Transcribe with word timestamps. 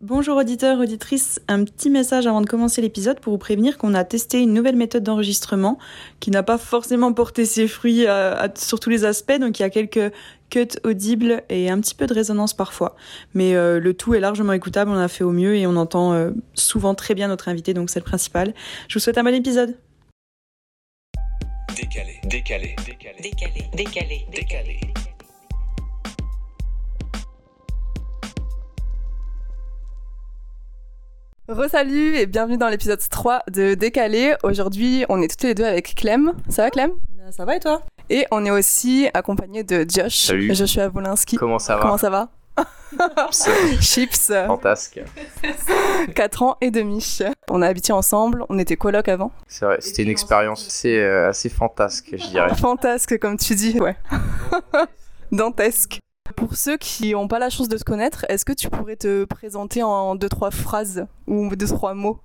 Bonjour 0.00 0.36
auditeurs, 0.36 0.78
auditrices, 0.78 1.40
un 1.48 1.64
petit 1.64 1.90
message 1.90 2.28
avant 2.28 2.40
de 2.40 2.46
commencer 2.46 2.80
l'épisode 2.80 3.18
pour 3.18 3.32
vous 3.32 3.38
prévenir 3.38 3.76
qu'on 3.78 3.94
a 3.94 4.04
testé 4.04 4.38
une 4.38 4.54
nouvelle 4.54 4.76
méthode 4.76 5.02
d'enregistrement 5.02 5.76
qui 6.20 6.30
n'a 6.30 6.44
pas 6.44 6.56
forcément 6.56 7.12
porté 7.12 7.44
ses 7.44 7.66
fruits 7.66 8.06
sur 8.54 8.78
tous 8.78 8.90
les 8.90 9.04
aspects, 9.04 9.40
donc 9.40 9.58
il 9.58 9.62
y 9.62 9.64
a 9.64 9.70
quelques 9.70 10.12
cuts 10.50 10.78
audibles 10.84 11.42
et 11.48 11.68
un 11.68 11.80
petit 11.80 11.96
peu 11.96 12.06
de 12.06 12.14
résonance 12.14 12.54
parfois. 12.54 12.94
Mais 13.34 13.56
euh, 13.56 13.80
le 13.80 13.92
tout 13.92 14.14
est 14.14 14.20
largement 14.20 14.52
écoutable, 14.52 14.92
on 14.92 14.98
a 14.98 15.08
fait 15.08 15.24
au 15.24 15.32
mieux 15.32 15.56
et 15.56 15.66
on 15.66 15.74
entend 15.74 16.12
euh, 16.12 16.30
souvent 16.54 16.94
très 16.94 17.16
bien 17.16 17.26
notre 17.26 17.48
invité, 17.48 17.74
donc 17.74 17.90
c'est 17.90 17.98
le 17.98 18.04
principal. 18.04 18.54
Je 18.86 18.94
vous 18.94 19.00
souhaite 19.00 19.18
un 19.18 19.24
bon 19.24 19.34
épisode. 19.34 19.74
Décalé, 21.74 22.20
décalé, 22.22 22.76
décalé, 22.86 23.16
décalé, 23.20 23.64
décalé, 23.74 24.26
décalé. 24.32 24.80
Resalut 31.48 32.16
et 32.16 32.26
bienvenue 32.26 32.58
dans 32.58 32.68
l'épisode 32.68 33.00
3 33.08 33.40
de 33.50 33.72
Décalé. 33.72 34.34
Aujourd'hui, 34.42 35.06
on 35.08 35.22
est 35.22 35.28
toutes 35.28 35.44
les 35.44 35.54
deux 35.54 35.64
avec 35.64 35.94
Clem. 35.94 36.34
Ça 36.50 36.64
va 36.64 36.70
Clem? 36.70 36.90
Ben, 37.16 37.32
Ça 37.32 37.46
va 37.46 37.56
et 37.56 37.60
toi? 37.60 37.80
Et 38.10 38.26
on 38.30 38.44
est 38.44 38.50
aussi 38.50 39.08
accompagné 39.14 39.64
de 39.64 39.86
Josh. 39.88 40.26
Salut. 40.26 40.54
Joshua 40.54 40.88
Wolinski. 40.88 41.36
Comment 41.36 41.58
ça 41.58 41.76
va? 41.76 41.82
Comment 41.82 41.96
ça 41.96 42.10
va? 42.10 42.28
Chips. 43.30 43.80
Chips. 43.80 44.26
Fantasque. 44.46 45.00
4 46.14 46.42
ans 46.42 46.58
et 46.60 46.70
demi. 46.70 47.18
On 47.48 47.62
a 47.62 47.68
habité 47.68 47.94
ensemble, 47.94 48.44
on 48.50 48.58
était 48.58 48.76
coloc 48.76 49.08
avant. 49.08 49.32
C'est 49.46 49.64
vrai, 49.64 49.78
c'était 49.80 50.02
une 50.02 50.10
expérience 50.10 50.66
assez, 50.66 50.98
euh, 50.98 51.30
assez 51.30 51.48
fantasque, 51.48 52.10
je 52.12 52.26
dirais. 52.26 52.54
Fantasque, 52.56 53.18
comme 53.18 53.38
tu 53.38 53.54
dis, 53.54 53.80
ouais. 53.80 53.96
Dantesque. 55.32 55.98
Pour 56.36 56.54
ceux 56.54 56.76
qui 56.76 57.12
n'ont 57.12 57.28
pas 57.28 57.38
la 57.38 57.50
chance 57.50 57.68
de 57.68 57.76
te 57.76 57.84
connaître, 57.84 58.26
est-ce 58.28 58.44
que 58.44 58.52
tu 58.52 58.68
pourrais 58.68 58.96
te 58.96 59.24
présenter 59.24 59.82
en 59.82 60.14
deux 60.14 60.28
trois 60.28 60.50
phrases 60.50 61.06
ou 61.26 61.54
deux 61.56 61.66
trois 61.66 61.94
mots? 61.94 62.20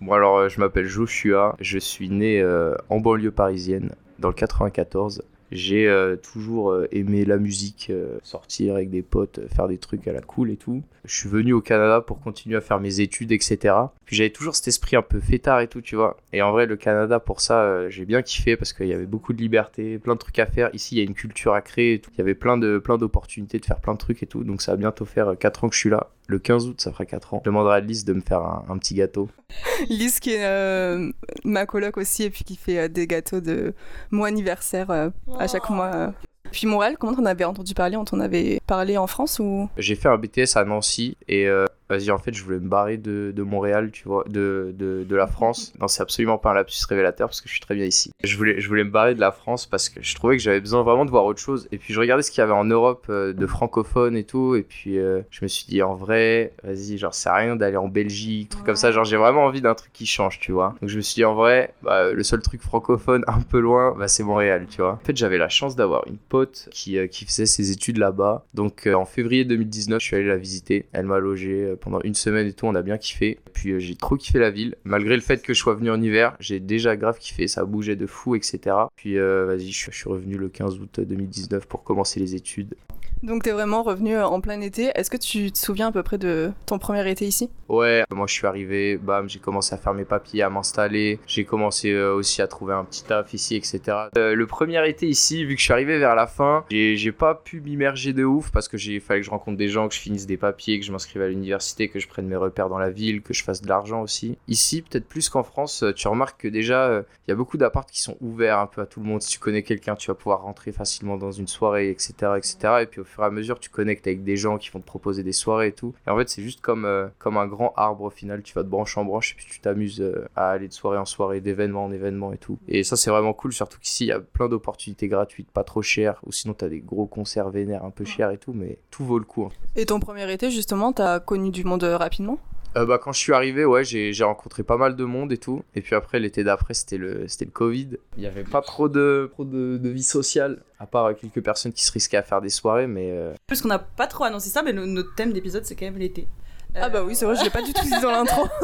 Bon 0.00 0.12
alors, 0.12 0.38
euh, 0.38 0.48
je 0.48 0.60
m'appelle 0.60 0.86
Joshua, 0.86 1.56
je 1.60 1.78
suis 1.78 2.08
né 2.08 2.40
euh, 2.40 2.74
en 2.88 3.00
banlieue 3.00 3.30
parisienne, 3.30 3.94
dans 4.18 4.28
le 4.28 4.34
94. 4.34 5.22
J'ai 5.50 5.88
euh, 5.88 6.16
toujours 6.16 6.76
aimé 6.92 7.24
la 7.24 7.38
musique, 7.38 7.92
sortir 8.22 8.74
avec 8.74 8.90
des 8.90 9.02
potes, 9.02 9.40
faire 9.54 9.68
des 9.68 9.78
trucs 9.78 10.06
à 10.06 10.12
la 10.12 10.20
cool 10.20 10.50
et 10.50 10.56
tout. 10.56 10.82
Je 11.04 11.14
suis 11.14 11.28
venu 11.28 11.52
au 11.52 11.60
Canada 11.60 12.00
pour 12.00 12.20
continuer 12.20 12.56
à 12.56 12.60
faire 12.60 12.80
mes 12.80 13.00
études, 13.00 13.32
etc. 13.32 13.74
Puis 14.04 14.16
j'avais 14.16 14.30
toujours 14.30 14.54
cet 14.54 14.68
esprit 14.68 14.96
un 14.96 15.02
peu 15.02 15.20
fêtard 15.20 15.60
et 15.60 15.68
tout, 15.68 15.80
tu 15.80 15.96
vois. 15.96 16.16
Et 16.32 16.42
en 16.42 16.52
vrai, 16.52 16.66
le 16.66 16.76
Canada, 16.76 17.18
pour 17.20 17.40
ça, 17.40 17.62
euh, 17.62 17.90
j'ai 17.90 18.04
bien 18.04 18.22
kiffé 18.22 18.56
parce 18.56 18.72
qu'il 18.72 18.86
y 18.86 18.92
avait 18.92 19.06
beaucoup 19.06 19.32
de 19.32 19.40
liberté, 19.40 19.98
plein 19.98 20.14
de 20.14 20.18
trucs 20.18 20.38
à 20.38 20.46
faire. 20.46 20.70
Ici, 20.74 20.96
il 20.96 20.98
y 20.98 21.00
a 21.00 21.04
une 21.04 21.14
culture 21.14 21.54
à 21.54 21.62
créer 21.62 21.94
et 21.94 21.98
tout. 22.00 22.10
Il 22.14 22.18
y 22.18 22.20
avait 22.20 22.34
plein 22.34 22.58
de 22.58 22.78
plein 22.78 22.98
d'opportunités 22.98 23.58
de 23.58 23.64
faire 23.64 23.80
plein 23.80 23.94
de 23.94 23.98
trucs 23.98 24.22
et 24.22 24.26
tout. 24.26 24.44
Donc 24.44 24.62
ça 24.62 24.72
va 24.72 24.76
bientôt 24.76 25.04
faire 25.04 25.34
4 25.38 25.64
ans 25.64 25.68
que 25.68 25.74
je 25.74 25.80
suis 25.80 25.90
là. 25.90 26.10
Le 26.30 26.38
15 26.38 26.68
août, 26.68 26.80
ça 26.80 26.92
fera 26.92 27.04
4 27.06 27.34
ans. 27.34 27.42
Je 27.44 27.50
demanderai 27.50 27.78
à 27.78 27.80
Lise 27.80 28.04
de 28.04 28.12
me 28.12 28.20
faire 28.20 28.40
un, 28.40 28.78
petit 28.78 28.94
gâteau. 28.94 29.28
Lise 29.88 30.20
qui 30.20 30.34
est 30.34 30.46
euh, 30.46 31.10
ma 31.44 31.66
coloc 31.66 31.96
aussi 31.96 32.22
et 32.22 32.30
puis 32.30 32.44
qui 32.44 32.54
fait 32.54 32.78
euh, 32.78 32.88
des 32.88 33.08
gâteaux 33.08 33.40
de 33.40 33.74
mon 34.12 34.22
anniversaire 34.22 34.90
à 34.90 35.48
chaque 35.48 35.68
oh. 35.70 35.74
mois. 35.74 36.12
Puis 36.52 36.68
Montréal, 36.68 36.96
comment 36.98 37.14
t'en 37.14 37.24
avais 37.24 37.44
entendu 37.44 37.74
parler? 37.74 37.96
On 37.96 38.04
t'en 38.04 38.20
avait 38.20 38.60
parlé 38.66 38.96
en 38.96 39.08
France 39.08 39.40
ou? 39.40 39.68
J'ai 39.76 39.96
fait 39.96 40.08
un 40.08 40.18
BTS 40.18 40.56
à 40.56 40.64
Nancy 40.64 41.16
et 41.26 41.46
euh, 41.46 41.66
vas-y, 41.90 42.10
en 42.10 42.18
fait, 42.18 42.32
je 42.32 42.42
voulais 42.44 42.60
me 42.60 42.68
barrer 42.68 42.96
de, 42.96 43.32
de 43.34 43.42
Montréal, 43.42 43.90
tu 43.90 44.04
vois, 44.04 44.24
de, 44.28 44.72
de, 44.78 45.04
de 45.06 45.16
la 45.16 45.26
France. 45.26 45.72
Non, 45.80 45.88
c'est 45.88 46.02
absolument 46.02 46.38
pas 46.38 46.52
un 46.52 46.54
lapsus 46.54 46.84
révélateur 46.88 47.28
parce 47.28 47.40
que 47.40 47.48
je 47.48 47.52
suis 47.52 47.60
très 47.60 47.74
bien 47.74 47.84
ici. 47.84 48.12
Je 48.22 48.36
voulais, 48.36 48.60
je 48.60 48.68
voulais 48.68 48.84
me 48.84 48.90
barrer 48.90 49.14
de 49.14 49.20
la 49.20 49.32
France 49.32 49.66
parce 49.66 49.88
que 49.88 50.00
je 50.02 50.14
trouvais 50.14 50.36
que 50.36 50.42
j'avais 50.42 50.60
besoin 50.60 50.82
vraiment 50.82 51.04
de 51.04 51.10
voir 51.10 51.24
autre 51.24 51.40
chose. 51.40 51.68
Et 51.72 51.78
puis 51.78 51.92
je 51.92 52.00
regardais 52.00 52.22
ce 52.22 52.30
qu'il 52.30 52.40
y 52.40 52.42
avait 52.42 52.52
en 52.52 52.64
Europe 52.64 53.06
euh, 53.10 53.32
de 53.32 53.46
francophones 53.46 54.16
et 54.16 54.24
tout. 54.24 54.54
Et 54.54 54.62
puis 54.62 54.98
euh, 54.98 55.22
je 55.30 55.40
me 55.42 55.48
suis 55.48 55.66
dit, 55.66 55.82
en 55.82 55.94
vrai, 55.94 56.52
vas-y, 56.62 56.96
genre, 56.96 57.14
c'est 57.14 57.30
rien 57.30 57.56
d'aller 57.56 57.76
en 57.76 57.88
Belgique, 57.88 58.50
truc 58.50 58.64
comme 58.64 58.76
ça. 58.76 58.92
Genre, 58.92 59.04
j'ai 59.04 59.16
vraiment 59.16 59.44
envie 59.44 59.60
d'un 59.60 59.74
truc 59.74 59.92
qui 59.92 60.06
change, 60.06 60.38
tu 60.38 60.52
vois. 60.52 60.76
Donc 60.80 60.90
je 60.90 60.96
me 60.96 61.02
suis 61.02 61.16
dit, 61.16 61.24
en 61.24 61.34
vrai, 61.34 61.74
bah, 61.82 62.12
le 62.12 62.22
seul 62.22 62.40
truc 62.40 62.62
francophone 62.62 63.24
un 63.26 63.40
peu 63.40 63.58
loin, 63.58 63.96
bah, 63.98 64.06
c'est 64.06 64.22
Montréal, 64.22 64.66
tu 64.70 64.80
vois. 64.80 64.92
En 64.92 65.04
fait, 65.04 65.16
j'avais 65.16 65.38
la 65.38 65.48
chance 65.48 65.74
d'avoir 65.74 66.06
une 66.06 66.18
pote 66.18 66.68
qui, 66.70 66.98
euh, 66.98 67.08
qui 67.08 67.24
faisait 67.24 67.46
ses 67.46 67.72
études 67.72 67.98
là-bas. 67.98 68.44
Donc 68.54 68.88
en 68.92 69.04
février 69.04 69.44
2019, 69.44 70.00
je 70.00 70.06
suis 70.06 70.16
allé 70.16 70.26
la 70.26 70.36
visiter. 70.36 70.86
Elle 70.92 71.06
m'a 71.06 71.18
logé 71.18 71.74
pendant 71.80 72.00
une 72.02 72.14
semaine 72.14 72.46
et 72.46 72.52
tout, 72.52 72.66
on 72.66 72.74
a 72.74 72.82
bien 72.82 72.98
kiffé. 72.98 73.38
Puis 73.52 73.72
euh, 73.72 73.78
j'ai 73.78 73.96
trop 73.96 74.16
kiffé 74.16 74.38
la 74.38 74.50
ville, 74.50 74.76
malgré 74.84 75.16
le 75.16 75.22
fait 75.22 75.42
que 75.42 75.54
je 75.54 75.58
sois 75.58 75.74
venu 75.74 75.90
en 75.90 76.00
hiver, 76.00 76.36
j'ai 76.40 76.60
déjà 76.60 76.96
grave 76.96 77.18
kiffé, 77.18 77.48
ça 77.48 77.64
bougeait 77.64 77.96
de 77.96 78.06
fou, 78.06 78.34
etc. 78.34 78.76
Puis 78.96 79.18
euh, 79.18 79.46
vas-y, 79.46 79.70
je 79.70 79.90
suis 79.90 80.08
revenu 80.08 80.36
le 80.36 80.48
15 80.48 80.78
août 80.78 81.00
2019 81.00 81.66
pour 81.66 81.82
commencer 81.82 82.20
les 82.20 82.34
études. 82.34 82.74
Donc 83.22 83.42
t'es 83.42 83.50
vraiment 83.50 83.82
revenu 83.82 84.16
euh, 84.16 84.26
en 84.26 84.40
plein 84.40 84.60
été. 84.62 84.90
Est-ce 84.94 85.10
que 85.10 85.18
tu 85.18 85.52
te 85.52 85.58
souviens 85.58 85.88
à 85.88 85.92
peu 85.92 86.02
près 86.02 86.16
de 86.16 86.52
ton 86.64 86.78
premier 86.78 87.08
été 87.10 87.26
ici? 87.26 87.50
Ouais, 87.68 88.04
moi 88.10 88.26
je 88.26 88.32
suis 88.32 88.46
arrivé, 88.46 88.96
bam, 88.96 89.28
j'ai 89.28 89.38
commencé 89.38 89.74
à 89.74 89.78
faire 89.78 89.92
mes 89.92 90.06
papiers, 90.06 90.42
à 90.42 90.48
m'installer. 90.48 91.20
J'ai 91.26 91.44
commencé 91.44 91.90
euh, 91.92 92.14
aussi 92.14 92.40
à 92.40 92.46
trouver 92.46 92.72
un 92.72 92.84
petit 92.84 93.04
taf 93.04 93.34
ici, 93.34 93.56
etc. 93.56 93.80
Euh, 94.16 94.34
le 94.34 94.46
premier 94.46 94.88
été 94.88 95.06
ici, 95.06 95.44
vu 95.44 95.54
que 95.54 95.60
je 95.60 95.64
suis 95.64 95.72
arrivé 95.72 95.98
vers 95.98 96.14
la 96.14 96.26
fin, 96.26 96.64
j'ai 96.70 97.12
pas 97.12 97.34
pu 97.34 97.60
m'immerger 97.60 98.14
de 98.14 98.24
ouf 98.24 98.50
parce 98.52 98.68
que 98.68 98.78
j'ai 98.78 99.00
fallait 99.00 99.20
que 99.20 99.26
je 99.26 99.30
rencontre 99.30 99.58
des 99.58 99.68
gens, 99.68 99.88
que 99.88 99.94
je 99.94 100.00
finisse 100.00 100.26
des 100.26 100.38
papiers, 100.38 100.80
que 100.80 100.86
je 100.86 100.92
m'inscrive 100.92 101.20
à 101.20 101.28
l'université, 101.28 101.88
que 101.88 101.98
je 101.98 102.08
prenne 102.08 102.26
mes 102.26 102.36
repères 102.36 102.70
dans 102.70 102.78
la 102.78 102.90
ville, 102.90 103.20
que 103.20 103.34
je 103.34 103.44
fasse 103.44 103.60
de 103.60 103.68
l'argent 103.68 104.00
aussi. 104.00 104.38
Ici, 104.48 104.80
peut-être 104.82 105.06
plus 105.06 105.28
qu'en 105.28 105.42
France, 105.42 105.84
tu 105.94 106.08
remarques 106.08 106.40
que 106.40 106.48
déjà 106.48 107.02
il 107.26 107.30
y 107.30 107.32
a 107.32 107.36
beaucoup 107.36 107.58
d'appartes 107.58 107.90
qui 107.90 108.00
sont 108.00 108.16
ouverts 108.22 108.58
un 108.58 108.66
peu 108.66 108.80
à 108.80 108.86
tout 108.86 109.00
le 109.00 109.06
monde. 109.06 109.20
Si 109.20 109.30
tu 109.30 109.38
connais 109.38 109.62
quelqu'un, 109.62 109.94
tu 109.94 110.08
vas 110.08 110.14
pouvoir 110.14 110.42
rentrer 110.42 110.72
facilement 110.72 111.18
dans 111.18 111.32
une 111.32 111.48
soirée, 111.48 111.90
etc., 111.90 112.14
etc. 112.38 112.56
Et 112.82 112.86
puis 112.86 113.00
au 113.00 113.04
fur 113.10 113.22
et 113.22 113.26
à 113.26 113.30
mesure, 113.30 113.58
tu 113.58 113.70
connectes 113.70 114.06
avec 114.06 114.24
des 114.24 114.36
gens 114.36 114.58
qui 114.58 114.70
vont 114.70 114.80
te 114.80 114.86
proposer 114.86 115.22
des 115.22 115.32
soirées 115.32 115.68
et 115.68 115.72
tout. 115.72 115.94
Et 116.06 116.10
en 116.10 116.16
fait, 116.16 116.28
c'est 116.28 116.42
juste 116.42 116.60
comme, 116.60 116.84
euh, 116.84 117.08
comme 117.18 117.36
un 117.36 117.46
grand 117.46 117.72
arbre 117.76 118.04
au 118.04 118.10
final. 118.10 118.42
Tu 118.42 118.54
vas 118.54 118.62
de 118.62 118.68
branche 118.68 118.96
en 118.96 119.04
branche 119.04 119.32
et 119.32 119.34
puis 119.36 119.46
tu 119.48 119.60
t'amuses 119.60 120.00
euh, 120.00 120.28
à 120.36 120.50
aller 120.50 120.68
de 120.68 120.72
soirée 120.72 120.98
en 120.98 121.04
soirée, 121.04 121.40
d'événement 121.40 121.84
en 121.84 121.92
événement 121.92 122.32
et 122.32 122.38
tout. 122.38 122.58
Et 122.68 122.84
ça, 122.84 122.96
c'est 122.96 123.10
vraiment 123.10 123.32
cool, 123.32 123.52
surtout 123.52 123.78
qu'ici, 123.78 124.04
il 124.04 124.08
y 124.08 124.12
a 124.12 124.20
plein 124.20 124.48
d'opportunités 124.48 125.08
gratuites, 125.08 125.50
pas 125.50 125.64
trop 125.64 125.82
chères. 125.82 126.20
Ou 126.26 126.32
sinon, 126.32 126.54
tu 126.54 126.64
as 126.64 126.68
des 126.68 126.80
gros 126.80 127.06
concerts 127.06 127.50
vénères 127.50 127.84
un 127.84 127.90
peu 127.90 128.04
chers 128.04 128.30
et 128.30 128.38
tout, 128.38 128.52
mais 128.52 128.78
tout 128.90 129.04
vaut 129.04 129.18
le 129.18 129.24
coup. 129.24 129.44
Hein. 129.44 129.50
Et 129.76 129.86
ton 129.86 130.00
premier 130.00 130.30
été, 130.32 130.50
justement, 130.50 130.92
tu 130.92 131.02
as 131.02 131.20
connu 131.20 131.50
du 131.50 131.64
monde 131.64 131.84
rapidement? 131.84 132.38
Euh, 132.76 132.86
bah, 132.86 132.98
quand 132.98 133.12
je 133.12 133.18
suis 133.18 133.32
arrivé, 133.32 133.64
ouais, 133.64 133.84
j'ai 133.84 134.24
rencontré 134.24 134.62
pas 134.62 134.76
mal 134.76 134.96
de 134.96 135.04
monde 135.04 135.32
et 135.32 135.38
tout. 135.38 135.62
Et 135.74 135.80
puis 135.80 135.94
après, 135.94 136.18
l'été 136.20 136.44
d'après, 136.44 136.74
c'était 136.74 136.98
le, 136.98 137.24
le 137.24 137.50
Covid. 137.50 137.98
Il 138.16 138.20
n'y 138.20 138.26
avait 138.26 138.44
pas 138.44 138.62
trop 138.62 138.88
de, 138.88 139.28
trop 139.32 139.44
de, 139.44 139.88
vie 139.88 140.02
sociale, 140.02 140.62
à 140.78 140.86
part 140.86 141.14
quelques 141.16 141.42
personnes 141.42 141.72
qui 141.72 141.84
se 141.84 141.92
risquaient 141.92 142.16
à 142.16 142.22
faire 142.22 142.40
des 142.40 142.50
soirées, 142.50 142.86
mais... 142.86 143.10
Euh... 143.10 143.34
Parce 143.46 143.64
n'a 143.64 143.78
pas 143.78 144.06
trop 144.06 144.24
annoncé 144.24 144.50
ça, 144.50 144.62
mais 144.62 144.72
notre 144.72 145.14
thème 145.14 145.32
d'épisode, 145.32 145.64
c'est 145.64 145.74
quand 145.74 145.86
même 145.86 145.98
l'été. 145.98 146.28
Ah 146.74 146.88
bah 146.88 147.02
oui, 147.04 147.14
c'est 147.14 147.24
vrai, 147.24 147.34
je 147.36 147.42
l'ai 147.42 147.50
pas 147.50 147.62
du 147.62 147.72
tout 147.72 147.84
dit 147.84 148.00
dans 148.00 148.10
l'intro. 148.10 148.46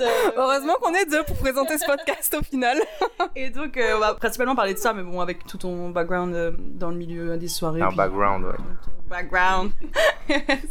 Euh, 0.00 0.06
Heureusement 0.36 0.74
qu'on 0.80 0.94
est 0.94 1.04
deux 1.10 1.22
pour 1.24 1.36
présenter 1.36 1.76
ce 1.76 1.84
podcast 1.84 2.36
au 2.38 2.42
final. 2.42 2.78
Et 3.36 3.50
donc, 3.50 3.76
euh, 3.76 3.96
on 3.96 4.00
va 4.00 4.14
principalement 4.14 4.54
parler 4.54 4.74
de 4.74 4.78
ça, 4.78 4.92
mais 4.92 5.02
bon, 5.02 5.20
avec 5.20 5.44
tout 5.46 5.58
ton 5.58 5.90
background 5.90 6.34
euh, 6.34 6.52
dans 6.58 6.90
le 6.90 6.96
milieu 6.96 7.36
des 7.36 7.48
soirées. 7.48 7.82
Un 7.82 7.92
background, 7.92 8.44
ouais. 8.44 8.54
background. 9.08 9.72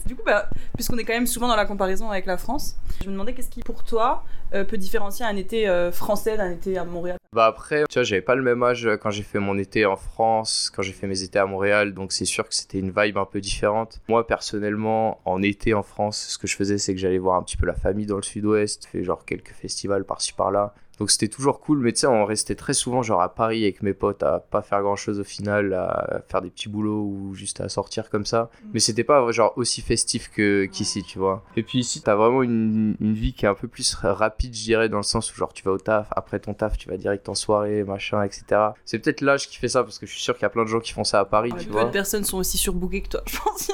du 0.05 0.16
coup, 0.16 0.23
bah, 0.25 0.49
puisqu'on 0.75 0.97
est 0.97 1.03
quand 1.03 1.13
même 1.13 1.27
souvent 1.27 1.47
dans 1.47 1.55
la 1.55 1.66
comparaison 1.66 2.09
avec 2.09 2.25
la 2.25 2.38
France, 2.38 2.78
je 3.01 3.07
me 3.07 3.13
demandais 3.13 3.33
qu'est-ce 3.33 3.49
qui, 3.49 3.61
pour 3.61 3.83
toi, 3.83 4.23
peut 4.51 4.78
différencier 4.78 5.25
un 5.25 5.35
été 5.35 5.89
français 5.91 6.38
d'un 6.38 6.51
été 6.51 6.78
à 6.78 6.84
Montréal 6.84 7.17
Bah 7.34 7.45
après, 7.45 7.84
tu 7.89 7.94
vois, 7.95 8.03
j'avais 8.03 8.22
pas 8.22 8.35
le 8.35 8.44
même 8.44 8.62
âge 8.63 8.89
quand 9.01 9.09
j'ai 9.09 9.23
fait 9.23 9.39
mon 9.39 9.57
été 9.57 9.85
en 9.85 9.95
France, 9.95 10.72
quand 10.75 10.81
j'ai 10.81 10.91
fait 10.91 11.07
mes 11.07 11.23
étés 11.23 11.39
à 11.39 11.45
Montréal, 11.45 11.94
donc 11.94 12.12
c'est 12.12 12.25
sûr 12.25 12.47
que 12.47 12.53
c'était 12.53 12.79
une 12.79 12.91
vibe 12.95 13.17
un 13.17 13.25
peu 13.25 13.40
différente. 13.40 14.01
Moi, 14.07 14.28
personnellement, 14.28 15.19
en 15.25 15.41
été 15.41 15.73
en 15.73 15.84
France, 15.84 16.17
ce 16.29 16.38
que 16.38 16.47
je 16.47 16.56
faisais, 16.56 16.78
c'est 16.78 16.94
que 16.94 17.00
j'allais 17.00 17.17
voir 17.17 17.38
un 17.38 17.44
petit 17.44 17.57
peu 17.57 17.66
la 17.66 17.73
famille 17.73 18.06
dans 18.06 18.17
le 18.17 18.23
sud-ouest, 18.23 18.85
fait 18.85 19.03
genre 19.03 19.25
quelques 19.25 19.53
festivals 19.53 20.03
par-ci 20.03 20.34
par-là. 20.34 20.73
Donc 21.00 21.09
c'était 21.09 21.29
toujours 21.29 21.59
cool, 21.59 21.79
mais 21.79 21.94
tu 21.94 22.02
sais, 22.02 22.07
on 22.07 22.25
restait 22.25 22.56
très 22.56 22.74
souvent 22.74 23.02
genre 23.02 23.22
à 23.22 23.34
Paris 23.34 23.63
avec 23.63 23.81
mes 23.81 23.94
potes 23.94 24.24
à 24.24 24.40
pas 24.40 24.62
faire 24.62 24.81
grand 24.81 24.96
chose 24.96 25.19
au 25.19 25.24
final, 25.24 25.74
à 25.74 26.22
faire 26.29 26.41
des 26.41 26.50
petits 26.50 26.69
boulots 26.69 27.03
ou 27.03 27.34
juste 27.34 27.59
à 27.62 27.69
sortir 27.69 28.09
comme 28.09 28.25
ça. 28.25 28.52
Mm. 28.63 28.69
Mais 28.74 28.79
c'était 28.79 29.03
pas 29.03 29.31
genre 29.31 29.53
aussi 29.56 29.81
festif 29.81 30.29
que 30.29 30.66
qu'ici, 30.66 31.03
tu 31.03 31.18
vois. 31.18 31.44
Et 31.56 31.63
puis 31.63 31.79
ici, 31.79 32.02
t'as 32.02 32.16
vraiment 32.16 32.43
une, 32.43 32.96
une, 32.99 33.14
vie 33.14 33.34
qui 33.34 33.46
est 33.46 33.49
un 33.49 33.55
peu 33.55 33.67
plus 33.67 33.96
rapide, 33.96 34.53
je 34.53 34.64
dirais, 34.64 34.90
dans 34.90 34.97
le 34.97 35.03
sens 35.03 35.32
où 35.32 35.35
genre 35.35 35.53
tu 35.53 35.64
vas 35.64 35.72
au 35.72 35.78
taf, 35.78 36.08
après 36.11 36.40
ton 36.40 36.53
taf, 36.53 36.78
tu 36.78 36.90
vas 36.90 36.97
direct 36.97 37.28
en 37.29 37.35
soirée, 37.35 37.84
machin, 37.84 38.23
etc. 38.23 38.43
C'est 38.85 38.99
peut-être 38.99 39.22
l'âge 39.22 39.47
qui 39.47 39.58
fait 39.58 39.70
ça 39.70 39.84
parce 39.84 39.97
que 39.97 40.05
je 40.05 40.11
suis 40.11 40.22
sûr 40.22 40.35
qu'il 40.35 40.43
y 40.43 40.46
a 40.46 40.49
plein 40.49 40.64
de 40.64 40.70
gens 40.70 40.79
qui 40.79 40.93
font 40.93 41.03
ça 41.03 41.20
à 41.20 41.26
Paris, 41.26 41.52
tu 41.59 41.70
vois. 41.70 41.82
Peu 41.82 41.88
de 41.88 41.93
personnes 41.93 42.23
sont 42.23 42.38
aussi 42.38 42.58
surbookées 42.58 43.02
que 43.02 43.09
toi, 43.09 43.23
je 43.26 43.38
pense. 43.38 43.72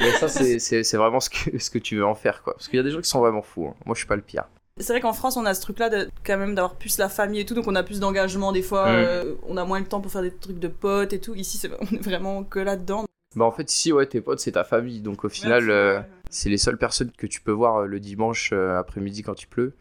mais 0.00 0.12
ça, 0.12 0.28
c'est 0.82 0.96
vraiment 0.96 1.20
ce 1.20 1.30
que, 1.30 1.58
ce 1.58 1.70
que 1.70 1.78
tu 1.78 1.96
veux 1.96 2.06
en 2.06 2.14
faire, 2.14 2.42
quoi. 2.42 2.54
Parce 2.54 2.68
qu'il 2.68 2.76
y 2.76 2.80
a 2.80 2.82
des 2.82 2.90
gens 2.90 3.00
qui 3.00 3.08
sont 3.08 3.20
vraiment 3.20 3.42
fous. 3.42 3.68
Hein. 3.68 3.74
Moi, 3.84 3.94
je 3.94 4.00
suis 4.00 4.08
pas 4.08 4.16
le 4.16 4.22
pire. 4.22 4.44
C'est 4.78 4.92
vrai 4.92 5.00
qu'en 5.00 5.14
France, 5.14 5.38
on 5.38 5.46
a 5.46 5.54
ce 5.54 5.62
truc-là 5.62 5.88
de, 5.88 6.10
quand 6.22 6.36
même 6.36 6.54
d'avoir 6.54 6.74
plus 6.74 6.98
la 6.98 7.08
famille 7.08 7.40
et 7.40 7.46
tout, 7.46 7.54
donc 7.54 7.66
on 7.66 7.74
a 7.74 7.82
plus 7.82 7.98
d'engagement 7.98 8.52
des 8.52 8.60
fois, 8.60 8.88
euh, 8.88 9.34
on 9.48 9.56
a 9.56 9.64
moins 9.64 9.80
le 9.80 9.86
temps 9.86 10.02
pour 10.02 10.12
faire 10.12 10.20
des 10.20 10.30
trucs 10.30 10.58
de 10.58 10.68
potes 10.68 11.14
et 11.14 11.18
tout. 11.18 11.34
Ici, 11.34 11.60
on 11.80 11.94
est 11.94 12.00
vraiment 12.00 12.44
que 12.44 12.58
là-dedans. 12.58 13.06
Bah 13.34 13.44
en 13.44 13.52
fait 13.52 13.70
ici 13.70 13.92
ouais 13.92 14.06
tes 14.06 14.22
potes 14.22 14.40
c'est 14.40 14.52
ta 14.52 14.64
famille 14.64 15.00
donc 15.00 15.22
au 15.22 15.28
final 15.28 15.68
euh, 15.68 16.00
c'est 16.30 16.48
les 16.48 16.58
seules 16.58 16.76
personnes 16.78 17.10
que 17.16 17.26
tu 17.26 17.40
peux 17.40 17.52
voir 17.52 17.76
euh, 17.82 17.86
le 17.86 18.00
dimanche 18.00 18.50
euh, 18.52 18.78
après-midi 18.78 19.22
quand 19.22 19.40
il 19.42 19.46
pleut. 19.46 19.72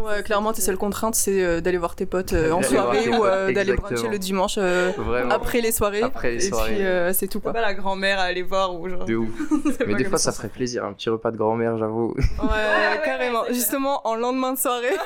Ouais, 0.00 0.22
clairement, 0.22 0.52
tes 0.52 0.62
seules 0.62 0.76
contraintes, 0.78 1.14
c'est 1.14 1.42
euh, 1.44 1.60
d'aller 1.60 1.78
voir 1.78 1.94
tes 1.94 2.06
potes 2.06 2.32
euh, 2.32 2.50
en 2.52 2.60
D'aller 2.60 2.74
voir 2.74 2.84
soirée 2.86 3.02
tes 3.04 3.08
ou 3.10 3.18
potes, 3.18 3.26
euh, 3.26 3.52
d'aller 3.52 3.74
bruncher 3.76 4.08
le 4.08 4.18
dimanche 4.18 4.56
euh, 4.58 4.90
après 5.30 5.60
les 5.60 5.72
soirées. 5.72 6.02
Après 6.02 6.32
les 6.32 6.46
Et 6.46 6.48
soirées. 6.48 6.74
puis, 6.74 6.84
euh, 6.84 7.12
c'est 7.12 7.28
tout 7.28 7.40
quoi. 7.40 7.52
pas 7.52 7.60
la 7.60 7.74
grand-mère 7.74 8.18
à 8.18 8.22
aller 8.24 8.42
voir 8.42 8.74
ou 8.78 8.88
genre. 8.88 9.04
De 9.04 9.14
ouf. 9.16 9.28
Mais 9.86 9.94
des 9.94 10.04
fois, 10.04 10.18
ça 10.18 10.32
ça. 10.32 10.36
ferait 10.38 10.48
plaisir, 10.48 10.84
un 10.84 10.92
petit 10.92 11.10
repas 11.10 11.30
de 11.30 11.36
grand-mère, 11.36 11.76
j'avoue. 11.78 12.14
Ouais, 12.16 13.00
carrément. 13.04 13.44
Justement, 13.50 14.06
en 14.06 14.16
lendemain 14.16 14.52
de 14.54 14.58
soirée, 14.58 14.96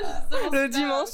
le 0.52 0.68
dimanche. 0.68 1.08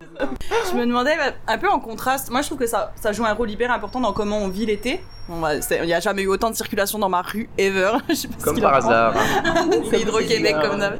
Je 0.00 0.76
me 0.76 0.86
demandais, 0.86 1.16
bah, 1.16 1.32
un 1.46 1.58
peu 1.58 1.68
en 1.68 1.80
contraste, 1.80 2.30
moi 2.30 2.42
je 2.42 2.46
trouve 2.46 2.58
que 2.58 2.66
ça, 2.66 2.92
ça 2.96 3.12
joue 3.12 3.24
un 3.24 3.32
rôle 3.32 3.50
hyper 3.50 3.70
important 3.72 4.00
dans 4.00 4.12
comment 4.12 4.38
on 4.38 4.48
vit 4.48 4.66
l'été. 4.66 5.00
Bon, 5.28 5.40
bah, 5.40 5.54
Il 5.54 5.86
n'y 5.86 5.94
a 5.94 6.00
jamais 6.00 6.22
eu 6.22 6.28
autant 6.28 6.50
de 6.50 6.56
circulation 6.56 6.98
dans 6.98 7.08
ma 7.08 7.22
rue, 7.22 7.48
ever. 7.58 7.92
Je 8.08 8.14
sais 8.14 8.28
pas 8.28 8.34
ce 8.38 8.44
Comme 8.44 8.54
qu'il 8.54 8.62
par 8.62 8.74
hasard. 8.74 9.14
C'est 9.90 10.00
Hydro-Québec 10.00 10.56
comme 10.62 10.78
d'hab. 10.78 10.98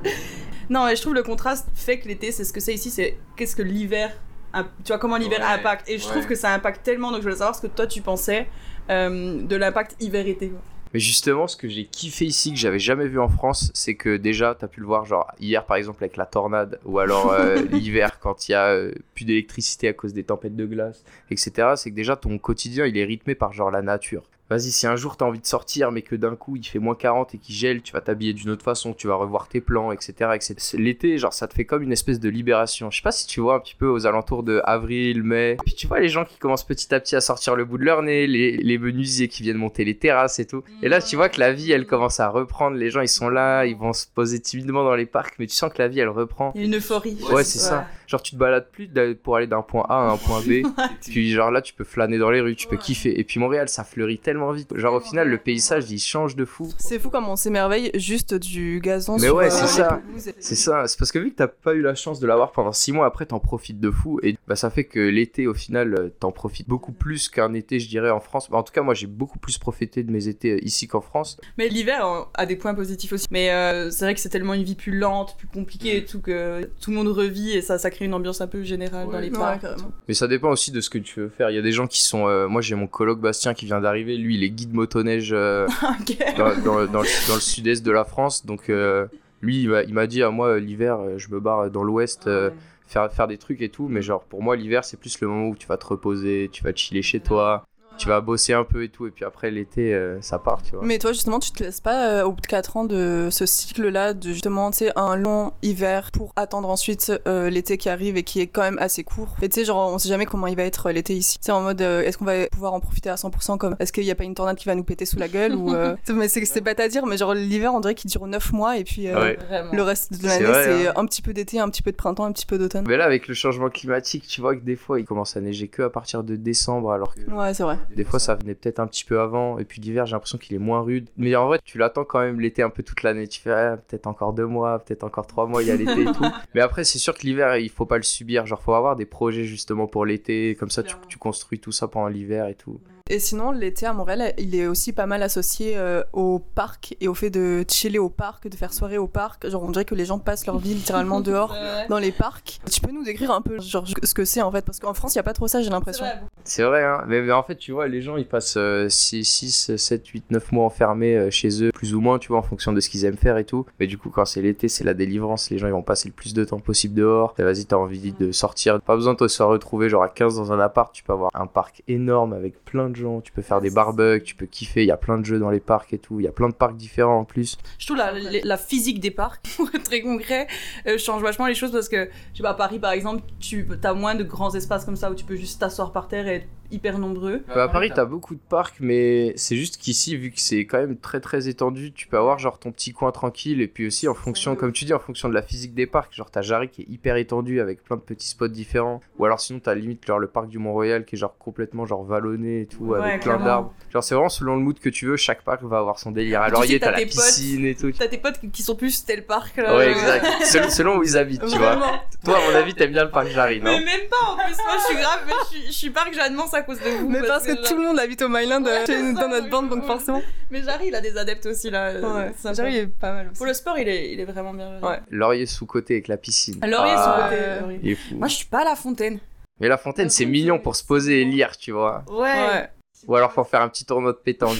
Non, 0.70 0.87
mais 0.87 0.96
je 0.96 1.02
trouve 1.02 1.14
le 1.14 1.23
contraste 1.23 1.69
fait 1.75 1.99
que 1.99 2.08
l'été, 2.08 2.32
c'est 2.32 2.43
ce 2.43 2.50
que 2.50 2.58
c'est 2.58 2.73
ici, 2.73 2.91
c'est 2.91 3.19
qu'est-ce 3.37 3.55
que 3.55 3.61
l'hiver. 3.61 4.12
Tu 4.55 4.88
vois, 4.88 4.99
comment 4.99 5.19
l'hiver 5.19 5.40
Ouais, 5.40 5.58
impacte. 5.58 5.87
Et 5.90 5.99
je 5.99 6.06
trouve 6.08 6.26
que 6.26 6.35
ça 6.35 6.55
impacte 6.55 6.82
tellement, 6.82 7.11
donc 7.11 7.19
je 7.19 7.25
voulais 7.25 7.37
savoir 7.37 7.55
ce 7.55 7.61
que 7.61 7.67
toi 7.67 7.87
tu 7.87 8.00
pensais 8.00 8.49
euh, 8.88 9.43
de 9.43 9.56
l'impact 9.56 9.94
hiver-été. 10.00 10.52
Mais 10.94 11.00
justement, 11.00 11.49
ce 11.49 11.56
que 11.56 11.69
j'ai 11.69 11.87
kiffé 11.87 12.25
ici, 12.25 12.52
que 12.52 12.56
j'avais 12.56 12.79
jamais 12.79 13.08
vu 13.08 13.19
en 13.19 13.29
France, 13.29 13.73
c'est 13.75 13.96
que 13.96 14.17
déjà, 14.17 14.55
t'as 14.55 14.69
pu 14.69 14.79
le 14.79 14.87
voir, 14.87 15.05
genre 15.05 15.26
hier 15.41 15.67
par 15.67 15.76
exemple 15.76 16.05
avec 16.05 16.17
la 16.17 16.25
tornade, 16.25 16.79
ou 16.85 17.00
alors 17.00 17.32
euh, 17.32 17.56
l'hiver 17.73 18.20
quand 18.20 18.49
il 18.49 18.52
y 18.52 18.55
a 18.55 18.69
euh, 18.69 18.93
plus 19.17 19.25
d'électricité 19.25 19.88
à 19.88 19.93
cause 19.93 20.14
des 20.14 20.23
tempêtes 20.23 20.55
de 20.55 20.67
glace, 20.67 21.02
etc. 21.32 21.73
C'est 21.75 21.91
que 21.91 21.96
déjà 21.96 22.14
ton 22.14 22.38
quotidien 22.38 22.87
il 22.87 22.96
est 22.96 23.05
rythmé 23.05 23.35
par 23.35 23.52
genre 23.52 23.73
la 23.73 23.82
nature. 23.82 24.23
Vas-y, 24.50 24.70
si 24.73 24.87
un 24.87 24.96
jour 24.96 25.17
t'as 25.17 25.25
envie 25.25 25.41
de 25.41 25.46
sortir, 25.46 25.91
mais 25.91 26.02
que 26.02 26.14
d'un 26.17 26.37
coup 26.37 26.56
il 26.56 26.64
fait 26.64 26.79
moins 26.79 26.94
40 26.94 27.35
et 27.35 27.38
qu'il 27.38 27.55
gèle, 27.55 27.81
tu 27.82 27.93
vas 27.93 28.00
t'habiller 28.00 28.35
d'une 28.35 28.50
autre 28.50 28.62
façon, 28.62 28.93
tu 28.93 29.06
vas 29.06 29.14
revoir 29.14 29.49
tes 29.49 29.61
plans, 29.61 29.91
etc. 29.91 30.31
etc. 30.35 30.55
L'été, 30.79 31.17
genre, 31.19 31.32
ça 31.32 31.49
te 31.49 31.55
fait 31.55 31.64
comme 31.64 31.82
une 31.82 31.93
espèce 31.93 32.20
de 32.20 32.29
libération. 32.29 32.91
Je 32.91 32.96
sais 32.96 33.02
pas 33.02 33.12
si 33.12 33.26
tu 33.26 33.41
vois 33.41 33.56
un 33.56 33.61
petit 33.61 33.75
peu 33.75 33.87
aux 33.87 34.06
alentours 34.06 34.43
de 34.43 34.61
avril, 34.64 35.23
mai. 35.23 35.56
Puis 35.64 35.75
tu 35.75 35.87
vois 35.87 36.00
les 36.00 36.08
gens 36.08 36.25
qui 36.25 36.37
commencent 36.37 36.67
petit 36.67 36.94
à 36.94 37.00
petit 37.00 37.17
à 37.17 37.20
sortir 37.20 37.56
le 37.56 37.64
bout 37.64 37.79
de 37.79 37.85
leur 37.85 38.02
nez, 38.02 38.26
les, 38.26 38.56
les 38.56 38.79
menuisiers 38.79 39.29
qui 39.29 39.43
viennent 39.43 39.56
monter 39.56 39.85
les 39.85 39.96
terrasses 39.96 40.38
et 40.38 40.47
tout. 40.47 40.62
Et 40.82 40.88
là, 40.88 41.00
tu 41.00 41.17
vois 41.17 41.29
que 41.29 41.40
la 41.40 41.52
vie, 41.52 41.73
elle 41.73 41.87
commence 41.87 42.20
à 42.20 42.29
reprendre. 42.29 42.76
Les 42.76 42.90
gens, 42.90 43.00
ils 43.00 43.08
sont 43.08 43.31
là, 43.31 43.64
ils 43.64 43.76
vont 43.76 43.93
se 43.93 44.06
poser 44.06 44.40
timidement 44.40 44.85
dans 44.85 44.94
les 44.94 45.06
parcs, 45.06 45.35
mais 45.38 45.47
tu 45.47 45.55
sens 45.55 45.73
que 45.73 45.79
la 45.79 45.88
vie, 45.88 46.00
elle 46.00 46.08
reprend. 46.08 46.52
Il 46.55 46.61
y 46.61 46.64
a 46.64 46.67
une 46.67 46.76
euphorie. 46.76 47.17
Ouais, 47.31 47.44
c'est 47.44 47.58
ça. 47.58 47.87
Genre, 48.06 48.22
tu 48.22 48.32
te 48.32 48.36
balades 48.36 48.68
plus 48.70 48.88
pour 49.22 49.36
aller 49.36 49.46
d'un 49.46 49.62
point 49.62 49.84
A 49.88 50.08
à 50.08 50.12
un 50.12 50.16
point 50.16 50.40
B. 50.40 50.66
Puis, 51.02 51.32
genre, 51.32 51.50
là, 51.50 51.62
tu 51.62 51.74
peux 51.74 51.84
flâner 51.84 52.18
dans 52.18 52.30
les 52.30 52.40
rues, 52.40 52.56
tu 52.56 52.66
peux 52.66 52.76
kiffer. 52.76 53.18
Et 53.18 53.24
puis, 53.24 53.40
Montréal, 53.40 53.68
ça 53.68 53.84
fleurit 53.84 54.18
tellement 54.18 54.52
vite. 54.52 54.76
Genre, 54.76 54.94
au 54.94 55.00
final, 55.00 55.28
le 55.28 55.38
paysage, 55.38 55.90
il 55.90 55.98
change 55.98 56.36
de 56.36 56.44
fou. 56.44 56.70
C'est 56.78 56.98
fou 56.98 57.10
comme 57.10 57.28
on 57.28 57.36
s'émerveille 57.36 57.90
juste 57.94 58.34
du 58.34 58.80
gazon 58.80 59.14
Mais 59.14 59.26
sur 59.26 59.36
ouais, 59.36 59.46
euh, 59.46 59.50
c'est 59.50 59.66
ça. 59.66 60.00
C'est 60.38 60.54
ça, 60.54 60.86
c'est 60.86 60.98
parce 60.98 61.12
que 61.12 61.18
vu 61.18 61.30
que 61.30 61.36
t'as 61.36 61.48
pas 61.48 61.74
eu 61.74 61.82
la 61.82 61.94
chance 61.94 62.20
de 62.20 62.26
l'avoir 62.26 62.52
pendant 62.52 62.72
6 62.72 62.92
mois, 62.92 63.06
après 63.06 63.26
t'en 63.26 63.40
profites 63.40 63.80
de 63.80 63.90
fou. 63.90 64.20
Et 64.22 64.36
bah, 64.46 64.56
ça 64.56 64.70
fait 64.70 64.84
que 64.84 65.00
l'été, 65.00 65.46
au 65.46 65.54
final, 65.54 65.94
euh, 65.94 66.08
t'en 66.20 66.32
profites 66.32 66.68
beaucoup 66.68 66.92
plus 66.92 67.28
qu'un 67.28 67.54
été, 67.54 67.80
je 67.80 67.88
dirais, 67.88 68.10
en 68.10 68.20
France. 68.20 68.50
Bah, 68.50 68.58
en 68.58 68.62
tout 68.62 68.72
cas, 68.72 68.82
moi, 68.82 68.94
j'ai 68.94 69.06
beaucoup 69.06 69.38
plus 69.38 69.58
profité 69.58 70.02
de 70.02 70.10
mes 70.10 70.28
étés 70.28 70.52
euh, 70.52 70.64
ici 70.64 70.86
qu'en 70.86 71.00
France. 71.00 71.38
Mais 71.58 71.68
l'hiver 71.68 72.06
euh, 72.06 72.22
a 72.34 72.46
des 72.46 72.56
points 72.56 72.74
positifs 72.74 73.12
aussi. 73.12 73.26
Mais 73.30 73.50
euh, 73.50 73.90
c'est 73.90 74.04
vrai 74.04 74.14
que 74.14 74.20
c'est 74.20 74.28
tellement 74.28 74.54
une 74.54 74.62
vie 74.62 74.74
plus 74.74 74.96
lente, 74.96 75.36
plus 75.36 75.48
compliquée 75.48 75.96
et 75.96 76.04
tout 76.04 76.20
que 76.20 76.68
tout 76.80 76.90
le 76.90 76.96
monde 76.96 77.08
revit 77.08 77.52
et 77.52 77.62
ça, 77.62 77.78
ça 77.78 77.90
crée 77.90 78.03
une 78.04 78.14
ambiance 78.14 78.40
un 78.40 78.46
peu 78.46 78.62
générale 78.62 79.06
dans 79.10 79.18
les 79.20 79.30
parcs. 79.30 79.64
Mais 80.08 80.14
ça 80.14 80.26
dépend 80.28 80.50
aussi 80.50 80.70
de 80.70 80.80
ce 80.80 80.90
que 80.90 80.98
tu 80.98 81.20
veux 81.20 81.28
faire. 81.28 81.50
Il 81.50 81.56
y 81.56 81.58
a 81.58 81.62
des 81.62 81.72
gens 81.72 81.86
qui 81.86 82.02
sont. 82.02 82.28
euh, 82.28 82.46
moi, 82.48 82.60
j'ai 82.62 82.74
mon 82.74 82.86
coloc 82.86 83.20
Bastien 83.20 83.54
qui 83.54 83.66
vient 83.66 83.80
d'arriver. 83.80 84.16
Lui, 84.16 84.36
il 84.36 84.44
est 84.44 84.50
guide 84.50 84.72
motoneige 84.74 85.30
euh, 85.32 85.66
dans, 86.38 86.54
dans- 86.62 86.86
dans 86.86 87.02
le, 87.02 87.28
dans 87.28 87.34
le 87.34 87.40
sud-est 87.40 87.84
de 87.84 87.90
la 87.90 88.04
France. 88.04 88.44
Donc, 88.46 88.68
euh, 88.70 89.06
lui, 89.42 89.62
il 89.62 89.68
m'a- 89.94 90.06
dit 90.06 90.22
à 90.22 90.30
moi, 90.30 90.58
l'hiver, 90.58 90.98
je 91.16 91.28
me 91.30 91.40
barre 91.40 91.70
dans 91.70 91.82
l'ouest. 91.84 92.26
euh, 92.26 92.50
faire, 92.86 93.10
faire 93.12 93.26
des 93.26 93.38
trucs 93.38 93.62
et 93.62 93.70
tout, 93.70 93.88
mais 93.88 94.02
genre 94.02 94.22
pour 94.24 94.42
moi 94.42 94.56
l'hiver 94.56 94.84
c'est 94.84 94.98
plus 94.98 95.18
le 95.22 95.26
moment 95.26 95.48
où 95.48 95.56
tu 95.56 95.66
vas 95.66 95.78
te 95.78 95.86
reposer, 95.86 96.50
tu 96.52 96.62
vas 96.62 96.72
te 96.72 96.78
chiller 96.78 97.00
chez 97.00 97.18
toi, 97.18 97.64
tu 97.96 98.08
vas 98.08 98.20
bosser 98.20 98.52
un 98.52 98.64
peu 98.64 98.82
et 98.85 98.88
tout, 98.88 99.06
et 99.06 99.11
puis 99.11 99.25
après 99.25 99.50
l'été 99.50 99.94
euh, 99.94 100.20
ça 100.20 100.38
part, 100.38 100.62
tu 100.62 100.75
vois. 100.76 100.85
Mais 100.85 100.99
toi, 100.99 101.12
justement, 101.12 101.38
tu 101.38 101.50
te 101.52 101.62
laisses 101.62 101.81
pas, 101.81 102.08
euh, 102.08 102.25
au 102.25 102.32
bout 102.32 102.41
de 102.41 102.46
4 102.46 102.76
ans 102.76 102.85
de 102.85 103.29
ce 103.31 103.46
cycle-là, 103.46 104.14
de 104.14 104.29
justement, 104.32 104.70
tu 104.70 104.79
sais, 104.79 104.93
un 104.96 105.17
long 105.17 105.52
hiver 105.62 106.11
pour 106.12 106.32
attendre 106.37 106.69
ensuite 106.69 107.12
euh, 107.29 107.50
l'été 107.50 107.79
qui 107.79 107.88
arrive 107.88 108.17
et 108.17 108.23
qui 108.23 108.41
est 108.41 108.46
quand 108.46 108.62
même 108.62 108.79
assez 108.79 109.05
court. 109.05 109.37
Et 109.43 109.49
tu 109.49 109.61
sais, 109.61 109.64
genre, 109.64 109.93
on 109.93 109.99
sait 109.99 110.08
jamais 110.08 110.26
comment 110.26 110.46
il 110.46 110.56
va 110.56 110.64
être 110.64 110.87
euh, 110.88 110.93
l'été 110.93 111.14
ici. 111.14 111.38
Tu 111.38 111.44
sais, 111.46 111.52
en 111.52 111.61
mode, 111.62 111.81
euh, 111.82 112.02
est-ce 112.02 112.19
qu'on 112.19 112.25
va 112.25 112.46
pouvoir 112.49 112.75
en 112.75 112.81
profiter 112.81 113.11
à 113.11 113.14
100% 113.14 113.58
comme, 113.58 113.76
est-ce 113.79 113.93
qu'il 113.93 114.05
y 114.05 114.11
a 114.11 114.14
pas 114.14 114.25
une 114.25 114.35
tornade 114.35 114.56
qui 114.56 114.67
va 114.67 114.75
nous 114.75 114.85
péter 114.85 115.06
sous 115.06 115.19
la 115.19 115.29
gueule 115.29 115.55
ou, 115.55 115.73
euh, 115.75 115.94
mais 116.12 116.29
c'est 116.29 116.44
c'est 116.44 116.61
bête 116.61 116.81
à 116.81 116.88
dire, 116.88 117.06
mais 117.06 117.17
genre, 117.17 117.32
l'hiver, 117.35 117.73
on 117.75 117.81
dirait 117.81 117.94
qu'il 117.94 118.11
dure 118.11 118.26
9 118.26 118.52
mois 118.52 118.76
et 118.76 118.85
puis 118.85 119.08
euh, 119.08 119.20
Ouais. 119.20 119.38
Vraiment. 119.49 119.73
le 119.73 119.82
reste 119.82 120.12
de 120.12 120.19
C'est 120.19 120.26
l'année, 120.26 120.44
vrai, 120.44 120.64
c'est 120.64 120.88
hein. 120.88 120.93
un 120.97 121.06
petit 121.06 121.23
peu 121.23 121.32
d'été, 121.32 121.58
un 121.61 121.69
petit 121.70 121.82
peu 121.82 121.90
de 121.93 121.97
printemps, 121.97 122.25
un 122.25 122.32
petit 122.32 122.47
peu 122.47 122.58
d'automne. 122.58 122.85
Mais 122.87 122.97
là 122.97 123.05
avec 123.05 123.29
le 123.29 123.35
changement 123.35 123.70
climatique, 123.70 124.26
tu 124.26 124.40
vois 124.40 124.55
que 124.56 124.61
des 124.61 124.76
fois 124.76 124.99
il 125.00 125.05
commence 125.06 125.37
à 125.37 125.40
neiger 125.40 125.69
que 125.69 125.82
à 125.82 125.90
partir 125.90 126.23
de 126.25 126.37
décembre, 126.37 126.93
alors 126.93 127.14
que 127.14 127.20
Ouais, 127.31 127.55
c'est 127.55 127.62
vrai. 127.62 127.79
Des 127.94 128.04
fois 128.04 128.19
ça 128.19 128.34
venait 128.34 128.54
peut-être 128.54 128.81
un 128.81 128.86
petit 128.86 129.04
peu 129.04 129.20
avant, 129.20 129.58
et 129.58 129.64
puis 129.64 129.81
l'hiver 129.81 130.06
j'ai 130.06 130.12
l'impression 130.12 130.38
qu'il 130.38 130.54
est 130.54 130.60
moins 130.60 130.81
rude. 130.81 131.08
Mais 131.16 131.34
en 131.36 131.46
vrai 131.46 131.58
tu 131.64 131.78
l'attends 131.78 132.04
quand 132.04 132.20
même 132.20 132.40
l'été 132.40 132.62
un 132.62 132.70
peu 132.70 132.82
toute 132.82 133.02
l'année, 133.02 133.28
tu 133.28 133.40
fais 133.40 133.52
ah, 133.52 133.76
peut-être 133.76 134.06
encore 134.06 134.32
deux 134.32 134.46
mois, 134.46 134.78
peut-être 134.78 135.04
encore 135.04 135.26
trois 135.26 135.46
mois, 135.46 135.62
il 135.62 135.69
y 135.69 135.70
a 135.70 135.76
l'été 135.76 136.02
et 136.02 136.12
tout. 136.12 136.25
Mais 136.54 136.60
après 136.60 136.84
c'est 136.84 136.98
sûr 136.98 137.14
que 137.14 137.22
l'hiver 137.22 137.56
il 137.56 137.70
faut 137.70 137.86
pas 137.86 137.96
le 137.96 138.02
subir, 138.02 138.46
genre 138.46 138.62
faut 138.62 138.75
avoir 138.75 138.96
des 138.96 139.06
projets 139.06 139.44
justement 139.44 139.86
pour 139.86 140.06
l'été, 140.06 140.54
comme 140.54 140.70
ça 140.70 140.82
tu, 140.82 141.19
construis 141.19 141.58
tout 141.58 141.72
ça 141.72 141.88
pendant 141.88 142.08
l'hiver 142.08 142.46
et 142.48 142.54
tout. 142.54 142.81
Et 143.10 143.18
sinon, 143.18 143.50
l'été 143.50 143.84
à 143.84 143.92
Montréal, 143.92 144.32
il 144.38 144.54
est 144.54 144.66
aussi 144.66 144.94
pas 144.94 145.04
mal 145.04 145.22
associé 145.22 145.76
euh, 145.76 146.02
au 146.14 146.38
parc 146.38 146.96
et 147.02 147.08
au 147.08 147.12
fait 147.12 147.28
de 147.28 147.62
chiller 147.68 147.98
au 147.98 148.08
parc, 148.08 148.48
de 148.48 148.56
faire 148.56 148.72
soirée 148.72 148.96
au 148.96 149.06
parc. 149.06 149.46
Genre, 149.46 149.62
on 149.62 149.70
dirait 149.70 149.84
que 149.84 149.94
les 149.94 150.06
gens 150.06 150.18
passent 150.18 150.46
leur 150.46 150.56
vie 150.56 150.72
littéralement 150.72 151.20
dehors 151.20 151.54
dans 151.90 151.98
les 151.98 152.12
parcs. 152.12 152.60
Tu 152.72 152.80
peux 152.80 152.92
nous 152.92 153.04
décrire 153.04 153.30
un 153.32 153.42
peu 153.42 153.60
genre, 153.60 153.86
ce 153.86 154.14
que 154.14 154.24
c'est 154.24 154.40
en 154.40 154.50
fait? 154.50 154.64
Parce 154.64 154.80
qu'en 154.80 154.94
France, 154.94 155.14
il 155.14 155.18
n'y 155.18 155.20
a 155.20 155.22
pas 155.22 155.34
trop 155.34 155.46
ça, 155.48 155.60
j'ai 155.60 155.68
l'impression. 155.68 156.06
C'est 156.44 156.62
vrai, 156.62 156.82
hein. 156.82 157.04
Mais, 157.06 157.20
mais 157.20 157.32
en 157.32 157.42
fait, 157.42 157.56
tu 157.56 157.72
vois, 157.72 157.88
les 157.88 158.00
gens, 158.00 158.16
ils 158.16 158.26
passent 158.26 158.56
6, 158.88 159.22
6, 159.22 159.76
7, 159.76 160.06
8, 160.06 160.30
9 160.30 160.52
mois 160.52 160.64
enfermés 160.64 161.14
euh, 161.14 161.30
chez 161.30 161.62
eux, 161.62 161.72
plus 161.74 161.94
ou 161.94 162.00
moins, 162.00 162.18
tu 162.18 162.28
vois, 162.28 162.38
en 162.38 162.42
fonction 162.42 162.72
de 162.72 162.80
ce 162.80 162.88
qu'ils 162.88 163.04
aiment 163.04 163.18
faire 163.18 163.36
et 163.36 163.44
tout. 163.44 163.66
Mais 163.80 163.86
du 163.86 163.98
coup, 163.98 164.08
quand 164.08 164.24
c'est 164.24 164.40
l'été, 164.40 164.68
c'est 164.68 164.84
la 164.84 164.94
délivrance. 164.94 165.50
Les 165.50 165.58
gens, 165.58 165.66
ils 165.66 165.74
vont 165.74 165.82
passer 165.82 166.08
le 166.08 166.14
plus 166.14 166.32
de 166.32 166.42
temps 166.42 166.58
possible 166.58 166.94
dehors. 166.94 167.34
Vas-y, 167.36 167.66
t'as 167.66 167.76
envie 167.76 168.12
de 168.12 168.32
sortir. 168.32 168.80
Pas 168.80 168.96
besoin 168.96 169.12
de 169.12 169.28
se 169.28 169.42
retrouver 169.42 169.90
genre 169.90 170.04
à 170.04 170.08
15 170.08 170.36
dans 170.36 170.52
un 170.52 170.58
appart. 170.58 170.90
Tu 170.94 171.02
peux 171.02 171.12
avoir 171.12 171.30
un 171.34 171.46
parc 171.46 171.82
énorme 171.86 172.32
avec 172.32 172.64
plein 172.64 172.88
de 172.88 172.94
gens. 172.96 173.20
Tu 173.20 173.32
peux 173.32 173.43
faire 173.43 173.61
des 173.61 173.70
barbecues, 173.70 174.25
tu 174.25 174.35
peux 174.35 174.46
kiffer. 174.46 174.82
Il 174.82 174.87
y 174.87 174.91
a 174.91 174.96
plein 174.96 175.19
de 175.19 175.25
jeux 175.25 175.38
dans 175.38 175.50
les 175.50 175.61
parcs 175.61 175.93
et 175.93 175.99
tout. 175.99 176.20
Il 176.20 176.25
y 176.25 176.29
a 176.29 176.32
plein 176.32 176.49
de 176.49 176.55
parcs 176.55 176.76
différents 176.76 177.20
en 177.20 177.25
plus. 177.25 177.56
Je 177.79 177.87
trouve 177.87 177.96
la, 177.99 178.12
la- 178.12 178.41
la 178.43 178.56
physique 178.56 179.00
des 179.00 179.11
parcs, 179.11 179.44
pour 179.56 179.69
être 179.75 179.82
très 179.85 180.00
concret, 180.00 180.46
euh, 180.87 180.99
change 180.99 181.23
vachement 181.23 181.46
les 181.46 181.55
choses 181.55 181.73
parce 181.73 181.88
que, 181.88 182.08
je 182.32 182.37
sais 182.38 182.43
pas, 182.43 182.50
à 182.50 182.55
Paris 182.55 182.79
par 182.79 182.93
exemple, 182.93 183.23
tu 183.41 183.67
as 183.82 183.94
moins 183.94 184.14
de 184.14 184.25
grands 184.25 184.55
espaces 184.55 184.85
comme 184.85 184.96
ça 184.96 185.11
où 185.11 185.14
tu 185.14 185.25
peux 185.25 185.37
juste 185.37 185.61
t'asseoir 185.61 185.93
par 185.93 186.08
terre 186.08 186.26
et 186.29 186.35
être 186.37 186.46
hyper 186.70 186.99
nombreux. 186.99 187.43
Bah, 187.55 187.64
à 187.64 187.69
Paris, 187.69 187.90
t'as 187.94 188.05
beaucoup 188.05 188.34
de 188.34 188.40
parcs, 188.49 188.76
mais 188.81 189.32
c'est 189.37 189.56
juste 189.56 189.76
qu'ici, 189.76 190.16
vu 190.16 190.31
que 190.31 190.40
c'est 190.40 190.61
quand 190.66 190.78
même 190.78 190.96
très 190.96 191.20
très 191.20 191.49
étendu, 191.49 191.93
tu 191.93 192.06
peux 192.08 192.16
avoir 192.19 192.38
genre 192.38 192.58
ton 192.58 192.72
petit 192.72 192.93
coin 192.93 193.11
tranquille. 193.12 193.61
Et 193.61 193.69
puis 193.69 193.87
aussi, 193.87 194.08
en 194.08 194.14
fonction, 194.14 194.56
comme 194.56 194.72
tu 194.72 194.84
dis, 194.84 194.93
en 194.94 194.99
fonction 194.99 195.28
de 195.28 195.34
la 195.34 195.43
physique 195.43 195.75
des 195.75 195.87
parcs, 195.87 196.14
genre 196.14 196.30
t'as 196.30 196.42
Jarry 196.42 196.68
qui 196.68 196.83
est 196.83 196.88
hyper 196.88 197.16
étendu 197.16 197.61
avec 197.61 197.83
plein 197.85 197.97
de 197.97 198.02
petits 198.02 198.28
spots 198.28 198.49
différents. 198.49 199.00
Ou 199.18 199.25
alors 199.25 199.40
sinon, 199.40 199.61
t'as 199.61 199.75
limite 199.75 200.04
genre, 200.06 200.18
le 200.18 200.26
parc 200.28 200.49
du 200.49 200.59
Mont-Royal 200.59 201.04
qui 201.04 201.14
est 201.16 201.18
genre 201.18 201.37
complètement 201.38 201.87
genre 201.87 202.04
vallonné 202.04 202.62
et 202.62 202.66
tout, 202.66 202.85
Ouais, 202.87 203.00
avec 203.00 203.23
plein 203.23 203.38
d'arbres. 203.38 203.73
Genre, 203.92 204.02
c'est 204.02 204.14
vraiment 204.14 204.28
selon 204.28 204.56
le 204.56 204.62
mood 204.62 204.78
que 204.78 204.88
tu 204.88 205.06
veux, 205.06 205.16
chaque 205.16 205.42
parc 205.42 205.62
va 205.62 205.78
avoir 205.78 205.99
son 205.99 206.11
délire. 206.11 206.42
À 206.42 206.47
Tu 206.47 206.50
sais 206.50 206.61
Laurier, 206.61 206.78
que 206.80 206.85
t'as 206.85 206.92
t'as 206.92 206.99
la 206.99 207.04
potes. 207.04 207.12
piscine 207.14 207.66
et 207.66 207.75
tout. 207.75 207.92
T'as 207.92 208.09
tes 208.09 208.18
potes 208.18 208.40
qui 208.52 208.62
sont 208.62 208.75
plus 208.75 209.04
tel 209.04 209.25
parc 209.26 209.56
là. 209.56 209.76
Ouais, 209.76 209.90
exact. 209.90 210.26
selon, 210.44 210.71
selon 210.71 210.97
où 210.99 211.02
ils 211.04 211.16
habitent, 211.16 211.44
tu 211.47 211.59
vois. 211.59 211.76
Toi, 212.25 212.38
à 212.38 212.50
mon 212.50 212.56
avis, 212.56 212.75
t'aimes 212.75 212.92
bien 212.92 213.04
le 213.04 213.11
parc 213.11 213.28
Jarry, 213.28 213.61
non? 213.61 213.71
Mais 213.78 213.85
même 213.85 214.09
pas 214.11 214.30
en 214.33 214.37
plus, 214.37 214.56
moi 214.56 214.76
je 214.78 214.85
suis 214.85 214.97
grave, 214.97 215.21
je 215.28 215.47
suis, 215.56 215.66
je 215.66 215.73
suis 215.73 215.90
parc 215.90 216.12
À 216.54 216.62
cause 216.62 216.78
de 216.80 216.88
vous. 217.00 217.08
Mais 217.08 217.20
parce 217.23 217.44
que 217.46 217.66
tout 217.68 217.76
le 217.76 217.82
monde 217.82 217.99
habite 217.99 218.23
au 218.23 218.28
Myland 218.28 218.64
euh, 218.64 218.80
Ouais, 218.80 218.87
chez- 218.87 218.92
c'est 218.92 219.12
dans 219.14 219.28
notre 219.28 219.49
bande, 219.50 219.68
donc 219.68 219.84
forcément. 219.84 220.23
Mais 220.50 220.62
Jarry, 220.62 220.88
il 220.88 220.94
a 220.94 221.00
des 221.00 221.16
adeptes 221.18 221.46
aussi 221.46 221.68
là. 221.70 221.87
euh, 221.88 222.02
Ouais. 222.02 222.54
Jarry 222.54 222.76
est 222.78 222.87
pas 222.87 223.12
mal 223.12 223.26
aussi. 223.28 223.37
Pour 223.38 223.46
le 223.46 223.54
sport, 223.54 223.78
il 223.78 223.88
est, 223.88 224.12
il 224.12 224.20
est 224.20 224.25
vraiment 224.25 224.54
bien. 224.54 224.78
Ouais. 224.80 225.00
Laurier 225.11 225.46
sous-côté 225.46 225.94
avec 225.94 226.08
la 226.08 226.16
piscine. 226.16 226.61
Laurier 226.64 226.92
Ah, 226.96 227.02
sous 227.04 227.23
côté. 227.30 227.42
ouais. 227.42 227.61
Laurier. 227.61 227.80
Il 227.82 227.90
est 227.92 227.94
fou. 227.96 228.14
Moi 228.16 228.28
je 228.28 228.34
suis 228.34 228.46
pas 228.46 228.61
à 228.61 228.64
la 228.64 228.76
fontaine. 228.76 229.18
Mais 229.61 229.68
la 229.68 229.78
fontaine, 229.78 230.11
c'est 230.11 230.26
mignon 230.26 230.58
pour 230.58 230.75
se 230.76 230.84
poser 230.84 231.23
et 231.23 231.25
lire, 231.25 231.56
tu 231.56 231.70
vois. 231.73 232.04
Ouais. 232.08 232.23
Ouais. 232.23 232.68
Ou 233.06 233.16
alors 233.16 233.32
pour 233.32 233.46
faire 233.49 233.61
un 233.61 233.68
petit 233.68 233.84
tournoi 233.84 234.12
de 234.12 234.16
pétanque. 234.18 234.56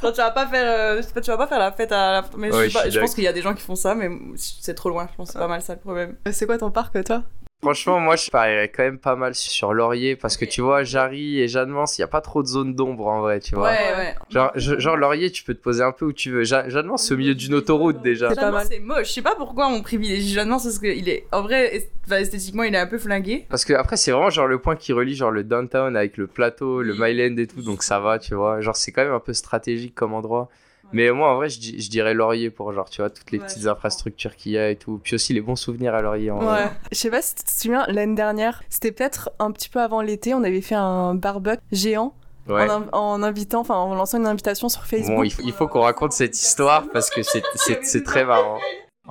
Quand 0.00 0.12
tu 0.12 0.16
vas 0.18 0.30
pas 0.30 0.46
faire, 0.46 0.64
euh, 0.96 1.02
tu 1.02 1.30
vas 1.30 1.36
pas 1.36 1.46
faire 1.46 1.58
la 1.58 1.72
fête 1.72 1.90
à 1.92 2.12
la. 2.12 2.24
Mais 2.36 2.50
je, 2.50 2.56
Ouais, 2.56 2.68
sais 2.68 2.72
pas- 2.72 2.78
je 2.84 2.90
suis 2.90 2.92
je 2.92 3.00
pense 3.00 3.14
qu'il 3.14 3.24
y 3.24 3.28
a 3.28 3.32
des 3.32 3.42
gens 3.42 3.52
qui 3.54 3.62
font 3.62 3.74
ça, 3.74 3.94
mais 3.94 4.08
c'est 4.36 4.74
trop 4.74 4.88
loin. 4.90 5.08
Je 5.10 5.16
pense 5.16 5.28
que 5.28 5.32
c'est 5.34 5.38
pas 5.38 5.48
mal 5.48 5.60
ça 5.62 5.74
le 5.74 5.80
problème. 5.80 6.16
C'est 6.30 6.46
quoi 6.46 6.56
ton 6.58 6.70
parc, 6.70 7.02
toi? 7.04 7.22
Franchement, 7.64 8.00
moi, 8.00 8.16
je 8.16 8.28
parierais 8.28 8.68
quand 8.68 8.82
même 8.82 8.98
pas 8.98 9.14
mal 9.14 9.36
sur 9.36 9.72
Laurier 9.72 10.16
parce 10.16 10.36
que 10.36 10.44
tu 10.44 10.60
vois, 10.60 10.82
Jarry 10.82 11.40
et 11.40 11.46
Jeannemance, 11.46 11.96
il 11.96 12.00
y 12.00 12.04
a 12.04 12.08
pas 12.08 12.20
trop 12.20 12.42
de 12.42 12.48
zone 12.48 12.74
d'ombre 12.74 13.06
en 13.06 13.20
vrai, 13.20 13.38
tu 13.38 13.54
vois. 13.54 13.68
ouais. 13.70 14.16
Genre, 14.30 14.50
je- 14.56 14.80
genre 14.80 14.96
Laurier, 14.96 15.30
tu 15.30 15.44
peux 15.44 15.54
te 15.54 15.62
poser 15.62 15.84
un 15.84 15.92
peu 15.92 16.06
où 16.06 16.12
tu 16.12 16.32
veux. 16.32 16.42
Ja- 16.42 16.64
c'est 16.96 17.14
au 17.14 17.16
milieu 17.16 17.36
d'une 17.36 17.54
autoroute 17.54 18.02
déjà. 18.02 18.30
C'est 18.30 18.34
pas 18.34 18.50
mal. 18.50 18.66
c'est 18.68 18.80
moche. 18.80 19.06
Je 19.06 19.12
sais 19.12 19.22
pas 19.22 19.36
pourquoi 19.36 19.68
on 19.68 19.80
privilégie 19.80 20.32
Jeannemance 20.34 20.64
parce 20.64 20.80
qu'il 20.80 21.08
est, 21.08 21.24
en 21.30 21.42
vrai, 21.42 21.76
est- 21.76 21.90
enfin, 22.04 22.16
esthétiquement, 22.16 22.64
il 22.64 22.74
est 22.74 22.78
un 22.78 22.88
peu 22.88 22.98
flingué. 22.98 23.46
Parce 23.48 23.64
que 23.64 23.74
après, 23.74 23.96
c'est 23.96 24.10
vraiment 24.10 24.30
genre 24.30 24.48
le 24.48 24.58
point 24.58 24.74
qui 24.74 24.92
relie 24.92 25.14
genre 25.14 25.30
le 25.30 25.44
downtown 25.44 25.96
avec 25.96 26.16
le 26.16 26.26
plateau, 26.26 26.82
le 26.82 26.94
Myland 26.94 27.36
et 27.38 27.46
tout, 27.46 27.62
donc 27.62 27.84
ça 27.84 28.00
va, 28.00 28.18
tu 28.18 28.34
vois. 28.34 28.60
Genre, 28.60 28.74
c'est 28.74 28.90
quand 28.90 29.04
même 29.04 29.14
un 29.14 29.20
peu 29.20 29.34
stratégique 29.34 29.94
comme 29.94 30.14
endroit. 30.14 30.48
Mais 30.92 31.10
moi, 31.10 31.32
en 31.32 31.36
vrai, 31.36 31.48
je, 31.48 31.58
di- 31.58 31.80
je 31.80 31.90
dirais 31.90 32.14
Laurier 32.14 32.50
pour 32.50 32.72
genre, 32.72 32.88
tu 32.90 33.00
vois, 33.02 33.10
toutes 33.10 33.30
les 33.32 33.38
Ouais, 33.38 33.46
petites 33.46 33.66
infrastructures 33.66 34.36
qu'il 34.36 34.52
y 34.52 34.58
a 34.58 34.70
et 34.70 34.76
tout. 34.76 35.00
Puis 35.02 35.14
aussi 35.14 35.32
les 35.32 35.40
bons 35.40 35.56
souvenirs 35.56 35.94
à 35.94 36.02
Laurier. 36.02 36.30
En 36.30 36.38
Ouais. 36.40 36.44
vrai. 36.44 36.70
Je 36.90 36.96
sais 36.98 37.10
pas 37.10 37.22
si 37.22 37.34
tu 37.34 37.44
te 37.44 37.50
souviens, 37.50 37.84
l'année 37.88 38.14
dernière, 38.14 38.62
c'était 38.68 38.92
peut-être 38.92 39.30
un 39.38 39.50
petit 39.52 39.68
peu 39.68 39.80
avant 39.80 40.02
l'été, 40.02 40.34
on 40.34 40.42
avait 40.44 40.60
fait 40.60 40.74
un 40.74 41.14
barbecue 41.14 41.60
géant 41.72 42.14
Ouais. 42.48 42.68
en, 42.68 42.82
in- 42.82 42.88
en 42.92 43.22
invitant, 43.22 43.60
enfin 43.60 43.76
en 43.76 43.94
lançant 43.94 44.18
une 44.18 44.26
invitation 44.26 44.68
sur 44.68 44.84
Facebook. 44.84 45.16
Bon, 45.16 45.22
il 45.22 45.30
faut, 45.32 45.48
faut 45.52 45.68
qu'on 45.68 45.82
raconte 45.82 46.12
cette 46.12 46.36
histoire 46.36 46.86
parce 46.92 47.08
que 47.08 47.20
c'est 47.22 48.02
très 48.04 48.24
marrant. 48.24 48.58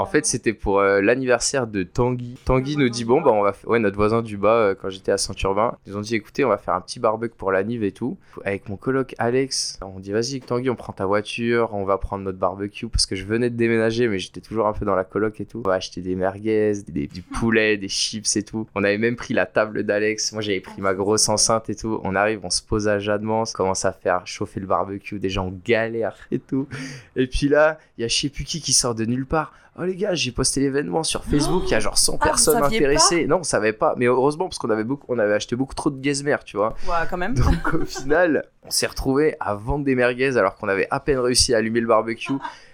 En 0.02 0.06
fait, 0.08 0.26
c'était 0.26 0.54
pour 0.54 0.80
euh, 0.80 1.00
l'anniversaire 1.00 1.68
de 1.68 1.84
Tanguy. 1.84 2.36
Tanguy 2.44 2.76
nous 2.76 2.90
dit 2.90 3.06
bon 3.06 3.22
bah 3.22 3.30
on 3.32 3.44
va 3.44 3.52
f- 3.52 3.68
ouais 3.68 3.78
notre 3.78 3.96
voisin 3.96 4.24
du 4.24 4.36
bas 4.36 4.56
euh, 4.56 4.76
quand 4.76 4.90
j'étais 4.90 5.12
à 5.12 5.18
Saint-Urbain, 5.20 5.78
ils 5.86 5.96
ont 5.96 6.02
dit 6.02 6.16
écoutez 6.16 6.44
on 6.44 6.50
va 6.50 6.58
faire 6.58 6.74
un 6.74 6.82
petit 6.82 7.00
barbecue 7.00 7.36
pour 7.38 7.52
l'anniv 7.52 7.84
et 7.84 7.92
tout. 7.92 8.18
Avec 8.44 8.68
mon 8.68 8.78
coloc 8.78 9.14
Alex, 9.20 9.80
on 9.82 10.00
dit 10.00 10.12
vas-y 10.12 10.40
Tanguy 10.42 10.72
on 10.72 10.76
prend 10.76 10.92
ta 10.92 11.06
voiture, 11.06 11.70
on 11.74 11.84
va 11.86 12.00
prendre 12.00 12.24
notre 12.24 12.40
barbecue 12.40 12.88
parce 12.88 13.06
que 13.06 13.16
je 13.16 13.26
venais 13.26 13.52
de 13.52 13.56
déménager 13.56 14.08
mais 14.08 14.18
j'étais 14.18 14.42
toujours 14.42 14.66
un 14.66 14.74
peu 14.74 14.86
dans 14.86 14.96
la 14.96 15.04
coloc 15.04 15.40
et 15.40 15.46
tout. 15.46 15.62
On 15.64 15.70
va 15.70 15.76
acheter 15.76 16.02
des 16.02 16.16
merguez, 16.16 16.74
du 16.88 17.22
poulet, 17.22 17.78
des 17.78 17.90
chips 17.90 18.36
et 18.36 18.44
tout. 18.44 18.68
On 18.74 18.84
avait 18.84 18.98
même 18.98 19.16
pris 19.16 19.36
la 19.36 19.46
table 19.46 19.84
d'Alex. 19.84 20.34
Moi 20.34 20.42
j'avais 20.42 20.62
pris 20.62 20.82
ma 20.82 20.96
grosse 20.96 21.30
enceinte 21.30 21.70
et 21.70 21.76
tout. 21.76 22.02
On 22.04 22.16
arrive, 22.16 22.40
on 22.44 22.50
se 22.50 22.64
pose 22.64 22.88
à 22.88 22.98
on 22.98 23.44
commence 23.54 23.86
à 23.86 23.92
faire 23.92 24.26
chauffer 24.26 24.60
le 24.60 24.68
barbecue, 24.68 25.20
des 25.20 25.30
gens 25.30 25.54
galèrent 25.64 26.18
et 26.32 26.40
tout. 26.40 26.68
Et 27.16 27.28
puis 27.28 27.50
là, 27.50 27.78
il 27.98 28.02
y 28.02 28.06
a 28.06 28.08
je 28.08 28.18
sais 28.18 28.30
plus 28.30 28.44
qui 28.46 28.62
qui 28.62 28.74
sort 28.74 28.96
de 28.96 29.06
nulle 29.06 29.26
part. 29.26 29.54
Oh 29.82 29.86
les 29.86 29.96
gars, 29.96 30.14
j'ai 30.14 30.32
posté 30.32 30.60
l'événement 30.60 31.02
sur 31.02 31.24
Facebook, 31.24 31.64
il 31.66 31.72
y 31.72 31.74
a 31.74 31.80
genre 31.80 31.98
100 31.98 32.18
Ah, 32.20 32.24
personnes 32.24 32.64
intéressées. 32.64 33.26
Non, 33.26 33.38
on 33.38 33.44
savait 33.44 33.74
pas, 33.74 33.96
mais 33.98 34.06
heureusement 34.06 34.46
parce 34.48 34.60
qu'on 34.60 34.70
avait 34.70 34.84
beaucoup 34.84 35.08
on 35.10 35.18
avait 35.18 35.34
acheté 35.34 35.56
beaucoup 35.56 35.74
trop 35.74 35.90
de 35.90 36.00
gazmer, 36.00 36.38
tu 36.46 36.56
vois. 36.56 36.76
Ouais, 36.88 36.94
quand 37.10 37.18
même. 37.18 37.34
Donc 37.34 37.74
au 37.74 37.86
final, 37.86 38.46
on 38.64 38.70
s'est 38.70 38.86
retrouvé 38.86 39.36
à 39.40 39.56
vendre 39.56 39.84
des 39.84 39.96
merguez 39.96 40.38
alors 40.38 40.56
qu'on 40.56 40.68
avait 40.68 40.88
à 40.92 41.00
peine 41.00 41.18
réussi 41.18 41.56
à 41.56 41.58
allumer 41.58 41.80
le 41.80 41.88
barbecue. 41.88 42.34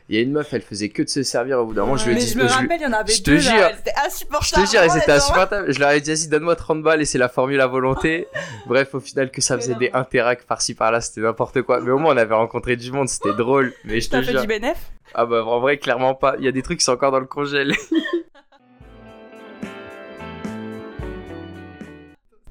Il 0.09 0.15
y 0.15 0.19
a 0.19 0.21
une 0.21 0.31
meuf, 0.31 0.53
elle 0.53 0.61
faisait 0.61 0.87
que 0.87 1.01
de 1.03 1.09
se 1.09 1.21
servir 1.23 1.59
au 1.59 1.65
bout 1.65 1.73
d'un 1.73 1.81
moment, 1.81 1.97
je 1.97 2.05
lui 2.05 2.11
ai 2.11 2.15
Mais 2.15 2.21
dit 2.21 2.27
je 2.31 2.37
me 2.37 2.47
je 2.47 2.53
rappelle, 2.53 2.79
il 2.79 2.83
y 2.83 2.85
en 2.87 2.93
avait 2.93 3.11
je 3.11 3.21
te 3.23 3.31
jure. 3.37 3.51
C'était 3.75 3.91
je 4.01 4.05
insupportable. 4.07 4.65
te 4.65 4.71
jure, 4.71 4.79
elles 4.81 4.97
étaient 4.97 5.11
insupportables. 5.11 5.73
Je 5.73 5.79
leur 5.81 5.89
ai 5.91 5.99
dit, 5.99 6.09
vas-y, 6.13 6.27
donne-moi 6.29 6.55
30 6.55 6.81
balles 6.81 7.01
et 7.01 7.05
c'est 7.05 7.17
la 7.17 7.27
formule 7.27 7.59
à 7.59 7.67
volonté. 7.67 8.27
Bref, 8.67 8.95
au 8.95 9.01
final, 9.01 9.31
que 9.31 9.41
ça 9.41 9.57
faisait 9.57 9.75
des 9.75 9.91
interacs 9.93 10.43
par-ci 10.45 10.75
par-là, 10.75 11.01
c'était 11.01 11.19
n'importe 11.19 11.61
quoi. 11.63 11.81
Mais 11.81 11.91
au 11.91 11.97
moins, 11.97 12.13
on 12.13 12.17
avait 12.17 12.35
rencontré 12.35 12.77
du 12.77 12.89
monde, 12.93 13.09
c'était 13.09 13.33
drôle. 13.37 13.73
Mais 13.83 13.99
je 13.99 14.09
te 14.09 14.21
jure. 14.21 14.39
du 14.39 14.47
bénéf? 14.47 14.77
Ah 15.13 15.25
bah, 15.25 15.43
en 15.43 15.59
vrai, 15.59 15.77
clairement 15.77 16.15
pas. 16.15 16.35
Il 16.39 16.45
y 16.45 16.47
a 16.47 16.53
des 16.53 16.61
trucs 16.61 16.79
qui 16.79 16.85
sont 16.85 16.93
encore 16.93 17.11
dans 17.11 17.19
le 17.19 17.25
congèle. 17.25 17.73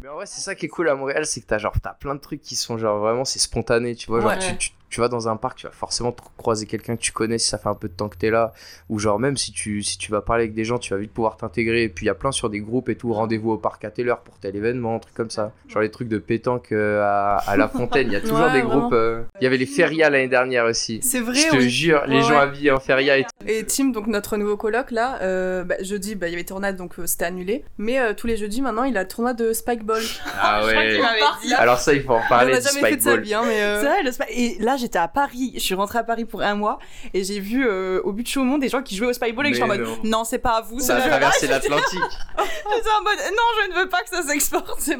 Mais 0.03 0.09
en 0.09 0.15
vrai, 0.15 0.27
c'est 0.27 0.41
ça 0.41 0.55
qui 0.55 0.67
est 0.67 0.69
cool 0.69 0.89
à 0.89 0.95
Montréal, 0.95 1.27
c'est 1.27 1.41
que 1.41 1.47
t'as 1.47 1.59
genre, 1.59 1.75
t'as 1.83 1.95
plein 1.95 2.15
de 2.15 2.21
trucs 2.21 2.41
qui 2.43 2.55
sont 2.55 2.79
genre 2.79 2.99
vraiment, 2.99 3.25
c'est 3.25 3.39
spontané, 3.39 3.95
tu 3.95 4.07
vois. 4.09 4.21
Genre, 4.21 4.31
Ouais. 4.31 4.39
tu, 4.39 4.57
tu, 4.57 4.71
tu 4.89 5.01
vas 5.01 5.09
dans 5.09 5.29
un 5.29 5.37
parc, 5.37 5.59
tu 5.59 5.67
vas 5.67 5.73
forcément 5.73 6.15
croiser 6.37 6.67
quelqu'un 6.67 6.97
que 6.97 7.01
tu 7.03 7.13
connais 7.13 7.39
si 7.39 7.49
ça 7.49 7.59
fait 7.59 7.69
un 7.69 7.75
peu 7.75 7.89
de 7.89 7.93
temps 7.95 8.09
que 8.09 8.17
t'es 8.17 8.31
là. 8.31 8.53
Ou 8.89 8.99
genre, 8.99 9.19
même 9.19 9.37
si 9.37 9.53
tu, 9.53 9.83
si 9.83 9.99
tu 9.99 10.11
vas 10.13 10.21
parler 10.21 10.45
avec 10.45 10.55
des 10.55 10.65
gens, 10.65 10.79
tu 10.79 10.95
vas 10.95 11.01
vite 11.01 11.13
pouvoir 11.13 11.37
t'intégrer. 11.37 11.83
Et 11.85 11.89
puis, 11.89 12.05
il 12.05 12.09
y 12.09 12.11
a 12.11 12.15
plein 12.15 12.33
sur 12.33 12.51
des 12.51 12.61
groupes 12.61 12.89
et 12.89 12.97
tout, 12.97 13.13
rendez-vous 13.13 13.51
au 13.53 13.59
parc 13.59 13.85
à 13.85 13.91
telle 13.91 14.09
heure 14.09 14.21
pour 14.21 14.39
tel 14.39 14.55
événement, 14.57 14.99
trucs 15.01 15.15
comme 15.15 15.31
ça. 15.31 15.53
Genre, 15.69 15.83
les 15.83 15.91
trucs 15.91 16.09
de 16.09 16.19
pétanque 16.19 16.73
euh, 16.73 17.03
à, 17.03 17.37
à 17.39 17.57
La 17.57 17.69
Fontaine, 17.69 18.07
il 18.09 18.13
y 18.13 18.17
a 18.17 18.21
toujours 18.21 18.37
Ouais, 18.47 18.53
des 18.53 18.63
vraiment. 18.63 18.81
groupes. 18.83 18.93
euh, 18.93 19.23
Il 19.41 19.45
y 19.45 19.47
avait 19.47 19.57
les 19.57 19.67
férias 19.67 20.09
l'année 20.11 20.29
dernière 20.29 20.65
aussi. 20.67 21.01
C'est 21.03 21.21
vrai, 21.21 21.35
Je 21.35 21.49
te 21.51 21.57
oui. 21.57 21.69
jure, 21.71 22.05
les 22.07 22.17
Ouais, 22.17 22.23
gens 22.23 22.31
ouais. 22.31 22.37
habillés 22.37 22.71
en 22.71 22.81
feria 22.81 23.19
et 23.19 23.23
tout. 23.25 23.31
Et 23.47 23.65
Tim, 23.65 23.87
donc 23.91 24.07
notre 24.07 24.37
nouveau 24.37 24.57
coloc 24.57 24.91
là, 24.91 25.19
euh, 25.23 25.65
bah, 25.65 25.77
jeudi, 25.83 26.15
bah, 26.15 26.29
il 26.29 26.33
y 26.33 26.35
avait 26.35 26.45
tournade 26.45 26.77
donc 26.77 26.99
euh, 26.99 27.07
c'était 27.07 27.25
annulé. 27.25 27.65
Mais 27.79 27.99
euh, 28.01 28.15
tous 28.15 28.27
les 28.27 28.37
jeudis 28.37 28.63
maintenant, 28.63 28.85
il 28.85 28.97
a 28.97 29.05
tournoi 29.05 29.35
de 29.35 29.53
Spikeball. 29.53 30.03
Ah 30.41 30.61
Je 30.65 30.73
crois 30.73 31.09
dit. 31.43 31.55
Alors 31.55 31.79
ça, 31.79 31.93
il 31.93 32.03
faut 32.03 32.13
en 32.15 32.23
Il 32.23 32.29
parler 32.29 32.53
en 32.53 32.57
a 32.57 32.61
du 32.61 32.67
jamais 32.67 32.81
fait 32.91 32.97
de 32.97 33.03
sa 33.03 33.11
Spikeball. 33.13 33.21
vie, 33.25 33.35
hein, 33.35 33.43
mais. 33.47 33.63
euh, 33.63 33.81
C'est 33.81 33.87
vrai, 33.89 34.03
le 34.03 34.13
spa- 34.13 34.27
Et 34.31 34.57
là, 34.61 34.76
j'étais 34.77 34.99
à 34.99 35.09
Paris. 35.09 35.53
Je 35.55 35.61
suis 35.61 35.75
rentrée 35.75 35.99
à 35.99 36.05
Paris 36.05 36.25
pour 36.25 36.43
un 36.43 36.55
mois 36.55 36.79
et 37.15 37.25
j'ai 37.25 37.41
vu 37.41 37.67
euh, 37.67 38.01
au 38.05 38.13
but 38.13 38.23
de 38.23 38.29
Chaumont 38.29 38.59
des 38.59 38.69
gens 38.69 38.83
qui 38.83 38.97
jouaient 38.97 39.09
au 39.09 39.13
Spikeball 39.13 39.47
et 39.47 39.51
que 39.51 39.57
je 39.57 39.63
suis 39.63 39.71
en 39.71 39.75
mode 39.75 39.87
non. 40.05 40.25
c'est 40.25 40.39
pas 40.39 40.59
à 40.59 40.61
vous. 40.63 40.81
Ça 40.81 40.97
a 40.97 41.01
traversé 41.01 41.47
l'Atlantique. 41.47 41.99
J'étais 42.39 42.91
en 42.99 43.03
mode 43.03 43.19
non, 43.31 43.43
je 43.65 43.71
ne 43.71 43.83
veux 43.83 43.89
pas 43.89 44.03
que 44.03 44.09
ça 44.09 44.23
s'exporte, 44.23 44.77
c'est 44.79 44.97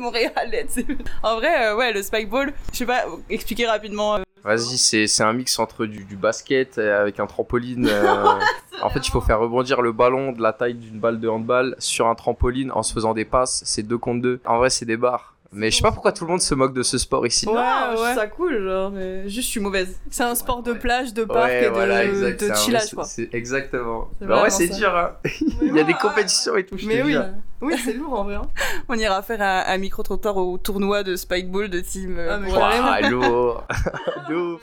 sais. 0.69 0.87
En 1.23 1.37
vrai, 1.37 1.67
euh, 1.67 1.77
ouais, 1.77 1.93
le 1.93 2.03
Spikeball, 2.03 2.53
je 2.73 2.79
sais 2.79 2.87
pas, 2.87 3.05
expliquer 3.31 3.67
rapidement. 3.67 4.17
euh, 4.17 4.23
Vas-y, 4.45 4.79
c'est 4.79 5.23
un 5.23 5.33
mix 5.33 5.59
entre 5.59 5.87
du, 5.87 6.05
du 6.05 6.17
basket 6.17 6.79
avec 6.79 7.19
un 7.19 7.27
trampoline. 7.27 7.91
en 8.83 8.91
fait, 8.91 9.07
il 9.07 9.11
faut 9.11 9.21
faire 9.21 9.41
rebondir 9.41 9.83
le 9.83 9.93
ballon 9.93 10.33
de 10.33 10.41
la 10.41 10.53
taille 10.53 10.75
d'une 10.75 11.01
balle 11.01 11.19
de 11.21 11.29
handball 11.29 11.75
sur 11.79 12.07
un 12.07 12.15
trampoline 12.15 12.71
en 12.73 12.83
se 12.83 12.93
faisant 12.93 13.15
des 13.15 13.25
passes. 13.25 13.63
C'est 13.65 13.83
deux 13.83 13.99
contre 13.99 14.23
deux. 14.23 14.41
En 14.45 14.59
vrai, 14.59 14.71
c'est 14.71 14.85
des 14.85 14.97
barres. 14.97 15.36
Mais 15.59 15.71
je 15.71 15.77
sais 15.77 15.83
pas 15.83 15.91
pourquoi 15.91 16.13
tout 16.13 16.25
le 16.27 16.31
monde 16.31 16.43
se 16.43 16.55
moque 16.55 16.75
de 16.75 16.83
ce 16.83 16.99
sport 16.99 17.27
ici. 17.27 17.49
Ouais, 17.49 17.55
Ouais, 17.55 17.63
je 17.63 17.95
trouve 17.95 18.07
ouais. 18.07 18.15
ça 18.15 18.27
cool, 18.27 18.63
genre, 18.63 18.91
mais 18.91 19.23
juste 19.29 19.47
je 19.47 19.53
suis 19.53 19.61
mauvaise. 19.61 19.99
C'est 20.11 20.23
un 20.23 20.35
sport 20.35 20.63
de 20.63 20.75
plage, 20.75 21.15
de 21.15 21.25
parc 21.25 21.47
Ouais, 21.47 21.63
et 21.65 21.69
de, 21.69 21.71
voilà, 21.71 22.05
exact. 22.05 22.41
de 22.41 22.45
c'est 22.47 22.53
un- 22.53 22.55
chillage 22.57 22.91
quoi. 22.95 23.05
c'est- 23.05 23.31
Exactement. 23.33 24.11
Bah 24.21 24.43
ouais, 24.43 24.51
c'est 24.51 24.69
dur, 24.69 24.95
hein. 24.95 25.13
Il 25.63 25.75
y 25.75 25.81
a 25.81 25.85
des 25.85 25.95
compétitions 25.95 26.57
et 26.57 26.67
tout, 26.67 26.77
je 26.77 26.87
Mais 26.87 27.03
oui, 27.03 27.17
oui, 27.63 27.75
c'est 27.83 27.95
lourd 27.95 28.13
en 28.21 28.25
vrai. 28.25 28.35
hein. 28.35 28.43
On 28.91 28.95
ira 28.99 29.23
faire 29.23 29.41
un, 29.41 29.65
un 29.73 29.79
micro-trottoir 29.79 30.37
au 30.37 30.59
tournoi 30.59 31.03
de 31.03 31.17
Spikeball 31.17 31.71
de 31.71 31.81
team. 31.81 32.19
euh, 32.19 32.35
Ah, 32.35 32.39
mais. 32.39 32.53
Ouah, 32.53 33.01
lourd. 33.09 33.65
De 34.29 34.35
ouf. 34.35 34.61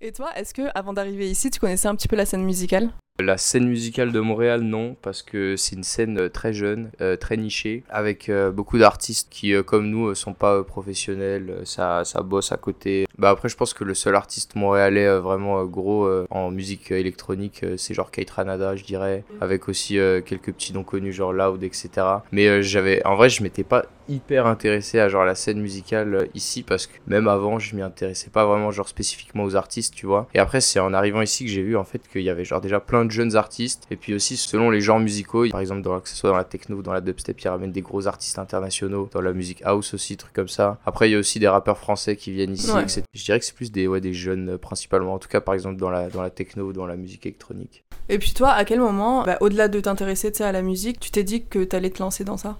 Et 0.00 0.12
toi, 0.12 0.30
est-ce 0.36 0.52
que 0.52 0.62
avant 0.74 0.92
d'arriver 0.92 1.30
ici, 1.30 1.50
tu 1.50 1.58
connaissais 1.60 1.88
un 1.88 1.94
petit 1.96 2.08
peu 2.08 2.16
la 2.16 2.26
scène 2.26 2.44
musicale? 2.44 2.90
La 3.22 3.38
scène 3.38 3.68
musicale 3.68 4.10
de 4.10 4.18
Montréal, 4.18 4.62
non, 4.62 4.96
parce 5.00 5.22
que 5.22 5.54
c'est 5.54 5.76
une 5.76 5.84
scène 5.84 6.18
euh, 6.18 6.28
très 6.28 6.52
jeune, 6.52 6.90
euh, 7.00 7.14
très 7.14 7.36
nichée, 7.36 7.84
avec 7.88 8.28
euh, 8.28 8.50
beaucoup 8.50 8.76
d'artistes 8.76 9.28
qui, 9.30 9.54
euh, 9.54 9.62
comme 9.62 9.88
nous, 9.88 10.16
sont 10.16 10.32
pas 10.34 10.64
professionnels, 10.64 11.60
ça, 11.62 12.04
ça 12.04 12.22
bosse 12.22 12.50
à 12.50 12.56
côté. 12.56 13.06
Bah 13.16 13.30
après, 13.30 13.48
je 13.48 13.56
pense 13.56 13.72
que 13.72 13.84
le 13.84 13.94
seul 13.94 14.16
artiste 14.16 14.56
montréalais 14.56 15.20
vraiment 15.20 15.64
gros 15.64 16.10
en 16.30 16.50
musique 16.50 16.90
électronique, 16.90 17.64
c'est 17.76 17.94
genre 17.94 18.10
Kate 18.10 18.30
Ranada, 18.30 18.74
je 18.74 18.82
dirais, 18.82 19.22
avec 19.40 19.68
aussi 19.68 19.94
quelques 20.26 20.52
petits 20.52 20.72
noms 20.72 20.82
connus, 20.82 21.12
genre 21.12 21.32
Loud, 21.32 21.62
etc. 21.62 21.90
Mais 22.32 22.64
j'avais, 22.64 23.06
en 23.06 23.14
vrai, 23.14 23.28
je 23.28 23.44
m'étais 23.44 23.62
pas 23.62 23.84
hyper 24.08 24.46
intéressé 24.46 24.98
à 24.98 25.08
genre 25.08 25.24
la 25.24 25.34
scène 25.34 25.60
musicale 25.60 26.28
ici 26.34 26.62
parce 26.62 26.86
que 26.86 26.92
même 27.06 27.28
avant 27.28 27.58
je 27.58 27.74
m'y 27.74 27.82
intéressais 27.82 28.30
pas 28.30 28.44
vraiment 28.44 28.70
genre 28.70 28.88
spécifiquement 28.88 29.44
aux 29.44 29.56
artistes 29.56 29.94
tu 29.94 30.06
vois 30.06 30.28
et 30.34 30.38
après 30.38 30.60
c'est 30.60 30.78
en 30.78 30.92
arrivant 30.92 31.22
ici 31.22 31.44
que 31.44 31.50
j'ai 31.50 31.62
vu 31.62 31.76
en 31.76 31.84
fait 31.84 32.02
qu'il 32.12 32.22
y 32.22 32.30
avait 32.30 32.44
genre 32.44 32.60
déjà 32.60 32.80
plein 32.80 33.03
de 33.04 33.10
jeunes 33.10 33.36
artistes. 33.36 33.86
Et 33.90 33.96
puis 33.96 34.14
aussi 34.14 34.36
selon 34.36 34.70
les 34.70 34.80
genres 34.80 35.00
musicaux 35.00 35.48
par 35.50 35.60
exemple 35.60 35.82
dans, 35.82 36.00
que 36.00 36.08
ce 36.08 36.16
soit 36.16 36.30
dans 36.30 36.36
la 36.36 36.44
techno 36.44 36.76
ou 36.76 36.82
dans 36.82 36.92
la 36.92 37.00
dubstep 37.00 37.40
ils 37.40 37.48
ramènent 37.48 37.72
des 37.72 37.82
gros 37.82 38.06
artistes 38.06 38.38
internationaux. 38.38 39.08
Dans 39.12 39.20
la 39.20 39.32
musique 39.32 39.62
house 39.64 39.94
aussi 39.94 40.16
trucs 40.16 40.32
comme 40.32 40.48
ça. 40.48 40.78
Après 40.86 41.08
il 41.08 41.12
y 41.12 41.16
a 41.16 41.18
aussi 41.18 41.38
des 41.38 41.48
rappeurs 41.48 41.78
français 41.78 42.16
qui 42.16 42.30
viennent 42.32 42.52
ici 42.54 42.70
Ouais. 42.70 42.82
etc. 42.82 43.02
je 43.12 43.24
dirais 43.24 43.38
que 43.38 43.44
c'est 43.44 43.54
plus 43.54 43.70
des 43.72 43.86
ouais 43.86 44.00
des 44.00 44.14
jeunes 44.14 44.50
euh, 44.50 44.58
principalement. 44.58 45.14
En 45.14 45.18
tout 45.18 45.28
cas 45.28 45.40
par 45.40 45.54
exemple 45.54 45.76
dans 45.76 45.90
la 45.90 46.08
dans 46.08 46.22
la 46.22 46.30
techno 46.30 46.68
ou 46.68 46.72
dans 46.72 46.86
la 46.86 46.96
musique 46.96 47.26
électronique. 47.26 47.84
Et 48.08 48.18
puis 48.18 48.32
toi, 48.34 48.50
à 48.50 48.64
quel 48.66 48.80
moment, 48.80 49.24
bah, 49.24 49.38
au-delà 49.40 49.68
de 49.68 49.80
t'intéresser 49.80 50.30
à 50.42 50.52
la 50.52 50.60
musique, 50.60 51.00
tu 51.00 51.10
t'es 51.10 51.22
dit 51.24 51.44
que 51.46 51.64
t'allais 51.64 51.88
te 51.90 52.02
lancer 52.02 52.22
dans 52.24 52.36
ça? 52.36 52.58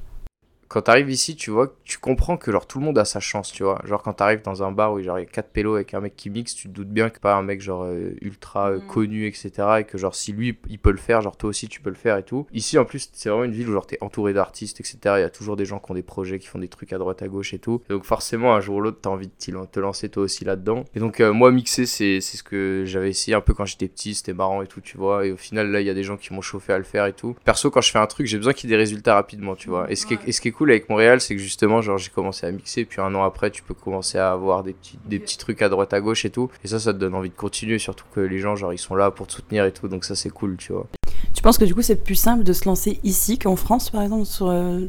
Quand 0.75 0.83
t'arrives 0.83 1.09
ici, 1.09 1.37
tu 1.37 1.52
vois, 1.52 1.73
tu 1.85 1.99
comprends 1.99 2.37
que 2.37 2.50
genre 2.50 2.66
tout 2.66 2.81
le 2.81 2.85
monde 2.85 2.99
a 2.99 3.04
sa 3.04 3.21
chance, 3.21 3.52
tu 3.52 3.62
vois. 3.62 3.81
Genre 3.85 4.02
quand 4.02 4.14
t'arrives 4.14 4.43
dans 4.43 4.64
un 4.64 4.73
bar 4.73 4.93
où 4.93 5.00
genre 5.00 5.21
il 5.21 5.23
y 5.23 5.25
a 5.25 5.28
quatre 5.28 5.50
pélos 5.50 5.76
avec 5.76 5.95
un 5.95 6.00
mec 6.00 6.16
qui 6.16 6.31
mixe, 6.31 6.52
tu 6.57 6.66
te 6.66 6.73
doutes 6.73 6.88
bien 6.88 7.11
que 7.11 7.21
pas 7.21 7.37
un 7.37 7.45
mec 7.45 7.61
genre 7.61 7.85
euh, 7.85 8.16
ultra 8.23 8.71
euh, 8.73 8.78
Mm. 8.78 8.87
connu, 8.88 9.26
etc. 9.28 9.52
Et 9.78 9.85
que 9.85 9.99
genre 9.99 10.16
si 10.16 10.33
lui 10.33 10.59
il 10.69 10.81
peut 10.81 10.90
le 10.90 10.97
faire, 10.97 11.21
genre 11.21 11.37
toi 11.37 11.50
aussi 11.50 11.69
tu 11.69 11.81
peux 11.81 11.90
le 11.90 11.95
faire 11.95 12.16
et 12.16 12.25
tout. 12.25 12.49
Ici 12.52 12.76
en 12.76 12.85
plus 12.85 13.09
c'est 13.12 13.28
vraiment 13.28 13.45
une 13.45 13.52
ville 13.52 13.69
où 13.69 13.73
genre 13.73 13.87
t'es 13.87 13.99
entouré 14.00 14.33
d'artistes, 14.33 14.81
etc. 14.81 14.99
Il 15.04 15.21
y 15.21 15.23
a 15.23 15.31
toujours 15.31 15.54
des 15.54 15.64
gens 15.64 15.78
qui 15.78 15.93
ont 15.93 15.95
des 15.95 16.02
projets, 16.02 16.40
qui 16.40 16.49
font 16.49 16.59
des 16.59 16.66
trucs 16.66 16.93
à 16.93 16.99
droite 16.99 17.23
à 17.23 17.28
gauche 17.28 17.54
et 17.54 17.61
tout. 17.61 17.81
Et 17.88 17.93
donc 17.93 18.04
forcément 18.04 18.52
un 18.52 18.61
jour 18.61 18.75
ou 18.75 18.81
l'autre 18.81 18.99
t'as 19.00 19.11
envie 19.11 19.28
de 19.28 19.64
te 19.71 19.78
lancer 19.78 20.09
toi 20.09 20.25
aussi 20.25 20.45
là-dedans. 20.45 20.87
Et 20.97 20.99
donc 20.99 21.21
euh, 21.21 21.33
moi 21.33 21.52
mixer 21.52 21.87
c'est 21.87 22.21
c'est 22.21 22.37
ce 22.37 22.43
que 22.43 22.83
j'avais 22.85 23.11
essayé 23.11 23.37
un 23.37 23.40
peu 23.40 23.54
quand 23.54 23.64
j'étais 23.64 23.87
petit, 23.87 24.16
c'était 24.16 24.33
marrant 24.33 24.61
et 24.61 24.66
tout, 24.66 24.81
tu 24.81 24.97
vois. 24.97 25.25
Et 25.25 25.31
au 25.31 25.37
final 25.37 25.71
là 25.71 25.81
il 25.81 25.87
y 25.87 25.90
a 25.90 25.95
des 25.95 26.02
gens 26.02 26.16
qui 26.16 26.35
m'ont 26.35 26.43
chauffé 26.43 26.73
à 26.73 26.78
le 26.78 26.85
faire 26.85 27.07
et 27.07 27.12
tout. 27.12 27.37
Perso 27.45 27.71
quand 27.71 27.81
je 27.81 27.93
fais 27.93 28.00
un 28.00 28.09
truc 28.09 28.26
j'ai 28.26 28.38
besoin 28.38 28.54
qu'il 28.54 28.69
y 28.69 28.73
ait 28.73 28.76
des 28.76 28.83
résultats 28.83 29.14
rapidement, 29.14 29.54
tu 29.54 29.69
vois. 29.69 29.88
Et 29.88 29.95
ce 29.95 30.04
qui 30.04 30.14
est, 30.14 30.19
et 30.26 30.33
ce 30.33 30.40
qui 30.40 30.49
est 30.49 30.50
cool 30.50 30.63
avec 30.73 30.88
Montréal 30.88 31.21
c'est 31.21 31.35
que 31.35 31.40
justement 31.40 31.83
genre 31.83 31.99
j'ai 31.99 32.11
commencé 32.11 32.47
à 32.47 32.50
mixer 32.50 32.85
puis 32.85 33.00
un 33.00 33.14
an 33.14 33.23
après 33.25 33.50
tu 33.50 33.62
peux 33.62 33.75
commencer 33.75 34.18
à 34.18 34.33
avoir 34.33 34.62
des 34.62 34.75
petits 35.18 35.38
trucs 35.38 35.62
à 35.62 35.68
droite 35.68 35.92
à 35.92 36.00
gauche 36.00 36.25
et 36.25 36.30
tout. 36.30 36.50
Et 36.64 36.68
ça 36.68 36.78
ça 36.78 36.92
te 36.92 36.99
donne 36.99 37.14
envie 37.14 37.30
de 37.30 37.35
continuer 37.35 37.78
surtout 37.78 38.06
que 38.14 38.21
les 38.21 38.38
gens 38.38 38.56
genre 38.56 38.73
ils 38.73 38.78
sont 38.78 38.94
là 38.94 39.11
pour 39.11 39.26
te 39.26 39.33
soutenir 39.33 39.64
et 39.64 39.73
tout 39.73 39.88
donc 39.88 40.04
ça 40.04 40.14
c'est 40.14 40.30
cool, 40.30 40.56
tu 40.56 40.73
vois. 40.73 40.87
Tu 41.35 41.42
penses 41.42 41.59
que 41.59 41.64
du 41.64 41.75
coup 41.75 41.83
c'est 41.83 42.02
plus 42.02 42.14
simple 42.14 42.44
de 42.44 42.52
se 42.52 42.64
lancer 42.66 43.00
ici 43.04 43.38
qu'en 43.38 43.56
France 43.56 43.90
par 43.90 44.02
exemple 44.02 44.25
sur, 44.25 44.49
euh, 44.49 44.87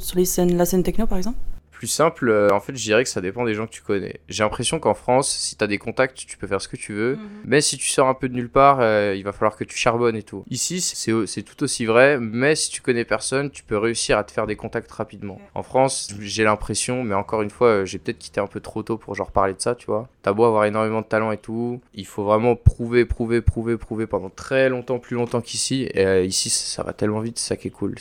la 0.50 0.66
scène 0.66 0.84
techno 0.84 1.08
par 1.08 1.18
exemple? 1.18 1.38
Plus 1.76 1.88
simple, 1.88 2.30
euh, 2.30 2.48
en 2.52 2.62
fait, 2.62 2.74
je 2.74 2.82
dirais 2.82 3.04
que 3.04 3.10
ça 3.10 3.20
dépend 3.20 3.44
des 3.44 3.54
gens 3.54 3.66
que 3.68 3.72
tu 3.72 3.82
connais. 3.82 4.22
J'ai 4.30 4.44
l'impression 4.44 4.80
qu'en 4.80 4.94
France, 4.94 5.30
si 5.30 5.58
t'as 5.58 5.68
des 5.68 5.78
contacts, 5.78 6.16
tu 6.16 6.38
peux 6.38 6.48
faire 6.48 6.62
ce 6.62 6.70
que 6.70 6.78
tu 6.78 6.94
veux. 6.94 7.20
Mais 7.44 7.60
si 7.60 7.78
tu 7.78 7.90
sors 7.90 8.08
un 8.08 8.14
peu 8.14 8.30
de 8.30 8.34
nulle 8.34 8.50
part, 8.50 8.78
euh, 8.80 9.14
il 9.14 9.26
va 9.26 9.34
falloir 9.34 9.58
que 9.58 9.66
tu 9.66 9.76
charbonnes 9.76 10.16
et 10.16 10.24
tout. 10.24 10.46
Ici, 10.50 10.80
c'est 10.80 11.44
tout 11.44 11.64
aussi 11.64 11.86
vrai, 11.86 12.18
mais 12.18 12.56
si 12.56 12.72
tu 12.72 12.82
connais 12.82 13.04
personne, 13.04 13.52
tu 13.52 13.64
peux 13.64 13.78
réussir 13.78 14.18
à 14.18 14.24
te 14.24 14.32
faire 14.32 14.48
des 14.48 14.56
contacts 14.56 14.90
rapidement. 14.90 15.42
En 15.54 15.64
France, 15.64 16.14
j'ai 16.22 16.46
l'impression, 16.46 17.04
mais 17.04 17.14
encore 17.14 17.42
une 17.42 17.50
fois, 17.50 17.68
euh, 17.68 17.86
j'ai 17.86 18.00
peut-être 18.00 18.20
quitté 18.20 18.40
un 18.40 18.48
peu 18.48 18.62
trop 18.62 18.82
tôt 18.82 18.98
pour 18.98 19.14
genre 19.14 19.32
parler 19.32 19.54
de 19.54 19.60
ça, 19.60 19.76
tu 19.76 19.88
vois. 19.88 20.08
T'as 20.22 20.32
beau 20.32 20.46
avoir 20.46 20.64
énormément 20.64 21.02
de 21.02 21.08
talent 21.08 21.34
et 21.34 21.38
tout, 21.38 21.82
il 21.94 22.08
faut 22.08 22.24
vraiment 22.24 22.56
prouver, 22.56 23.04
prouver, 23.04 23.42
prouver, 23.42 23.76
prouver 23.76 24.08
pendant 24.08 24.30
très 24.30 24.70
longtemps, 24.70 24.98
plus 24.98 25.18
longtemps 25.18 25.42
qu'ici. 25.42 25.90
Et 25.94 26.06
euh, 26.06 26.24
ici, 26.24 26.50
ça 26.50 26.84
va 26.84 26.94
tellement 26.94 27.20
vite, 27.20 27.38
c'est 27.38 27.50
ça 27.50 27.58
qui 27.58 27.68
est 27.68 27.72
cool. 27.72 27.96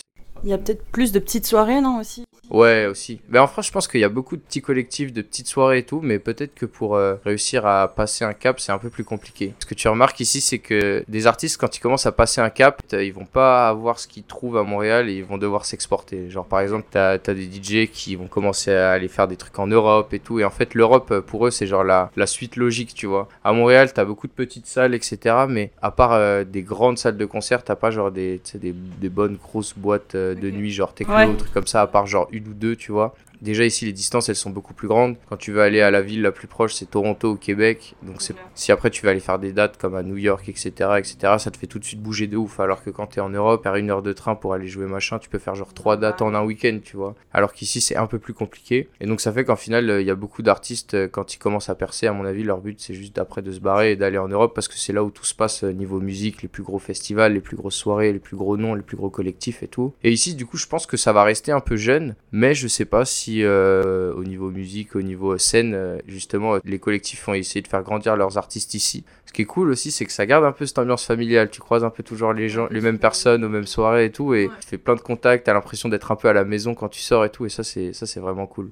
Il 0.44 0.50
y 0.50 0.52
a 0.52 0.58
peut-être 0.58 0.84
plus 0.92 1.10
de 1.10 1.18
petites 1.18 1.46
soirées, 1.46 1.80
non 1.80 2.00
aussi? 2.00 2.26
Ouais, 2.50 2.86
aussi. 2.86 3.20
Mais 3.30 3.38
en 3.38 3.46
France, 3.46 3.68
je 3.68 3.72
pense 3.72 3.88
qu'il 3.88 4.00
y 4.00 4.04
a 4.04 4.10
beaucoup 4.10 4.36
de 4.36 4.42
petits 4.42 4.60
collectifs, 4.60 5.12
de 5.12 5.22
petites 5.22 5.48
soirées 5.48 5.78
et 5.78 5.82
tout, 5.82 6.00
mais 6.02 6.18
peut-être 6.18 6.54
que 6.54 6.66
pour 6.66 6.94
euh, 6.94 7.14
réussir 7.24 7.64
à 7.64 7.88
passer 7.88 8.24
un 8.24 8.34
cap, 8.34 8.60
c'est 8.60 8.70
un 8.70 8.78
peu 8.78 8.90
plus 8.90 9.04
compliqué. 9.04 9.54
Ce 9.58 9.66
que 9.66 9.74
tu 9.74 9.88
remarques 9.88 10.20
ici, 10.20 10.42
c'est 10.42 10.58
que 10.58 11.02
des 11.08 11.26
artistes, 11.26 11.56
quand 11.56 11.74
ils 11.76 11.80
commencent 11.80 12.04
à 12.04 12.12
passer 12.12 12.42
un 12.42 12.50
cap, 12.50 12.82
euh, 12.92 13.02
ils 13.02 13.14
vont 13.14 13.24
pas 13.24 13.68
avoir 13.68 13.98
ce 13.98 14.06
qu'ils 14.06 14.24
trouvent 14.24 14.58
à 14.58 14.62
Montréal 14.62 15.08
et 15.08 15.14
ils 15.14 15.24
vont 15.24 15.38
devoir 15.38 15.64
s'exporter. 15.64 16.28
Genre, 16.28 16.44
par 16.44 16.60
exemple, 16.60 16.86
t'as 16.90 17.12
as 17.12 17.18
des 17.18 17.50
DJ 17.50 17.90
qui 17.90 18.14
vont 18.14 18.26
commencer 18.26 18.72
à 18.72 18.90
aller 18.90 19.08
faire 19.08 19.26
des 19.26 19.36
trucs 19.36 19.58
en 19.58 19.66
Europe 19.66 20.12
et 20.12 20.18
tout, 20.18 20.38
et 20.38 20.44
en 20.44 20.50
fait, 20.50 20.74
l'Europe, 20.74 21.10
euh, 21.10 21.20
pour 21.22 21.46
eux, 21.46 21.50
c'est 21.50 21.66
genre 21.66 21.84
la, 21.84 22.10
la 22.14 22.26
suite 22.26 22.56
logique, 22.56 22.92
tu 22.94 23.06
vois. 23.06 23.28
À 23.42 23.54
Montréal, 23.54 23.90
t'as 23.94 24.04
beaucoup 24.04 24.26
de 24.26 24.32
petites 24.32 24.66
salles, 24.66 24.94
etc., 24.94 25.46
mais 25.48 25.70
à 25.80 25.90
part 25.90 26.44
des 26.44 26.62
grandes 26.62 26.98
salles 26.98 27.16
de 27.16 27.24
concert, 27.24 27.64
t'as 27.64 27.74
pas 27.74 27.90
genre 27.90 28.10
des, 28.10 28.40
des, 28.54 28.72
des 28.72 29.08
bonnes 29.08 29.36
grosses 29.36 29.74
boîtes 29.76 30.14
de 30.34 30.50
nuit, 30.50 30.70
genre 30.70 30.94
techno, 30.94 31.14
trucs 31.34 31.52
comme 31.52 31.66
ça, 31.66 31.82
à 31.82 31.86
part 31.86 32.06
genre 32.06 32.28
une 32.32 32.48
ou 32.48 32.54
deux, 32.54 32.76
tu 32.76 32.92
vois. 32.92 33.14
Déjà 33.44 33.66
ici 33.66 33.84
les 33.84 33.92
distances 33.92 34.30
elles 34.30 34.36
sont 34.36 34.48
beaucoup 34.48 34.72
plus 34.72 34.88
grandes. 34.88 35.16
Quand 35.28 35.36
tu 35.36 35.52
veux 35.52 35.60
aller 35.60 35.82
à 35.82 35.90
la 35.90 36.00
ville 36.00 36.22
la 36.22 36.32
plus 36.32 36.48
proche 36.48 36.72
c'est 36.72 36.90
Toronto 36.90 37.32
ou 37.32 37.36
Québec. 37.36 37.94
Donc 38.02 38.22
c'est 38.22 38.34
si 38.54 38.72
après 38.72 38.88
tu 38.88 39.04
vas 39.04 39.10
aller 39.10 39.20
faire 39.20 39.38
des 39.38 39.52
dates 39.52 39.76
comme 39.76 39.94
à 39.94 40.02
New 40.02 40.16
York 40.16 40.48
etc 40.48 40.92
etc 40.96 41.34
ça 41.38 41.50
te 41.50 41.58
fait 41.58 41.66
tout 41.66 41.78
de 41.78 41.84
suite 41.84 42.00
bouger 42.00 42.26
de 42.26 42.38
ouf. 42.38 42.58
Alors 42.58 42.82
que 42.82 42.88
quand 42.88 43.08
t'es 43.08 43.20
en 43.20 43.28
Europe 43.28 43.62
faire 43.62 43.76
une 43.76 43.90
heure 43.90 44.00
de 44.00 44.14
train 44.14 44.34
pour 44.34 44.54
aller 44.54 44.66
jouer 44.66 44.86
machin 44.86 45.18
tu 45.18 45.28
peux 45.28 45.38
faire 45.38 45.54
genre 45.56 45.74
trois 45.74 45.98
dates 45.98 46.22
en 46.22 46.34
un 46.34 46.42
week-end 46.42 46.78
tu 46.82 46.96
vois. 46.96 47.14
Alors 47.34 47.52
qu'ici 47.52 47.82
c'est 47.82 47.96
un 47.96 48.06
peu 48.06 48.18
plus 48.18 48.32
compliqué. 48.32 48.88
Et 49.02 49.06
donc 49.06 49.20
ça 49.20 49.30
fait 49.30 49.44
qu'en 49.44 49.56
final 49.56 49.90
euh, 49.90 50.00
il 50.00 50.06
y 50.06 50.10
a 50.10 50.14
beaucoup 50.14 50.40
d'artistes 50.40 50.94
euh, 50.94 51.06
quand 51.06 51.34
ils 51.34 51.38
commencent 51.38 51.68
à 51.68 51.74
percer 51.74 52.06
à 52.06 52.14
mon 52.14 52.24
avis 52.24 52.44
leur 52.44 52.62
but 52.62 52.80
c'est 52.80 52.94
juste 52.94 53.18
après 53.18 53.42
de 53.42 53.52
se 53.52 53.60
barrer 53.60 53.92
et 53.92 53.96
d'aller 53.96 54.16
en 54.16 54.28
Europe 54.28 54.54
parce 54.54 54.68
que 54.68 54.78
c'est 54.78 54.94
là 54.94 55.04
où 55.04 55.10
tout 55.10 55.26
se 55.26 55.34
passe 55.34 55.64
euh, 55.64 55.72
niveau 55.72 56.00
musique, 56.00 56.40
les 56.40 56.48
plus 56.48 56.62
gros 56.62 56.78
festivals, 56.78 57.34
les 57.34 57.40
plus 57.40 57.58
grosses 57.58 57.76
soirées, 57.76 58.10
les 58.10 58.20
plus 58.20 58.38
gros 58.38 58.56
noms, 58.56 58.74
les 58.74 58.82
plus 58.82 58.96
gros 58.96 59.10
collectifs 59.10 59.62
et 59.62 59.68
tout. 59.68 59.92
Et 60.02 60.10
ici 60.10 60.34
du 60.34 60.46
coup 60.46 60.56
je 60.56 60.66
pense 60.66 60.86
que 60.86 60.96
ça 60.96 61.12
va 61.12 61.24
rester 61.24 61.52
un 61.52 61.60
peu 61.60 61.76
jeune 61.76 62.16
mais 62.32 62.54
je 62.54 62.68
sais 62.68 62.86
pas 62.86 63.04
si 63.04 63.33
euh, 63.42 64.12
au 64.14 64.24
niveau 64.24 64.50
musique, 64.50 64.94
au 64.96 65.02
niveau 65.02 65.36
scène, 65.38 65.74
euh, 65.74 65.98
justement, 66.06 66.58
les 66.64 66.78
collectifs 66.78 67.26
ont 67.28 67.34
essayé 67.34 67.62
de 67.62 67.68
faire 67.68 67.82
grandir 67.82 68.16
leurs 68.16 68.38
artistes 68.38 68.74
ici. 68.74 69.04
Ce 69.26 69.32
qui 69.32 69.42
est 69.42 69.46
cool 69.46 69.70
aussi, 69.70 69.90
c'est 69.90 70.04
que 70.04 70.12
ça 70.12 70.26
garde 70.26 70.44
un 70.44 70.52
peu 70.52 70.66
cette 70.66 70.78
ambiance 70.78 71.04
familiale. 71.04 71.50
Tu 71.50 71.60
croises 71.60 71.84
un 71.84 71.90
peu 71.90 72.02
toujours 72.02 72.32
les 72.32 72.48
gens, 72.48 72.68
les 72.70 72.80
mêmes 72.80 72.98
personnes 72.98 73.44
aux 73.44 73.48
mêmes 73.48 73.66
soirées 73.66 74.06
et 74.06 74.12
tout, 74.12 74.34
et 74.34 74.48
tu 74.60 74.68
fais 74.68 74.78
plein 74.78 74.94
de 74.94 75.00
contacts. 75.00 75.46
T'as 75.46 75.54
l'impression 75.54 75.88
d'être 75.88 76.12
un 76.12 76.16
peu 76.16 76.28
à 76.28 76.32
la 76.32 76.44
maison 76.44 76.74
quand 76.74 76.88
tu 76.88 77.00
sors 77.00 77.24
et 77.24 77.30
tout, 77.30 77.46
et 77.46 77.48
ça, 77.48 77.64
c'est 77.64 77.92
ça, 77.92 78.06
c'est 78.06 78.20
vraiment 78.20 78.46
cool. 78.46 78.70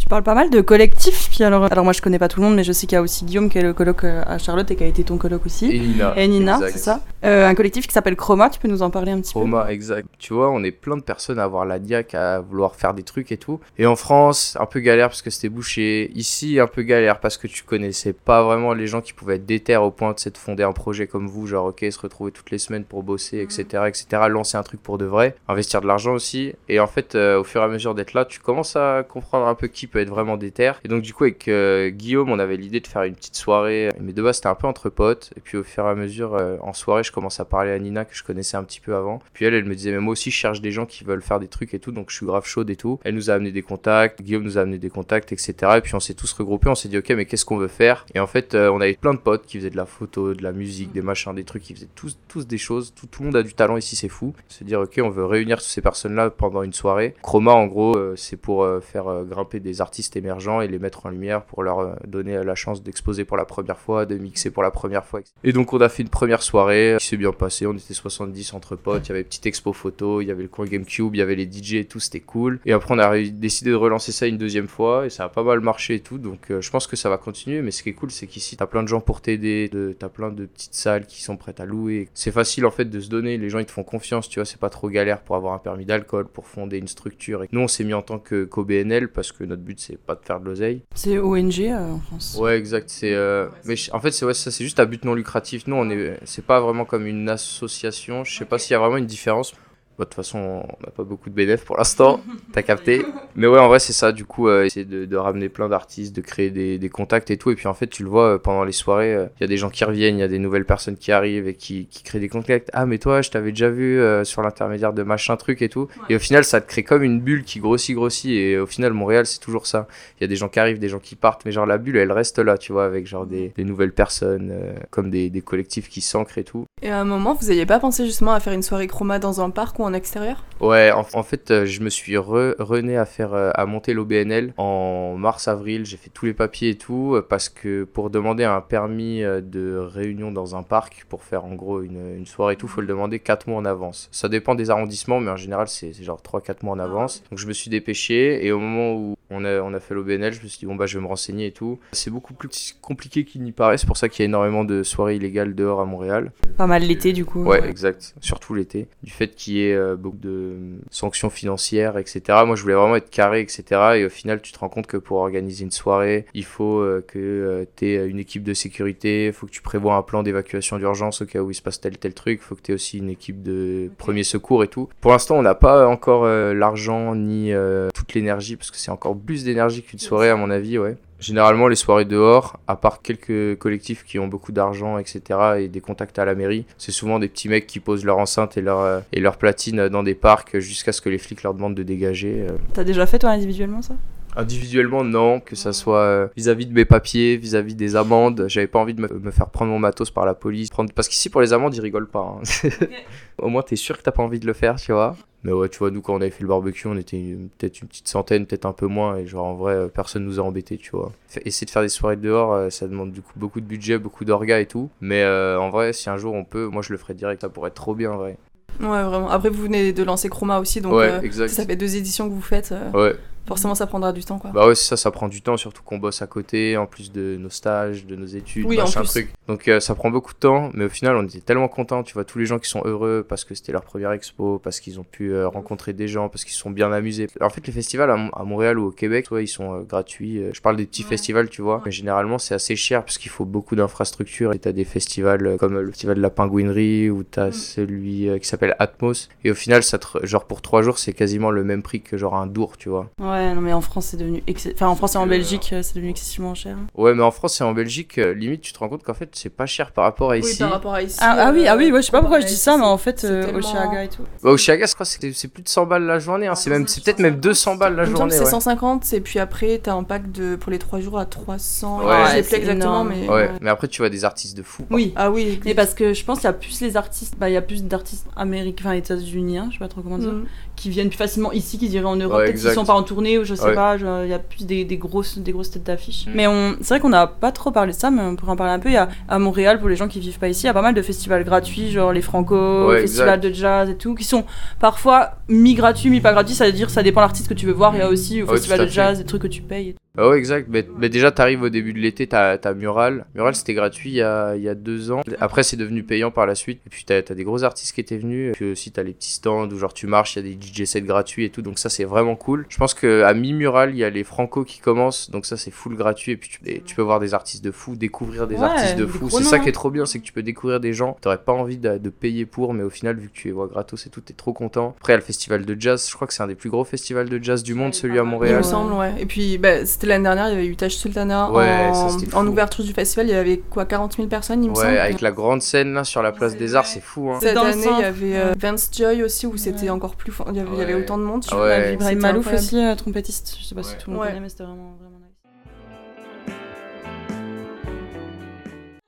Tu 0.00 0.06
parles 0.08 0.22
pas 0.22 0.34
mal 0.34 0.48
de 0.48 0.60
collectifs, 0.62 1.28
puis 1.30 1.44
alors, 1.44 1.70
alors 1.70 1.84
moi 1.84 1.92
je 1.92 2.00
connais 2.00 2.18
pas 2.18 2.26
tout 2.26 2.40
le 2.40 2.46
monde, 2.46 2.56
mais 2.56 2.64
je 2.64 2.72
sais 2.72 2.86
qu'il 2.86 2.96
y 2.96 2.98
a 2.98 3.02
aussi 3.02 3.26
Guillaume 3.26 3.50
qui 3.50 3.58
est 3.58 3.62
le 3.62 3.74
coloc 3.74 4.02
euh, 4.04 4.22
à 4.26 4.38
Charlotte 4.38 4.68
et 4.70 4.74
qui 4.74 4.82
a 4.82 4.86
été 4.86 5.04
ton 5.04 5.18
coloc 5.18 5.44
aussi. 5.44 5.70
Et 5.70 5.78
Nina. 5.78 6.14
Et 6.16 6.26
Nina, 6.26 6.58
c'est 6.72 6.78
ça 6.78 7.02
Euh, 7.22 7.46
Un 7.46 7.54
collectif 7.54 7.86
qui 7.86 7.92
s'appelle 7.92 8.16
Chroma, 8.16 8.48
tu 8.48 8.58
peux 8.58 8.66
nous 8.66 8.80
en 8.80 8.88
parler 8.88 9.12
un 9.12 9.20
petit 9.20 9.34
peu? 9.34 9.40
Roma, 9.40 9.70
exact. 9.70 10.08
Tu 10.18 10.32
vois, 10.32 10.50
on 10.50 10.64
est 10.64 10.70
plein 10.72 10.96
de 10.96 11.02
personnes 11.02 11.38
à 11.38 11.44
avoir 11.44 11.66
la 11.66 11.78
diac, 11.78 12.14
à 12.14 12.40
vouloir 12.40 12.76
faire 12.76 12.94
des 12.94 13.02
trucs 13.02 13.30
et 13.30 13.36
tout. 13.36 13.60
Et 13.76 13.84
en 13.86 13.94
France, 13.94 14.56
un 14.58 14.64
peu 14.64 14.80
galère 14.80 15.08
parce 15.10 15.20
que 15.20 15.28
c'était 15.28 15.50
bouché. 15.50 16.10
Ici, 16.14 16.58
un 16.58 16.66
peu 16.66 16.80
galère 16.82 17.20
parce 17.20 17.36
que 17.36 17.46
tu 17.46 17.62
connaissais 17.62 18.14
pas 18.14 18.42
vraiment 18.42 18.72
les 18.72 18.86
gens 18.86 19.02
qui 19.02 19.12
pouvaient 19.12 19.36
être 19.36 19.44
déter 19.46 19.76
au 19.76 19.90
point 19.90 20.12
de 20.14 20.38
fonder 20.38 20.62
un 20.62 20.72
projet 20.72 21.06
comme 21.08 21.28
vous, 21.28 21.46
genre 21.46 21.66
ok, 21.66 21.84
se 21.90 21.98
retrouver 22.00 22.32
toutes 22.32 22.50
les 22.50 22.58
semaines 22.58 22.84
pour 22.84 23.02
bosser, 23.02 23.40
etc., 23.40 23.84
etc., 23.86 24.06
lancer 24.30 24.56
un 24.56 24.62
truc 24.62 24.82
pour 24.82 24.96
de 24.96 25.04
vrai, 25.04 25.36
investir 25.46 25.82
de 25.82 25.86
l'argent 25.86 26.12
aussi. 26.14 26.54
Et 26.70 26.80
en 26.80 26.86
fait, 26.86 27.14
euh, 27.14 27.40
au 27.40 27.44
fur 27.44 27.60
et 27.60 27.64
à 27.64 27.68
mesure 27.68 27.94
d'être 27.94 28.14
là, 28.14 28.24
tu 28.24 28.40
commences 28.40 28.76
à 28.76 29.02
comprendre 29.06 29.46
un 29.46 29.54
peu 29.54 29.66
qui 29.66 29.86
peut 29.90 29.98
être 29.98 30.08
vraiment 30.08 30.36
déter. 30.36 30.72
Et 30.84 30.88
donc 30.88 31.02
du 31.02 31.12
coup, 31.12 31.24
avec 31.24 31.48
euh, 31.48 31.90
Guillaume, 31.90 32.30
on 32.30 32.38
avait 32.38 32.56
l'idée 32.56 32.80
de 32.80 32.86
faire 32.86 33.02
une 33.02 33.14
petite 33.14 33.36
soirée. 33.36 33.90
Mais 34.00 34.12
de 34.12 34.22
base, 34.22 34.36
c'était 34.36 34.48
un 34.48 34.54
peu 34.54 34.66
entre 34.66 34.88
potes. 34.88 35.30
Et 35.36 35.40
puis 35.40 35.58
au 35.58 35.62
fur 35.62 35.84
et 35.84 35.88
à 35.88 35.94
mesure, 35.94 36.34
euh, 36.34 36.56
en 36.62 36.72
soirée, 36.72 37.02
je 37.02 37.12
commence 37.12 37.40
à 37.40 37.44
parler 37.44 37.70
à 37.72 37.78
Nina 37.78 38.04
que 38.04 38.14
je 38.14 38.24
connaissais 38.24 38.56
un 38.56 38.64
petit 38.64 38.80
peu 38.80 38.94
avant. 38.94 39.20
Puis 39.32 39.44
elle, 39.44 39.54
elle 39.54 39.64
me 39.64 39.74
disait, 39.74 39.92
mais 39.92 39.98
moi 39.98 40.12
aussi, 40.12 40.30
je 40.30 40.36
cherche 40.36 40.60
des 40.60 40.72
gens 40.72 40.86
qui 40.86 41.04
veulent 41.04 41.22
faire 41.22 41.40
des 41.40 41.48
trucs 41.48 41.74
et 41.74 41.78
tout, 41.78 41.92
donc 41.92 42.10
je 42.10 42.16
suis 42.16 42.26
grave 42.26 42.46
chaude 42.46 42.70
et 42.70 42.76
tout. 42.76 42.98
Elle 43.04 43.14
nous 43.14 43.30
a 43.30 43.34
amené 43.34 43.52
des 43.52 43.62
contacts, 43.62 44.22
Guillaume 44.22 44.42
nous 44.42 44.58
a 44.58 44.62
amené 44.62 44.78
des 44.78 44.90
contacts, 44.90 45.32
etc. 45.32 45.54
Et 45.76 45.80
puis 45.80 45.94
on 45.94 46.00
s'est 46.00 46.14
tous 46.14 46.32
regroupés, 46.32 46.68
on 46.68 46.74
s'est 46.74 46.88
dit, 46.88 46.98
ok, 46.98 47.10
mais 47.10 47.24
qu'est-ce 47.24 47.44
qu'on 47.44 47.56
veut 47.56 47.68
faire? 47.68 48.06
Et 48.14 48.20
en 48.20 48.26
fait, 48.26 48.54
euh, 48.54 48.70
on 48.70 48.80
avait 48.80 48.94
plein 48.94 49.14
de 49.14 49.18
potes 49.18 49.46
qui 49.46 49.58
faisaient 49.58 49.70
de 49.70 49.76
la 49.76 49.86
photo, 49.86 50.34
de 50.34 50.42
la 50.42 50.52
musique, 50.52 50.92
des 50.92 51.02
machins, 51.02 51.34
des 51.34 51.44
trucs, 51.44 51.62
qui 51.62 51.74
faisaient 51.74 51.88
tous, 51.94 52.18
tous 52.28 52.46
des 52.46 52.58
choses. 52.58 52.94
Tout, 52.94 53.06
tout 53.06 53.22
le 53.22 53.26
monde 53.26 53.36
a 53.36 53.42
du 53.42 53.54
talent 53.54 53.76
ici, 53.76 53.96
c'est 53.96 54.08
fou. 54.08 54.34
Se 54.48 54.64
dire, 54.64 54.80
ok, 54.80 55.00
on 55.02 55.10
veut 55.10 55.24
réunir 55.24 55.58
toutes 55.58 55.66
ces 55.66 55.82
personnes-là 55.82 56.30
pendant 56.30 56.62
une 56.62 56.72
soirée. 56.72 57.14
Chroma, 57.22 57.52
en 57.52 57.66
gros, 57.66 57.98
c'est 58.16 58.36
pour 58.36 58.66
faire 58.82 59.24
grimper 59.24 59.60
des 59.60 59.79
artistes 59.80 60.16
émergents 60.16 60.60
et 60.60 60.68
les 60.68 60.78
mettre 60.78 61.06
en 61.06 61.10
lumière 61.10 61.42
pour 61.44 61.62
leur 61.62 61.78
euh, 61.80 61.94
donner 62.06 62.42
la 62.44 62.54
chance 62.54 62.82
d'exposer 62.82 63.24
pour 63.24 63.36
la 63.36 63.44
première 63.44 63.78
fois, 63.78 64.06
de 64.06 64.16
mixer 64.16 64.50
pour 64.50 64.62
la 64.62 64.70
première 64.70 65.04
fois. 65.04 65.20
Et 65.44 65.52
donc 65.52 65.72
on 65.72 65.80
a 65.80 65.88
fait 65.88 66.02
une 66.02 66.08
première 66.08 66.42
soirée 66.42 66.96
qui 66.98 67.06
s'est 67.06 67.16
bien 67.16 67.32
passée. 67.32 67.66
On 67.66 67.74
était 67.74 67.94
70 67.94 68.54
entre 68.54 68.76
potes. 68.76 69.06
Il 69.06 69.08
y 69.10 69.12
avait 69.12 69.24
petite 69.24 69.46
expo 69.46 69.72
photo, 69.72 70.20
il 70.20 70.26
y 70.26 70.30
avait 70.30 70.42
le 70.42 70.48
coin 70.48 70.66
GameCube, 70.66 71.14
il 71.14 71.18
y 71.18 71.22
avait 71.22 71.34
les 71.36 71.50
DJ 71.50 71.74
et 71.74 71.84
tout, 71.84 72.00
c'était 72.00 72.20
cool. 72.20 72.60
Et 72.66 72.72
après 72.72 72.94
on 72.94 72.98
a 72.98 73.18
décidé 73.18 73.70
de 73.70 73.74
relancer 73.76 74.12
ça 74.12 74.26
une 74.26 74.38
deuxième 74.38 74.68
fois 74.68 75.06
et 75.06 75.10
ça 75.10 75.24
a 75.24 75.28
pas 75.28 75.42
mal 75.42 75.60
marché 75.60 75.94
et 75.96 76.00
tout. 76.00 76.18
Donc 76.18 76.50
euh, 76.50 76.60
je 76.60 76.70
pense 76.70 76.86
que 76.86 76.96
ça 76.96 77.08
va 77.08 77.18
continuer. 77.18 77.62
Mais 77.62 77.70
ce 77.70 77.82
qui 77.82 77.88
est 77.90 77.94
cool, 77.94 78.10
c'est 78.10 78.26
qu'ici 78.26 78.56
t'as 78.56 78.66
plein 78.66 78.82
de 78.82 78.88
gens 78.88 79.00
pour 79.00 79.20
t'aider, 79.20 79.68
de- 79.68 79.94
t'as 79.98 80.08
plein 80.08 80.30
de 80.30 80.46
petites 80.46 80.74
salles 80.74 81.06
qui 81.06 81.22
sont 81.22 81.36
prêtes 81.36 81.60
à 81.60 81.64
louer. 81.64 82.08
C'est 82.14 82.32
facile 82.32 82.66
en 82.66 82.70
fait 82.70 82.84
de 82.86 83.00
se 83.00 83.08
donner. 83.08 83.38
Les 83.38 83.48
gens 83.50 83.58
ils 83.58 83.66
te 83.66 83.72
font 83.72 83.84
confiance, 83.84 84.28
tu 84.28 84.38
vois. 84.40 84.44
C'est 84.44 84.60
pas 84.60 84.70
trop 84.70 84.88
galère 84.88 85.20
pour 85.22 85.36
avoir 85.36 85.54
un 85.54 85.58
permis 85.58 85.84
d'alcool, 85.84 86.26
pour 86.26 86.46
fonder 86.46 86.78
une 86.78 86.88
structure. 86.88 87.44
Et 87.44 87.48
nous 87.52 87.60
on 87.60 87.68
s'est 87.68 87.84
mis 87.84 87.94
en 87.94 88.02
tant 88.02 88.18
qu'OBNL 88.18 89.08
parce 89.08 89.32
que 89.32 89.44
notre 89.44 89.62
but 89.70 89.80
c'est 89.80 89.98
pas 89.98 90.14
de 90.14 90.20
faire 90.24 90.40
de 90.40 90.46
l'oseille. 90.46 90.82
C'est 90.94 91.18
ONG 91.18 91.60
euh, 91.60 91.92
en 91.92 92.00
France. 92.00 92.36
Ouais, 92.40 92.58
exact. 92.58 92.90
C'est, 92.90 93.14
euh, 93.14 93.48
mais 93.64 93.76
en 93.92 94.00
fait, 94.00 94.10
c'est 94.10 94.24
ouais, 94.24 94.34
ça, 94.34 94.50
c'est 94.50 94.64
juste 94.64 94.80
à 94.80 94.86
but 94.86 95.04
non 95.04 95.14
lucratif. 95.14 95.66
Nous, 95.66 95.76
on 95.76 95.88
est, 95.90 96.18
c'est 96.24 96.44
pas 96.44 96.60
vraiment 96.60 96.84
comme 96.84 97.06
une 97.06 97.28
association. 97.28 98.24
Je 98.24 98.36
sais 98.36 98.44
pas 98.44 98.58
s'il 98.58 98.72
y 98.72 98.76
a 98.76 98.78
vraiment 98.78 98.96
une 98.96 99.06
différence. 99.06 99.54
Bah, 100.00 100.06
De 100.06 100.08
toute 100.08 100.14
façon, 100.14 100.38
on 100.38 100.82
n'a 100.82 100.90
pas 100.90 101.04
beaucoup 101.04 101.28
de 101.28 101.34
bénéfices 101.34 101.66
pour 101.66 101.76
l'instant. 101.76 102.20
T'as 102.52 102.62
capté. 102.62 103.04
Mais 103.36 103.46
ouais, 103.46 103.58
en 103.58 103.68
vrai, 103.68 103.78
c'est 103.78 103.92
ça. 103.92 104.12
Du 104.12 104.24
coup, 104.24 104.48
euh, 104.48 104.64
essayer 104.64 104.86
de, 104.86 105.04
de 105.04 105.16
ramener 105.16 105.50
plein 105.50 105.68
d'artistes, 105.68 106.16
de 106.16 106.22
créer 106.22 106.48
des, 106.50 106.78
des 106.78 106.88
contacts 106.88 107.30
et 107.30 107.36
tout. 107.36 107.50
Et 107.50 107.54
puis, 107.54 107.68
en 107.68 107.74
fait, 107.74 107.86
tu 107.86 108.02
le 108.02 108.08
vois 108.08 108.34
euh, 108.34 108.38
pendant 108.38 108.64
les 108.64 108.72
soirées, 108.72 109.14
euh, 109.14 109.26
il 109.38 109.42
y 109.42 109.44
a 109.44 109.46
des 109.46 109.58
gens 109.58 109.68
qui 109.68 109.84
reviennent, 109.84 110.16
il 110.16 110.20
y 110.20 110.24
a 110.24 110.28
des 110.28 110.38
nouvelles 110.38 110.64
personnes 110.64 110.96
qui 110.96 111.12
arrivent 111.12 111.48
et 111.48 111.54
qui, 111.54 111.86
qui 111.86 112.02
créent 112.02 112.18
des 112.18 112.30
contacts. 112.30 112.70
Ah, 112.72 112.86
mais 112.86 112.96
toi, 112.96 113.20
je 113.20 113.30
t'avais 113.30 113.50
déjà 113.50 113.68
vu 113.68 114.00
euh, 114.00 114.24
sur 114.24 114.40
l'intermédiaire 114.40 114.94
de 114.94 115.02
machin 115.02 115.36
truc 115.36 115.60
et 115.60 115.68
tout. 115.68 115.88
Et 116.08 116.16
au 116.16 116.18
final, 116.18 116.44
ça 116.44 116.62
te 116.62 116.66
crée 116.66 116.82
comme 116.82 117.02
une 117.02 117.20
bulle 117.20 117.44
qui 117.44 117.60
grossit, 117.60 117.94
grossit. 117.94 118.30
Et 118.30 118.58
au 118.58 118.66
final, 118.66 118.94
Montréal, 118.94 119.26
c'est 119.26 119.40
toujours 119.40 119.66
ça. 119.66 119.86
Il 120.18 120.22
y 120.22 120.24
a 120.24 120.28
des 120.28 120.36
gens 120.36 120.48
qui 120.48 120.60
arrivent, 120.60 120.78
des 120.78 120.88
gens 120.88 120.98
qui 120.98 121.14
partent, 121.14 121.44
mais 121.44 121.52
genre 121.52 121.66
la 121.66 121.76
bulle, 121.76 121.98
elle 121.98 122.12
reste 122.12 122.38
là, 122.38 122.56
tu 122.56 122.72
vois, 122.72 122.86
avec 122.86 123.06
genre 123.06 123.26
des, 123.26 123.52
des 123.54 123.64
nouvelles 123.64 123.92
personnes, 123.92 124.50
euh, 124.50 124.72
comme 124.88 125.10
des, 125.10 125.28
des 125.28 125.42
collectifs 125.42 125.90
qui 125.90 126.00
s'ancrent 126.00 126.38
et 126.38 126.44
tout. 126.44 126.64
Et 126.80 126.88
à 126.88 126.98
un 126.98 127.04
moment, 127.04 127.34
vous 127.34 127.48
n'aviez 127.48 127.66
pas 127.66 127.78
pensé 127.78 128.06
justement 128.06 128.32
à 128.32 128.40
faire 128.40 128.54
une 128.54 128.62
soirée 128.62 128.86
chroma 128.86 129.18
dans 129.18 129.42
un 129.42 129.50
parc 129.50 129.78
ou 129.78 129.84
en 129.90 129.94
extérieur? 129.94 130.44
Ouais, 130.60 130.92
en, 130.92 131.04
en 131.14 131.22
fait, 131.22 131.50
euh, 131.50 131.66
je 131.66 131.80
me 131.80 131.90
suis 131.90 132.16
re, 132.16 132.54
rené 132.58 132.96
à 132.96 133.04
faire, 133.04 133.34
euh, 133.34 133.50
à 133.54 133.66
monter 133.66 133.92
l'OBNL 133.92 134.52
en 134.56 135.16
mars-avril. 135.16 135.84
J'ai 135.84 135.96
fait 135.96 136.10
tous 136.10 136.26
les 136.26 136.34
papiers 136.34 136.70
et 136.70 136.74
tout, 136.76 137.14
euh, 137.14 137.26
parce 137.26 137.48
que 137.48 137.84
pour 137.84 138.10
demander 138.10 138.44
un 138.44 138.60
permis 138.60 139.22
de 139.22 139.76
réunion 139.76 140.30
dans 140.32 140.56
un 140.56 140.62
parc, 140.62 141.04
pour 141.08 141.22
faire 141.22 141.44
en 141.44 141.54
gros 141.54 141.82
une, 141.82 142.16
une 142.16 142.26
soirée 142.26 142.54
et 142.54 142.56
tout, 142.56 142.68
faut 142.68 142.80
le 142.80 142.86
demander 142.86 143.18
4 143.18 143.48
mois 143.48 143.58
en 143.58 143.64
avance. 143.64 144.08
Ça 144.12 144.28
dépend 144.28 144.54
des 144.54 144.70
arrondissements, 144.70 145.20
mais 145.20 145.30
en 145.30 145.36
général, 145.36 145.68
c'est 145.68 145.92
genre 146.02 146.20
3-4 146.22 146.56
mois 146.62 146.74
en 146.74 146.78
avance. 146.78 147.22
Donc 147.30 147.38
je 147.38 147.46
me 147.46 147.52
suis 147.52 147.70
dépêché, 147.70 148.44
et 148.46 148.52
au 148.52 148.58
moment 148.58 148.94
où 148.94 149.16
on 149.30 149.44
a, 149.44 149.60
on 149.60 149.72
a 149.74 149.80
fait 149.80 149.94
l'OBNL, 149.94 150.32
je 150.32 150.42
me 150.42 150.48
suis 150.48 150.58
dit, 150.58 150.66
bon 150.66 150.74
bah 150.74 150.86
je 150.86 150.98
vais 150.98 151.02
me 151.02 151.08
renseigner 151.08 151.46
et 151.46 151.52
tout. 151.52 151.78
C'est 151.92 152.10
beaucoup 152.10 152.34
plus 152.34 152.76
compliqué 152.80 153.24
qu'il 153.24 153.42
n'y 153.42 153.52
paraît, 153.52 153.78
c'est 153.78 153.86
pour 153.86 153.96
ça 153.96 154.08
qu'il 154.08 154.22
y 154.22 154.24
a 154.24 154.26
énormément 154.26 154.64
de 154.64 154.82
soirées 154.82 155.16
illégales 155.16 155.54
dehors 155.54 155.80
à 155.80 155.84
Montréal. 155.84 156.32
Pas 156.56 156.66
mal 156.66 156.82
l'été 156.82 157.12
du 157.12 157.24
coup. 157.24 157.44
Ouais, 157.44 157.68
exact. 157.68 158.14
Surtout 158.20 158.54
l'été. 158.54 158.88
Du 159.02 159.10
fait 159.10 159.34
qu'il 159.34 159.54
y 159.54 159.64
ait 159.64 159.69
euh, 159.72 159.96
beaucoup 159.96 160.18
de 160.18 160.28
euh, 160.30 160.78
sanctions 160.90 161.30
financières, 161.30 161.98
etc. 161.98 162.22
Moi, 162.46 162.56
je 162.56 162.62
voulais 162.62 162.74
vraiment 162.74 162.96
être 162.96 163.10
carré, 163.10 163.40
etc. 163.40 163.64
Et 163.96 164.04
au 164.04 164.08
final, 164.08 164.40
tu 164.40 164.52
te 164.52 164.58
rends 164.58 164.68
compte 164.68 164.86
que 164.86 164.96
pour 164.96 165.18
organiser 165.18 165.64
une 165.64 165.70
soirée, 165.70 166.26
il 166.34 166.44
faut 166.44 166.80
euh, 166.80 167.04
que 167.06 167.66
tu 167.76 167.86
aies 167.86 168.06
une 168.06 168.18
équipe 168.18 168.42
de 168.42 168.54
sécurité, 168.54 169.26
il 169.26 169.32
faut 169.32 169.46
que 169.46 169.52
tu 169.52 169.62
prévois 169.62 169.96
un 169.96 170.02
plan 170.02 170.22
d'évacuation 170.22 170.78
d'urgence 170.78 171.22
au 171.22 171.26
cas 171.26 171.40
où 171.40 171.50
il 171.50 171.54
se 171.54 171.62
passe 171.62 171.80
tel 171.80 171.98
tel 171.98 172.14
truc, 172.14 172.40
il 172.42 172.44
faut 172.44 172.54
que 172.54 172.62
tu 172.62 172.72
aies 172.72 172.74
aussi 172.74 172.98
une 172.98 173.10
équipe 173.10 173.42
de 173.42 173.90
premier 173.98 174.24
secours 174.24 174.64
et 174.64 174.68
tout. 174.68 174.88
Pour 175.00 175.12
l'instant, 175.12 175.36
on 175.36 175.42
n'a 175.42 175.54
pas 175.54 175.86
encore 175.86 176.24
l'argent 176.26 177.14
ni 177.14 177.52
toute 177.94 178.14
l'énergie, 178.14 178.56
parce 178.56 178.70
que 178.70 178.76
c'est 178.76 178.90
encore 178.90 179.16
plus 179.16 179.44
d'énergie 179.44 179.82
qu'une 179.82 179.98
soirée, 179.98 180.30
à 180.30 180.36
mon 180.36 180.50
avis, 180.50 180.78
ouais. 180.78 180.96
Généralement, 181.20 181.68
les 181.68 181.76
soirées 181.76 182.04
dehors, 182.06 182.58
à 182.66 182.76
part 182.76 183.02
quelques 183.02 183.56
collectifs 183.58 184.04
qui 184.04 184.18
ont 184.18 184.26
beaucoup 184.26 184.52
d'argent, 184.52 184.98
etc., 184.98 185.20
et 185.58 185.68
des 185.68 185.80
contacts 185.80 186.18
à 186.18 186.24
la 186.24 186.34
mairie, 186.34 186.64
c'est 186.78 186.92
souvent 186.92 187.18
des 187.18 187.28
petits 187.28 187.48
mecs 187.48 187.66
qui 187.66 187.78
posent 187.78 188.04
leur 188.04 188.18
enceinte 188.18 188.56
et 188.56 188.62
leur, 188.62 188.80
euh, 188.80 189.00
et 189.12 189.20
leur 189.20 189.36
platine 189.36 189.88
dans 189.88 190.02
des 190.02 190.14
parcs 190.14 190.58
jusqu'à 190.58 190.92
ce 190.92 191.00
que 191.00 191.08
les 191.10 191.18
flics 191.18 191.42
leur 191.42 191.54
demandent 191.54 191.74
de 191.74 191.82
dégager. 191.82 192.46
euh. 192.48 192.56
T'as 192.72 192.84
déjà 192.84 193.06
fait 193.06 193.18
toi 193.18 193.30
individuellement 193.30 193.82
ça? 193.82 193.94
Individuellement, 194.36 195.02
non, 195.02 195.40
que 195.40 195.56
ça 195.56 195.72
soit 195.72 195.98
euh, 196.02 196.28
vis-à-vis 196.36 196.66
de 196.66 196.72
mes 196.72 196.84
papiers, 196.84 197.36
vis-à-vis 197.36 197.74
des 197.74 197.96
amendes. 197.96 198.44
J'avais 198.46 198.68
pas 198.68 198.78
envie 198.78 198.94
de 198.94 199.00
me, 199.02 199.08
me 199.18 199.30
faire 199.32 199.48
prendre 199.50 199.72
mon 199.72 199.78
matos 199.80 200.10
par 200.12 200.24
la 200.24 200.34
police. 200.34 200.68
Prendre... 200.70 200.92
Parce 200.92 201.08
qu'ici, 201.08 201.28
pour 201.30 201.40
les 201.40 201.52
amendes, 201.52 201.74
ils 201.74 201.80
rigolent 201.80 202.08
pas. 202.08 202.38
hein. 202.40 202.68
Au 203.38 203.48
moins, 203.48 203.62
t'es 203.62 203.74
sûr 203.76 203.98
que 203.98 204.02
t'as 204.02 204.12
pas 204.12 204.22
envie 204.22 204.38
de 204.38 204.46
le 204.46 204.52
faire, 204.52 204.76
tu 204.76 204.92
vois. 204.92 205.16
Mais 205.42 205.52
ouais, 205.52 205.68
tu 205.70 205.78
vois, 205.78 205.90
nous, 205.90 206.02
quand 206.02 206.12
on 206.14 206.20
avait 206.20 206.30
fait 206.30 206.42
le 206.42 206.48
barbecue, 206.48 206.86
on 206.86 206.96
était 206.98 207.36
peut-être 207.58 207.80
une 207.80 207.88
petite 207.88 208.08
centaine, 208.08 208.44
peut-être 208.46 208.66
un 208.66 208.72
peu 208.74 208.86
moins. 208.86 209.16
Et 209.16 209.26
genre, 209.26 209.46
en 209.46 209.54
vrai, 209.54 209.74
euh, 209.74 209.88
personne 209.88 210.24
nous 210.24 210.38
a 210.38 210.42
embêtés, 210.42 210.76
tu 210.76 210.90
vois. 210.90 211.12
Essayer 211.46 211.64
de 211.64 211.70
faire 211.70 211.80
des 211.82 211.88
soirées 211.88 212.16
dehors, 212.16 212.52
euh, 212.52 212.68
ça 212.70 212.86
demande 212.86 213.12
du 213.12 213.22
coup 213.22 213.32
beaucoup 213.36 213.60
de 213.60 213.66
budget, 213.66 213.98
beaucoup 213.98 214.24
d'orgas 214.26 214.60
et 214.60 214.66
tout. 214.66 214.90
Mais 215.00 215.22
euh, 215.22 215.58
en 215.58 215.70
vrai, 215.70 215.92
si 215.94 216.10
un 216.10 216.18
jour 216.18 216.34
on 216.34 216.44
peut, 216.44 216.66
moi, 216.66 216.82
je 216.82 216.92
le 216.92 216.98
ferais 216.98 217.14
direct. 217.14 217.40
Ça 217.40 217.48
pourrait 217.48 217.68
être 217.68 217.74
trop 217.74 217.94
bien, 217.94 218.12
en 218.12 218.16
vrai. 218.18 218.36
Ouais, 218.80 219.02
vraiment. 219.02 219.30
Après, 219.30 219.48
vous 219.50 219.62
venez 219.62 219.92
de 219.92 220.02
lancer 220.02 220.28
Chroma 220.28 220.58
aussi, 220.60 220.80
donc 220.80 220.92
ouais, 220.94 221.10
euh, 221.10 221.20
exact. 221.22 221.48
ça 221.48 221.64
fait 221.66 221.76
deux 221.76 221.96
éditions 221.96 222.28
que 222.28 222.34
vous 222.34 222.40
faites. 222.42 222.72
euh, 222.72 222.90
Ouais. 222.92 223.16
Forcément, 223.46 223.74
ça 223.74 223.86
prendra 223.86 224.12
du 224.12 224.22
temps, 224.24 224.38
quoi. 224.38 224.50
Bah 224.52 224.66
ouais, 224.68 224.74
c'est 224.76 224.84
ça, 224.90 224.96
ça 224.96 225.10
prend 225.10 225.26
du 225.28 225.42
temps, 225.42 225.56
surtout 225.56 225.82
qu'on 225.82 225.98
bosse 225.98 226.22
à 226.22 226.26
côté, 226.26 226.76
en 226.76 226.86
plus 226.86 227.10
de 227.10 227.36
nos 227.38 227.50
stages, 227.50 228.06
de 228.06 228.14
nos 228.14 228.26
études, 228.26 228.64
Oui, 228.66 228.78
en 228.80 228.84
machin 228.84 229.00
plus. 229.00 229.08
truc. 229.10 229.30
Donc 229.48 229.66
euh, 229.66 229.80
ça 229.80 229.94
prend 229.96 230.10
beaucoup 230.10 230.32
de 230.32 230.38
temps, 230.38 230.70
mais 230.72 230.84
au 230.84 230.88
final, 230.88 231.16
on 231.16 231.24
était 231.24 231.40
tellement 231.40 231.66
contents. 231.68 232.02
Tu 232.04 232.14
vois, 232.14 232.24
tous 232.24 232.38
les 232.38 232.46
gens 232.46 232.58
qui 232.60 232.68
sont 232.70 232.82
heureux 232.84 233.26
parce 233.28 233.44
que 233.44 233.54
c'était 233.56 233.72
leur 233.72 233.82
première 233.82 234.12
expo, 234.12 234.60
parce 234.62 234.78
qu'ils 234.78 235.00
ont 235.00 235.04
pu 235.04 235.32
euh, 235.32 235.48
rencontrer 235.48 235.92
des 235.92 236.06
gens, 236.06 236.28
parce 236.28 236.44
qu'ils 236.44 236.52
se 236.54 236.60
sont 236.60 236.70
bien 236.70 236.92
amusés. 236.92 237.26
En 237.40 237.50
fait, 237.50 237.66
les 237.66 237.72
festivals 237.72 238.10
à, 238.10 238.16
Mon- 238.16 238.30
à 238.30 238.44
Montréal 238.44 238.78
ou 238.78 238.86
au 238.86 238.90
Québec, 238.92 239.26
soit 239.26 239.42
ils 239.42 239.48
sont 239.48 239.74
euh, 239.74 239.80
gratuits. 239.80 240.42
Je 240.52 240.60
parle 240.60 240.76
des 240.76 240.86
petits 240.86 241.02
Ouais. 241.02 241.08
festivals, 241.08 241.48
tu 241.48 241.62
vois, 241.62 241.82
mais 241.84 241.90
généralement, 241.90 242.38
c'est 242.38 242.54
assez 242.54 242.76
cher 242.76 243.04
parce 243.04 243.18
qu'il 243.18 243.30
faut 243.30 243.44
beaucoup 243.46 243.74
d'infrastructures. 243.74 244.52
Et 244.52 244.58
t'as 244.60 244.72
des 244.72 244.84
festivals 244.84 245.56
comme 245.58 245.76
le 245.78 245.90
festival 245.90 246.16
de 246.16 246.22
la 246.22 246.30
pingouinerie, 246.30 247.10
ou 247.10 247.24
t'as 247.24 247.48
Mm. 247.48 247.52
celui 247.52 248.40
qui 248.40 248.46
s'appelle 248.46 248.76
Atmos. 248.78 249.28
Et 249.44 249.50
au 249.50 249.54
final, 249.54 249.82
ça 249.82 249.98
te- 249.98 250.24
genre 250.26 250.44
pour 250.44 250.62
trois 250.62 250.82
jours, 250.82 250.98
c'est 250.98 251.12
quasiment 251.14 251.50
le 251.50 251.64
même 251.64 251.82
prix 251.82 252.00
que 252.00 252.16
genre 252.16 252.36
un 252.36 252.46
Dour, 252.46 252.76
tu 252.76 252.88
vois. 252.88 253.08
Ouais, 253.20 253.29
non 253.54 253.60
mais 253.60 253.72
en 253.72 253.80
France 253.80 254.06
c'est 254.06 254.16
devenu 254.16 254.42
enfin 254.74 254.88
en 254.88 254.94
France 254.96 255.14
et 255.14 255.18
en 255.18 255.26
Belgique 255.26 255.70
euh, 255.72 255.82
c'est 255.82 255.94
devenu 255.94 256.10
excessivement 256.10 256.54
cher. 256.54 256.76
Ouais, 256.94 257.14
mais 257.14 257.22
en 257.22 257.30
France 257.30 257.60
et 257.60 257.64
en 257.64 257.72
Belgique, 257.72 258.18
euh, 258.18 258.32
limite, 258.34 258.60
tu 258.62 258.72
te 258.72 258.78
rends 258.78 258.88
compte 258.88 259.02
qu'en 259.02 259.14
fait, 259.14 259.30
c'est 259.34 259.48
pas 259.50 259.66
cher 259.66 259.92
par 259.92 260.04
rapport 260.04 260.30
à 260.30 260.34
Oui, 260.34 260.40
ici. 260.40 260.58
par 260.58 260.70
rapport 260.70 260.94
à 260.94 261.02
ici. 261.02 261.18
Ah, 261.20 261.36
ah 261.38 261.50
oui, 261.52 261.66
ah 261.68 261.76
oui, 261.76 261.90
ouais, 261.92 262.00
je 262.02 262.06
sais 262.06 262.12
pas 262.12 262.20
pourquoi 262.20 262.40
je 262.40 262.46
dis 262.46 262.56
ça, 262.56 262.76
mais 262.76 262.84
en 262.84 262.98
fait 262.98 263.24
euh, 263.24 263.44
tellement- 263.44 263.58
Oshiaga 263.58 264.04
et 264.04 264.08
tout. 264.08 264.22
Bah, 264.42 264.50
au 264.50 264.56
Chiaga, 264.56 264.86
je 264.86 264.94
crois 264.94 265.06
que 265.06 265.12
c'est 265.12 265.32
c'est 265.32 265.48
plus 265.48 265.62
de 265.62 265.68
100 265.68 265.86
balles 265.86 266.04
la 266.04 266.18
journée. 266.18 266.46
Hein. 266.46 266.54
C'est 266.54 266.70
même, 266.70 266.86
c'est 266.88 267.02
peut-être 267.04 267.18
même 267.20 267.36
200 267.40 267.76
balles 267.76 267.94
la 267.96 268.04
journée. 268.04 268.32
c'est 268.32 268.40
Ouais. 268.44 268.50
150, 268.50 269.12
et 269.12 269.20
puis 269.20 269.38
après, 269.38 269.78
t'as 269.82 269.94
un 269.94 270.02
pack 270.02 270.30
de, 270.32 270.56
pour 270.56 270.70
les 270.72 270.78
3 270.78 271.00
jours 271.00 271.18
à 271.18 271.26
300. 271.26 272.00
Ouais. 272.04 272.14
je 272.26 272.30
sais 272.36 272.42
plus 272.42 272.56
exactement, 272.56 273.02
énorme. 273.04 273.12
mais. 273.20 273.28
Ouais, 273.28 273.50
mais 273.60 273.70
après, 273.70 273.88
tu 273.88 274.02
vois 274.02 274.08
des 274.10 274.24
artistes 274.24 274.56
de 274.56 274.62
fou. 274.62 274.84
Oui. 274.90 275.12
Ah 275.16 275.30
oui. 275.30 275.60
Mais 275.64 275.74
parce 275.74 275.94
que 275.94 276.14
je 276.14 276.24
pense 276.24 276.38
qu'il 276.38 276.46
y 276.46 276.50
a 276.50 276.52
plus 276.52 276.80
les 276.80 276.96
artistes, 276.96 277.34
bah 277.38 277.48
il 277.48 277.52
y 277.52 277.56
a 277.56 277.62
plus 277.62 277.84
d'artistes 277.84 278.26
américains, 278.36 278.84
enfin 278.86 278.92
états-uniens, 278.94 279.66
je 279.68 279.74
sais 279.74 279.78
pas 279.78 279.88
trop 279.88 280.00
comment 280.02 280.18
dire, 280.18 280.32
Mm. 280.32 280.44
qui 280.76 280.90
viennent 280.90 281.08
plus 281.08 281.18
facilement 281.18 281.52
ici 281.52 281.78
qu'ils 281.78 281.92
iraient 281.94 282.04
en 282.06 282.16
Europe, 282.16 282.38
Ouais, 282.38 282.52
peut-être 282.52 282.72
sont 282.74 282.84
pas 282.84 282.94
en 282.94 283.02
tournée 283.02 283.19
ou 283.38 283.44
je 283.44 283.54
sais 283.54 283.64
Ouais. 283.66 283.74
pas, 283.74 283.96
il 283.96 284.28
y 284.28 284.32
a 284.32 284.38
plus 284.38 284.66
des, 284.66 284.84
des 284.84 284.96
grosses 284.96 285.38
des 285.38 285.52
grosses 285.52 285.70
têtes 285.70 285.84
d'affiche. 285.84 286.26
Mm. 286.26 286.30
Mais 286.34 286.46
on 286.46 286.76
c'est 286.80 286.94
vrai 286.94 287.00
qu'on 287.00 287.08
n'a 287.10 287.26
pas 287.26 287.52
trop 287.52 287.70
parlé 287.70 287.92
de 287.92 287.96
ça, 287.96 288.10
mais 288.10 288.22
on 288.22 288.36
pourrait 288.36 288.52
en 288.52 288.56
parler 288.56 288.72
un 288.72 288.78
peu. 288.78 288.88
Il 288.88 288.94
y 288.94 288.96
a 288.96 289.08
à 289.28 289.38
Montréal 289.38 289.78
pour 289.78 289.88
les 289.88 289.96
gens 289.96 290.08
qui 290.08 290.20
vivent 290.20 290.38
pas 290.38 290.48
ici, 290.48 290.64
il 290.64 290.66
y 290.66 290.70
a 290.70 290.74
pas 290.74 290.82
mal 290.82 290.94
de 290.94 291.02
festivals 291.02 291.44
gratuits, 291.44 291.90
genre 291.90 292.12
les 292.12 292.22
Franco, 292.22 292.88
Ouais, 292.88 293.02
festivals 293.02 293.40
de 293.40 293.52
jazz 293.52 293.90
et 293.90 293.96
tout, 293.96 294.14
qui 294.14 294.24
sont 294.24 294.44
parfois 294.78 295.32
mi-gratuits, 295.48 296.10
mi-pas 296.10 296.32
gratuits, 296.32 296.54
ça 296.54 296.66
veut 296.66 296.72
dire 296.72 296.90
ça 296.90 297.02
dépend 297.02 297.20
de 297.20 297.24
l'artiste 297.26 297.48
que 297.48 297.54
tu 297.54 297.66
veux 297.66 297.72
voir. 297.72 297.94
Il 297.94 297.98
y 297.98 298.02
a 298.02 298.08
aussi 298.08 298.42
au 298.42 298.46
Ouais, 298.46 298.52
festival 298.54 298.80
de 298.80 298.86
jazz 298.86 299.18
des 299.18 299.24
trucs 299.24 299.42
que 299.42 299.46
tu 299.48 299.62
payes. 299.62 299.88
et 299.90 299.92
tout. 299.94 299.98
Ah 300.18 300.28
ouais, 300.28 300.38
exact. 300.38 300.66
Mais, 300.68 300.86
mais 300.98 301.08
déjà, 301.08 301.30
t'arrives 301.30 301.62
au 301.62 301.68
début 301.68 301.92
de 301.92 301.98
l'été, 302.00 302.26
t'as 302.26 302.56
as 302.62 302.74
Mural. 302.74 303.26
Mural, 303.34 303.54
c'était 303.54 303.74
gratuit 303.74 304.10
il 304.10 304.16
y, 304.16 304.22
a, 304.22 304.56
il 304.56 304.62
y 304.62 304.68
a 304.68 304.74
deux 304.74 305.12
ans. 305.12 305.20
Après, 305.40 305.62
c'est 305.62 305.76
devenu 305.76 306.02
payant 306.02 306.30
par 306.32 306.46
la 306.46 306.56
suite. 306.56 306.80
Et 306.86 306.90
puis, 306.90 307.04
t'as 307.06 307.18
as 307.18 307.34
des 307.34 307.44
gros 307.44 307.62
artistes 307.62 307.94
qui 307.94 308.00
étaient 308.00 308.18
venus. 308.18 308.48
Et 308.50 308.52
puis 308.52 308.72
aussi, 308.72 308.90
t'as 308.90 309.04
les 309.04 309.12
petits 309.12 309.30
stands 309.32 309.68
où 309.68 309.78
genre 309.78 309.94
tu 309.94 310.06
marches, 310.08 310.34
il 310.36 310.44
y 310.46 310.52
a 310.52 310.56
des 310.56 310.60
DJ 310.60 310.84
sets 310.84 311.02
gratuits 311.02 311.44
et 311.44 311.50
tout. 311.50 311.62
Donc 311.62 311.78
ça, 311.78 311.88
c'est 311.88 312.04
vraiment 312.04 312.34
cool. 312.34 312.66
Je 312.68 312.76
pense 312.76 312.92
que 312.92 313.22
à 313.22 313.32
mi-Mural, 313.34 313.90
il 313.90 313.98
y 313.98 314.04
a 314.04 314.10
les 314.10 314.24
Franco 314.24 314.64
qui 314.64 314.80
commencent. 314.80 315.30
Donc 315.30 315.46
ça, 315.46 315.56
c'est 315.56 315.70
full 315.70 315.94
gratuit. 315.96 316.32
Et 316.32 316.36
puis, 316.36 316.50
tu, 316.50 316.58
et 316.68 316.80
tu 316.84 316.96
peux 316.96 317.02
voir 317.02 317.20
des 317.20 317.32
artistes 317.32 317.64
de 317.64 317.70
fou, 317.70 317.94
découvrir 317.94 318.48
des 318.48 318.56
Ouais, 318.56 318.64
artistes 318.64 318.96
de 318.96 319.06
fou. 319.06 319.30
C'est 319.30 319.44
ça 319.44 319.60
qui 319.60 319.68
est 319.68 319.72
trop 319.72 319.90
bien, 319.90 320.06
c'est 320.06 320.18
que 320.18 320.24
tu 320.24 320.32
peux 320.32 320.42
découvrir 320.42 320.80
des 320.80 320.92
gens. 320.92 321.16
T'aurais 321.20 321.38
pas 321.38 321.52
envie 321.52 321.78
de, 321.78 321.98
de 321.98 322.10
payer 322.10 322.46
pour, 322.46 322.74
mais 322.74 322.82
au 322.82 322.90
final, 322.90 323.16
vu 323.16 323.28
que 323.28 323.34
tu 323.34 323.46
les 323.46 323.52
vois 323.52 323.68
gratos 323.68 324.06
et 324.06 324.10
tout, 324.10 324.20
t'es 324.20 324.34
trop 324.34 324.52
content. 324.52 324.94
Après, 324.98 325.12
il 325.12 325.14
y 325.14 325.18
a 325.18 325.20
le 325.20 325.24
festival 325.24 325.64
de 325.64 325.76
jazz. 325.80 326.06
Je 326.08 326.14
crois 326.16 326.26
que 326.26 326.34
c'est 326.34 326.42
un 326.42 326.48
des 326.48 326.56
plus 326.56 326.68
gros 326.68 326.84
festivals 326.84 327.28
de 327.28 327.42
jazz 327.42 327.62
du 327.62 327.74
monde, 327.74 327.94
celui 327.94 328.18
à 328.18 328.22
Il 328.22 328.28
Montréal. 328.28 328.58
me 328.58 328.62
semble, 328.62 328.92
ouais. 328.94 329.12
Et 329.20 329.26
puis, 329.26 329.56
bah, 329.56 329.86
c'était 330.00 330.12
l'année 330.14 330.22
dernière, 330.24 330.48
il 330.48 330.52
y 330.54 330.56
avait 330.56 330.66
eu 330.66 330.76
Taj 330.76 330.92
Sultana 330.94 331.50
Ouais, 331.50 331.68
en, 331.92 332.08
ça, 332.08 332.38
en 332.38 332.46
ouverture 332.46 332.82
du 332.84 332.94
festival. 332.94 333.26
Il 333.28 333.32
y 333.32 333.34
avait 333.34 333.58
quoi, 333.58 333.84
40 333.84 334.16
000 334.16 334.28
personnes, 334.28 334.64
il 334.64 334.70
me 334.70 334.74
semble. 334.74 334.86
Ouais, 334.88 334.98
avec 334.98 335.20
la 335.20 335.30
grande 335.30 335.60
scène 335.60 335.92
là 335.92 336.04
sur 336.04 336.22
la 336.22 336.32
place 336.32 336.56
des 336.56 336.74
Arts, 336.74 336.86
c'est 336.86 337.02
fou. 337.02 337.30
Hein. 337.30 337.38
Cette 337.42 337.54
Dans 337.54 337.64
année, 337.66 337.84
il 337.98 338.00
y 338.00 338.04
avait 338.04 338.36
euh, 338.36 338.54
Vance 338.58 338.88
Joy 338.96 339.22
aussi, 339.22 339.46
où 339.46 339.58
c'était 339.58 339.82
Ouais. 339.82 339.90
encore 339.90 340.16
plus. 340.16 340.32
Il 340.50 340.56
y 340.56 340.60
avait, 340.60 340.68
il 340.72 340.78
y 340.78 340.82
avait 340.82 340.94
Ouais. 340.94 341.00
autant 341.02 341.18
de 341.18 341.22
monde. 341.24 341.44
Ah 341.52 341.60
ouais. 341.60 341.92
Ibrahim 341.94 342.00
C'était 342.00 342.14
Malouf 342.16 342.52
aussi, 342.52 342.82
euh, 342.82 342.94
trompettiste. 342.94 343.56
Je 343.60 343.64
sais 343.66 343.74
pas 343.74 343.82
si 343.82 343.94
tout 343.96 344.08
le 344.10 344.16
monde 344.16 344.22
Ouais. 344.22 344.28
connaît, 344.28 344.40
mais 344.40 344.48
c'était 344.48 344.64
vraiment 344.64 344.96
vraiment 344.98 345.18
nice. 345.18 346.54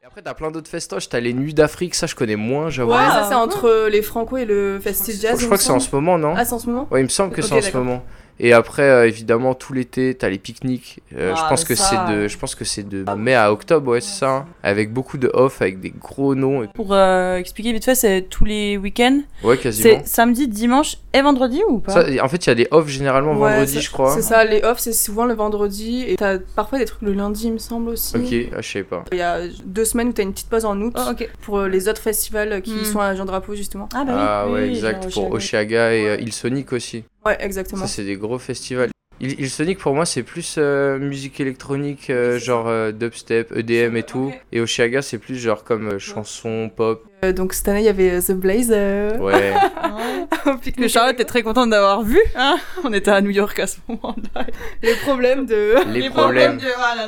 Et 0.02 0.06
après, 0.06 0.20
t'as 0.22 0.34
plein 0.34 0.50
d'autres 0.50 0.68
festoches. 0.70 1.08
T'as 1.08 1.20
les 1.20 1.32
Nuits 1.32 1.54
d'Afrique, 1.54 1.94
ça 1.94 2.06
je 2.06 2.14
connais 2.14 2.36
moins, 2.36 2.68
j'avoue. 2.68 2.90
Ouais, 2.90 2.96
Ah, 3.00 3.22
ça 3.22 3.28
c'est 3.30 3.34
ouais. 3.34 3.40
entre 3.40 3.88
les 3.90 4.02
Franco 4.02 4.36
et 4.36 4.44
le 4.44 4.78
Festi 4.78 5.12
Jazz. 5.18 5.40
je 5.40 5.46
crois 5.46 5.56
que 5.56 5.62
c'est 5.64 5.70
en 5.72 5.80
ce 5.80 5.94
moment, 5.94 6.18
non 6.18 6.34
Ah, 6.36 6.44
c'est 6.44 6.52
en 6.52 6.58
ce 6.58 6.66
moment 6.66 6.86
Ouais, 6.90 7.00
il 7.00 7.04
me 7.04 7.08
semble 7.08 7.32
que 7.32 7.40
c'est 7.40 7.54
en 7.54 7.62
ce 7.62 7.76
moment. 7.76 8.02
Et 8.44 8.52
après, 8.52 8.82
euh, 8.82 9.06
évidemment, 9.06 9.54
tout 9.54 9.72
l'été, 9.72 10.14
t'as 10.16 10.28
les 10.28 10.36
pique-niques. 10.38 10.98
Euh, 11.16 11.32
je 11.34 11.40
Ah, 11.44 11.46
pense 11.48 11.60
mais 11.62 11.68
que 11.68 11.74
ça, 11.76 11.84
c'est 12.06 12.12
de, 12.12 12.26
je 12.26 12.36
pense 12.36 12.56
que 12.56 12.64
c'est 12.64 12.82
de 12.88 13.04
mai 13.16 13.34
à 13.36 13.52
octobre, 13.52 13.92
ouais, 13.92 14.00
c'est 14.00 14.18
ça. 14.18 14.30
hein. 14.30 14.46
Avec 14.64 14.92
beaucoup 14.92 15.16
de 15.16 15.30
off, 15.32 15.62
avec 15.62 15.78
des 15.80 15.90
gros 15.90 16.34
noms. 16.34 16.64
Et... 16.64 16.66
Pour 16.74 16.92
euh, 16.92 17.36
expliquer 17.36 17.72
vite 17.72 17.84
fait, 17.84 17.94
c'est 17.94 18.22
tous 18.28 18.44
les 18.44 18.76
week-ends. 18.76 19.20
Ouais, 19.44 19.56
quasiment. 19.58 20.00
C'est 20.00 20.06
samedi, 20.08 20.48
dimanche 20.48 20.96
et 21.14 21.22
vendredi 21.22 21.60
ou 21.68 21.78
pas? 21.78 21.92
Ça, 21.92 22.04
en 22.20 22.28
fait, 22.28 22.44
il 22.44 22.48
y 22.48 22.50
a 22.50 22.54
des 22.56 22.68
off 22.72 22.88
généralement 22.88 23.32
Ouais, 23.34 23.50
vendredi, 23.52 23.80
je 23.80 23.90
crois. 23.92 24.12
C'est 24.12 24.22
ça, 24.22 24.44
les 24.44 24.60
off, 24.64 24.80
c'est 24.80 24.92
souvent 24.92 25.24
le 25.24 25.34
vendredi. 25.34 26.04
Et 26.08 26.16
t'as 26.16 26.38
parfois 26.56 26.80
des 26.80 26.84
trucs 26.84 27.02
le 27.02 27.12
lundi, 27.12 27.46
il 27.46 27.52
me 27.52 27.58
semble 27.58 27.90
aussi. 27.90 28.16
Ok, 28.16 28.50
ah, 28.56 28.60
je 28.60 28.68
sais 28.68 28.82
pas. 28.82 29.04
Il 29.12 29.18
y 29.18 29.22
a 29.22 29.38
deux 29.64 29.84
semaines 29.84 30.08
où 30.08 30.12
t'as 30.12 30.24
une 30.24 30.32
petite 30.32 30.48
pause 30.50 30.64
en 30.64 30.80
août 30.80 30.94
Oh, 30.98 31.10
ok. 31.12 31.28
pour 31.42 31.60
les 31.62 31.88
autres 31.88 32.02
festivals 32.02 32.60
qui 32.62 32.72
Hmm. 32.72 32.84
sont 32.84 32.98
à 33.00 33.14
Jean 33.14 33.24
Drapeau, 33.24 33.54
justement. 33.54 33.88
Ah 33.94 34.04
bah 34.04 34.12
oui. 34.12 34.18
Ah 34.20 34.44
oui, 34.48 34.52
ouais, 34.54 34.62
oui, 34.64 34.68
exact. 34.70 35.12
Pour 35.12 35.30
Oshiaga. 35.30 35.36
Oshiaga 35.36 35.94
et 35.94 36.08
euh, 36.08 36.16
Il 36.20 36.32
Sonic 36.32 36.72
aussi. 36.72 37.04
Ouais, 37.24 37.36
exactement. 37.40 37.82
Ça, 37.82 37.86
c'est 37.88 38.04
des 38.04 38.16
gros 38.16 38.38
festivals. 38.38 38.90
Il, 39.20 39.38
Il 39.38 39.48
Sonic, 39.50 39.78
pour 39.78 39.94
moi, 39.94 40.04
c'est 40.04 40.24
plus 40.24 40.56
euh, 40.58 40.98
musique 40.98 41.38
électronique, 41.38 42.10
euh, 42.10 42.40
genre 42.40 42.66
euh, 42.66 42.90
dubstep, 42.90 43.52
EDM 43.56 43.96
et 43.96 44.02
tout. 44.02 44.32
Et 44.50 44.60
Oshiaga, 44.60 45.00
c'est 45.00 45.18
plus 45.18 45.36
genre 45.38 45.62
comme 45.62 45.90
euh, 45.92 45.98
chanson, 46.00 46.68
pop. 46.74 47.04
Euh, 47.24 47.32
donc 47.32 47.52
cette 47.52 47.68
année, 47.68 47.80
il 47.80 47.84
y 47.84 47.88
avait 47.88 48.10
euh, 48.10 48.20
The 48.20 48.32
Blaze. 48.32 48.70
euh, 48.72 49.16
Ouais. 49.18 49.52
pique 50.62 50.74
Que 50.76 50.88
Charlotte 50.88 51.20
est 51.20 51.24
très 51.24 51.42
contente 51.44 51.70
d'avoir 51.70 52.02
vu. 52.02 52.18
Hein 52.34 52.56
On 52.82 52.92
était 52.92 53.12
à 53.12 53.20
New 53.20 53.30
York 53.30 53.56
à 53.60 53.68
ce 53.68 53.76
moment-là. 53.86 54.46
Les 54.82 54.96
problèmes 54.96 55.46
de 55.46 55.74
Les 55.92 56.10
problèmes. 56.10 56.58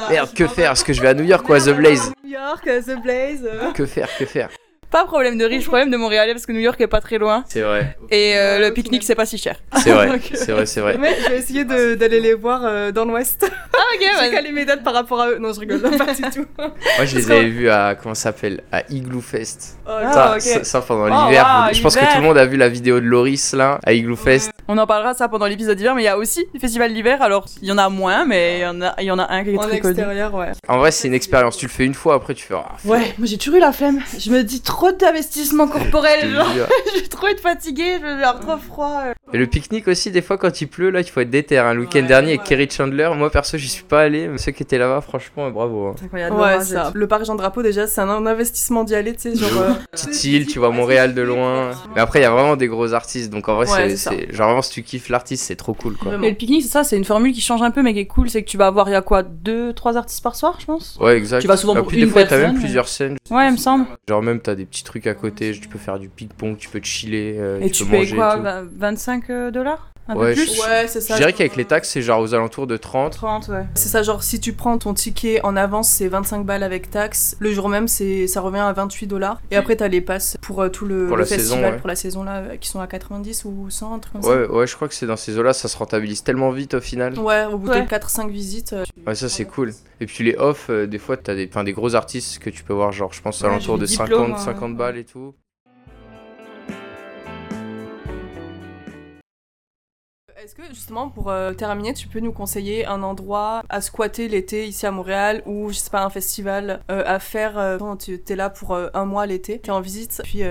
Merde, 0.09 0.33
que 0.35 0.47
faire 0.47 0.71
Est-ce 0.73 0.85
que 0.85 0.93
je 0.93 1.01
vais 1.03 1.09
à 1.09 1.15
New 1.15 1.25
York 1.25 1.49
ou 1.49 1.53
à 1.55 1.59
The 1.61 1.71
Blaze 1.71 2.13
New 2.23 2.31
York, 2.31 2.63
The 2.65 3.03
Blaze. 3.03 3.49
Que 3.75 3.87
faire 3.87 4.09
Que 4.17 4.25
faire 4.25 4.51
Pas 4.95 5.07
problème 5.07 5.37
de 5.39 5.45
riche, 5.45 5.67
problème 5.67 5.91
de 5.91 5.97
Montréalais 5.97 6.33
parce 6.35 6.47
que 6.47 6.53
New 6.53 6.61
York 6.61 6.81
est 6.81 6.87
pas 6.87 7.01
très 7.01 7.19
loin. 7.19 7.43
C'est 7.49 7.63
vrai. 7.63 7.97
Et 8.13 8.35
euh, 8.37 8.61
le 8.61 8.73
pique-nique 8.73 9.03
c'est 9.03 9.17
pas 9.17 9.27
si 9.27 9.39
cher. 9.39 9.57
C'est 9.83 9.91
vrai. 9.91 10.09
Ok. 10.15 10.31
C'est 10.35 10.53
vrai, 10.53 10.67
c'est 10.67 10.81
vrai. 10.81 10.97
Mais 11.01 11.17
je 11.25 11.29
vais 11.31 11.39
essayer 11.39 11.65
de- 11.65 11.97
d'aller 11.97 12.21
les 12.21 12.35
voir 12.35 12.61
euh, 12.63 12.93
dans 12.93 13.05
l'Ouest. 13.05 13.45
Ah 13.75 13.79
ok, 13.97 14.07
J'ai 14.23 14.31
calé 14.31 14.53
mes 14.53 14.65
dates 14.65 14.85
par 14.85 14.95
rapport 14.95 15.21
à 15.21 15.31
eux. 15.31 15.39
Non, 15.41 15.53
je 15.53 15.59
rigole 15.59 15.81
pas 15.81 15.91
du 16.15 16.23
tout. 16.31 16.47
Moi, 16.57 17.05
je 17.07 17.17
les 17.17 17.31
avais 17.33 17.49
vus 17.49 17.69
à. 17.71 17.97
Comment 18.01 18.15
ça 18.15 18.25
s'appelle? 18.31 18.63
À 18.71 18.83
Igloo 18.89 19.21
Fest. 19.21 19.79
Oh, 19.87 19.91
Ah, 19.91 20.13
ça, 20.13 20.35
ok. 20.37 20.41
ça, 20.41 20.65
ça, 20.65 20.81
pendant 20.81 21.07
Oh, 21.07 21.29
l'hiver. 21.29 21.45
wow, 21.67 21.75
je 21.75 21.83
pense 21.83 21.97
que 21.97 22.01
tout 22.13 22.19
le 22.19 22.23
monde 22.23 22.39
a 22.39 22.47
vu 22.47 22.57
la 22.57 22.69
vidéo 22.69 23.01
de 23.01 23.05
Loris 23.07 23.53
là, 23.53 23.81
à 23.85 23.93
Igloo 23.93 24.15
Fest. 24.17 24.53
On 24.69 24.79
en 24.79 24.87
parlera 24.87 25.13
ça 25.13 25.29
pendant 25.29 25.47
l'épisode 25.47 25.77
d'hiver, 25.77 25.95
mais 25.95 26.03
il 26.03 26.07
y 26.07 26.09
a 26.09 26.17
aussi 26.17 26.47
le 26.55 26.61
festival 26.61 26.95
d'hiver. 26.95 27.21
Alors 27.21 27.47
il 27.61 27.69
y 27.69 27.73
en 27.73 27.79
a 27.79 27.89
moins, 27.89 28.25
mais 28.25 28.59
il 28.59 28.63
y 28.63 28.67
en 28.67 28.81
a, 28.81 28.95
il 29.01 29.05
y 29.07 29.11
en 29.11 29.19
a 29.19 29.31
un 29.31 29.43
qui 29.45 29.51
est 29.51 29.59
En 29.59 29.63
très 29.63 29.81
connu. 29.81 29.93
extérieur, 29.95 30.33
ouais. 30.35 30.53
En 30.69 30.79
vrai, 30.79 30.91
c'est 30.93 31.09
une 31.09 31.15
expérience. 31.15 31.57
Tu 31.59 31.67
le 31.67 31.71
fais 31.73 31.85
une 31.85 31.95
fois, 31.95 32.15
après, 32.15 32.35
tu 32.35 32.45
fais. 32.47 32.55
Ah, 32.55 32.77
Ouais, 32.85 33.13
moi 33.19 33.27
j'ai 33.27 33.37
toujours 33.39 33.57
eu 33.57 33.61
la 33.61 33.73
flemme. 33.73 34.01
Je 34.19 34.31
me 34.31 34.43
dis 34.43 34.61
trop 34.63 34.84
d'investissement 34.93 35.67
je 35.67 35.73
corporel. 35.73 36.21
te 36.21 36.27
genre, 36.35 36.47
je 36.95 37.01
vais 37.01 37.07
trop 37.09 37.27
être 37.29 37.41
fatiguée, 37.41 37.97
je 38.01 38.03
vais 38.05 38.11
avoir 38.25 38.41
trop 38.41 38.57
froid. 38.59 39.01
euh. 39.07 39.13
Et 39.33 39.39
le 39.39 39.47
pique-nique 39.47 39.89
aussi, 39.89 40.11
des 40.11 40.23
fois 40.23 40.39
quand 40.39 40.61
il 40.61 40.67
pleut, 40.69 40.91
là, 40.91 41.01
il 41.01 41.09
faut 41.09 41.21
être 41.21 41.31
déter. 41.31 41.59
hein. 41.59 41.75
Le 41.75 41.81
week-end 41.81 42.01
Ouais, 42.01 42.07
dernier 42.07 42.29
avec. 42.35 42.45
Kerry 42.45 42.69
Chandler, 42.71 43.11
moi 43.17 43.31
perso, 43.31 43.57
j'y 43.59 43.69
suis 43.69 43.83
pas 43.85 44.03
allé, 44.03 44.29
mais 44.29 44.39
ceux 44.39 44.53
qui 44.53 44.63
étaient 44.63 44.79
là-bas, 44.79 45.01
franchement, 45.01 45.51
bravo. 45.51 45.89
hein. 45.89 45.95
Ouais, 46.31 46.61
ça. 46.65 46.91
Le 46.95 47.07
parc 47.09 47.25
Jean 47.25 47.35
Drapeau, 47.35 47.63
déjà, 47.63 47.87
c'est 47.87 48.01
un 48.01 48.27
investissement 48.27 48.85
d'y 48.85 48.95
aller, 48.95 49.13
tu 49.15 49.21
sais. 49.33 49.37
Genre. 49.37 49.51
euh, 49.61 49.73
Petite 49.93 50.25
île, 50.25 50.47
tu 50.47 50.59
vois 50.59 50.71
Montréal 50.71 51.15
de 51.15 51.23
loin. 51.23 51.71
Mais 51.95 52.01
après, 52.01 52.21
il 52.21 52.23
y 52.23 52.27
a 52.27 52.31
vraiment 52.31 52.57
des 52.57 52.69
gros 52.69 52.93
artistes, 52.93 53.31
donc 53.31 53.49
en 53.49 53.57
vrai, 53.57 53.69
Ouais, 53.71 53.97
c'est-. 53.97 54.33
Genre, 54.33 54.47
vraiment, 54.47 54.63
si 54.63 54.71
tu 54.73 54.83
kiffes 54.83 55.09
l'artiste, 55.09 55.45
c'est 55.45 55.57
trop 55.57 55.75
cool, 55.75 55.97
quoi. 55.97 56.17
Mais 56.19 56.31
le 56.31 56.37
pique-nique, 56.37 56.63
c'est 56.63 56.69
ça, 56.69 56.85
c'est 56.85 56.97
une 56.97 57.05
formule 57.05 57.33
qui 57.33 57.41
change 57.41 57.63
un 57.63 57.71
peu, 57.71 57.83
mais 57.83 57.93
qui 57.93 58.01
est 58.01 58.07
cool. 58.07 58.31
C'est 58.31 58.43
que 58.43 58.49
tu 58.49 58.57
vas 58.57 58.67
avoir, 58.67 58.89
il 58.89 58.93
y 58.93 58.97
a 58.97 59.03
quoi, 59.03 59.23
deux, 59.23 59.73
trois 59.73 59.97
artistes 59.97 60.23
par 60.23 60.37
soir, 60.37 60.57
je 60.61 60.67
pense? 60.67 60.97
Ouais, 61.01 61.17
exact. 61.17 61.41
Tu 61.41 61.47
vas 61.49 61.57
souvent 61.57 61.75
puis 61.83 61.99
une 61.99 62.07
des 62.07 62.11
fois, 62.13 62.25
t'as 62.25 62.37
même 62.37 62.45
personne, 62.47 62.61
plusieurs 62.61 62.89
scènes. 62.89 63.17
Ouais, 63.31 63.49
il 63.49 63.53
me 63.53 63.57
semble. 63.57 63.87
Genre, 64.09 64.23
même, 64.23 64.41
t'as 64.41 64.55
des 64.55 64.65
petits 64.75 64.85
trucs 64.85 65.07
à 65.07 65.15
côté. 65.15 65.53
Tu 65.53 65.69
peux 65.69 65.79
faire 65.79 65.99
du 65.99 66.09
ping-pong, 66.09 66.57
tu 66.57 66.69
peux 66.69 66.81
te 66.81 66.87
chiller, 66.87 67.37
euh, 67.39 67.61
Et 67.61 67.67
tu, 67.71 67.79
tu 67.79 67.85
peux 67.85 67.91
payes 67.93 68.01
manger. 68.01 68.17
quoi 68.17 68.35
et 68.35 68.37
tout. 68.39 68.43
va- 68.43 68.63
25 68.77 69.31
dollars? 69.53 69.91
Un 70.07 70.17
Ouais, 70.17 70.35
peu 70.35 70.43
plus 70.43 70.55
je- 70.57 70.61
Ouais, 70.61 70.87
c'est 70.87 71.01
Je 71.01 71.07
ça. 71.07 71.17
dirais 71.17 71.33
qu'avec 71.33 71.57
les 71.57 71.65
taxes, 71.65 71.89
c'est 71.89 72.03
genre 72.03 72.21
aux 72.21 72.35
alentours 72.35 72.67
de 72.67 72.77
30. 72.77 73.15
30, 73.15 73.49
ouais. 73.49 73.65
C'est 73.75 73.89
ça, 73.89 74.03
genre 74.03 74.23
si 74.23 74.39
tu 74.39 74.53
prends 74.53 74.77
ton 74.77 74.93
ticket 74.93 75.41
en 75.45 75.57
avance, 75.57 75.89
c'est 75.89 76.09
25 76.09 76.45
balles 76.45 76.63
avec 76.63 76.91
taxe. 76.91 77.37
Le 77.39 77.53
jour 77.53 77.69
même, 77.71 77.89
c'est 77.89 78.27
ça 78.27 78.41
revient 78.43 78.59
à 78.59 78.73
28 78.73 79.07
dollars. 79.07 79.41
Et 79.51 79.57
après, 79.57 79.77
t'as 79.77 79.89
les 79.89 80.03
passes 80.03 80.37
pour 80.43 80.61
euh, 80.61 80.69
tout 80.69 80.85
le, 80.85 81.07
Pour 81.07 81.17
le 81.17 81.23
la 81.23 81.27
saison, 81.29 81.55
festival, 81.55 81.73
ouais. 81.75 81.79
pour 81.79 81.89
la 81.89 81.97
saison 81.97 82.23
là, 82.23 82.37
euh, 82.37 82.57
qui 82.57 82.69
sont 82.69 82.81
à 82.81 82.87
90 82.87 83.45
ou 83.47 83.71
100, 83.71 83.95
un 83.95 83.99
truc 83.99 84.13
comme 84.13 84.23
ça. 84.23 84.29
Ouais, 84.29 84.47
ouais, 84.47 84.67
je 84.67 84.77
crois 84.77 84.89
que 84.89 84.95
c'est 84.95 85.07
dans 85.07 85.17
ces 85.17 85.39
eaux-là, 85.39 85.55
ça 85.55 85.69
se 85.69 85.77
rentabilise 85.79 86.23
tellement 86.23 86.51
vite 86.51 86.75
au 86.75 86.81
final. 86.83 87.19
Ouais, 87.19 87.47
au 87.47 87.57
bout 87.57 87.69
Ouais. 87.71 87.81
de 87.83 87.89
4-5 87.89 88.29
visites. 88.31 88.75
euh, 88.75 88.85
Ouais, 89.07 89.15
ça 89.15 89.29
c'est 89.31 89.47
cool. 89.47 89.73
Et 90.01 90.07
puis 90.07 90.23
les 90.25 90.37
off, 90.37 90.67
euh, 90.69 90.87
des 90.87 90.99
fois, 90.99 91.17
t'as 91.17 91.35
des, 91.35 91.49
enfin, 91.51 91.65
des 91.65 91.73
gros 91.73 91.95
artistes 91.95 92.41
que 92.41 92.51
tu 92.51 92.63
peux 92.63 92.75
voir, 92.75 92.93
genre, 92.93 93.13
je 93.13 93.23
pense, 93.23 93.43
à 93.43 93.47
Ouais, 93.49 93.55
l'entour 93.55 93.77
de 93.79 93.87
des 93.87 93.93
50, 93.93 94.09
diplômes, 94.09 94.33
hein. 94.35 94.39
50 94.45 94.77
balles 94.77 94.99
et 94.99 95.05
tout. 95.05 95.35
Est-ce 100.45 100.55
que 100.55 100.75
justement 100.75 101.09
pour 101.09 101.31
euh, 101.31 101.55
terminer, 101.55 101.95
tu 101.95 102.07
peux 102.07 102.21
nous 102.21 102.31
conseiller 102.31 102.85
un 102.85 103.03
endroit 103.03 103.63
à 103.71 103.81
squatter 103.81 104.29
l'été 104.29 104.67
ici 104.67 104.85
à 104.85 104.91
Montréal 104.91 105.43
ou 105.47 105.71
je 105.71 105.79
sais 105.79 105.89
pas 105.89 106.05
un 106.05 106.11
festival 106.11 106.83
euh, 106.91 107.03
à 107.07 107.19
faire 107.19 107.57
euh, 107.57 107.79
là 108.29 108.51
pour 108.51 108.73
euh, 108.73 108.89
un 108.93 109.07
mois 109.07 109.25
l'été, 109.25 109.59
tu 109.59 109.71
es 109.71 109.73
en 109.73 109.81
visite, 109.81 110.21
puis 110.23 110.43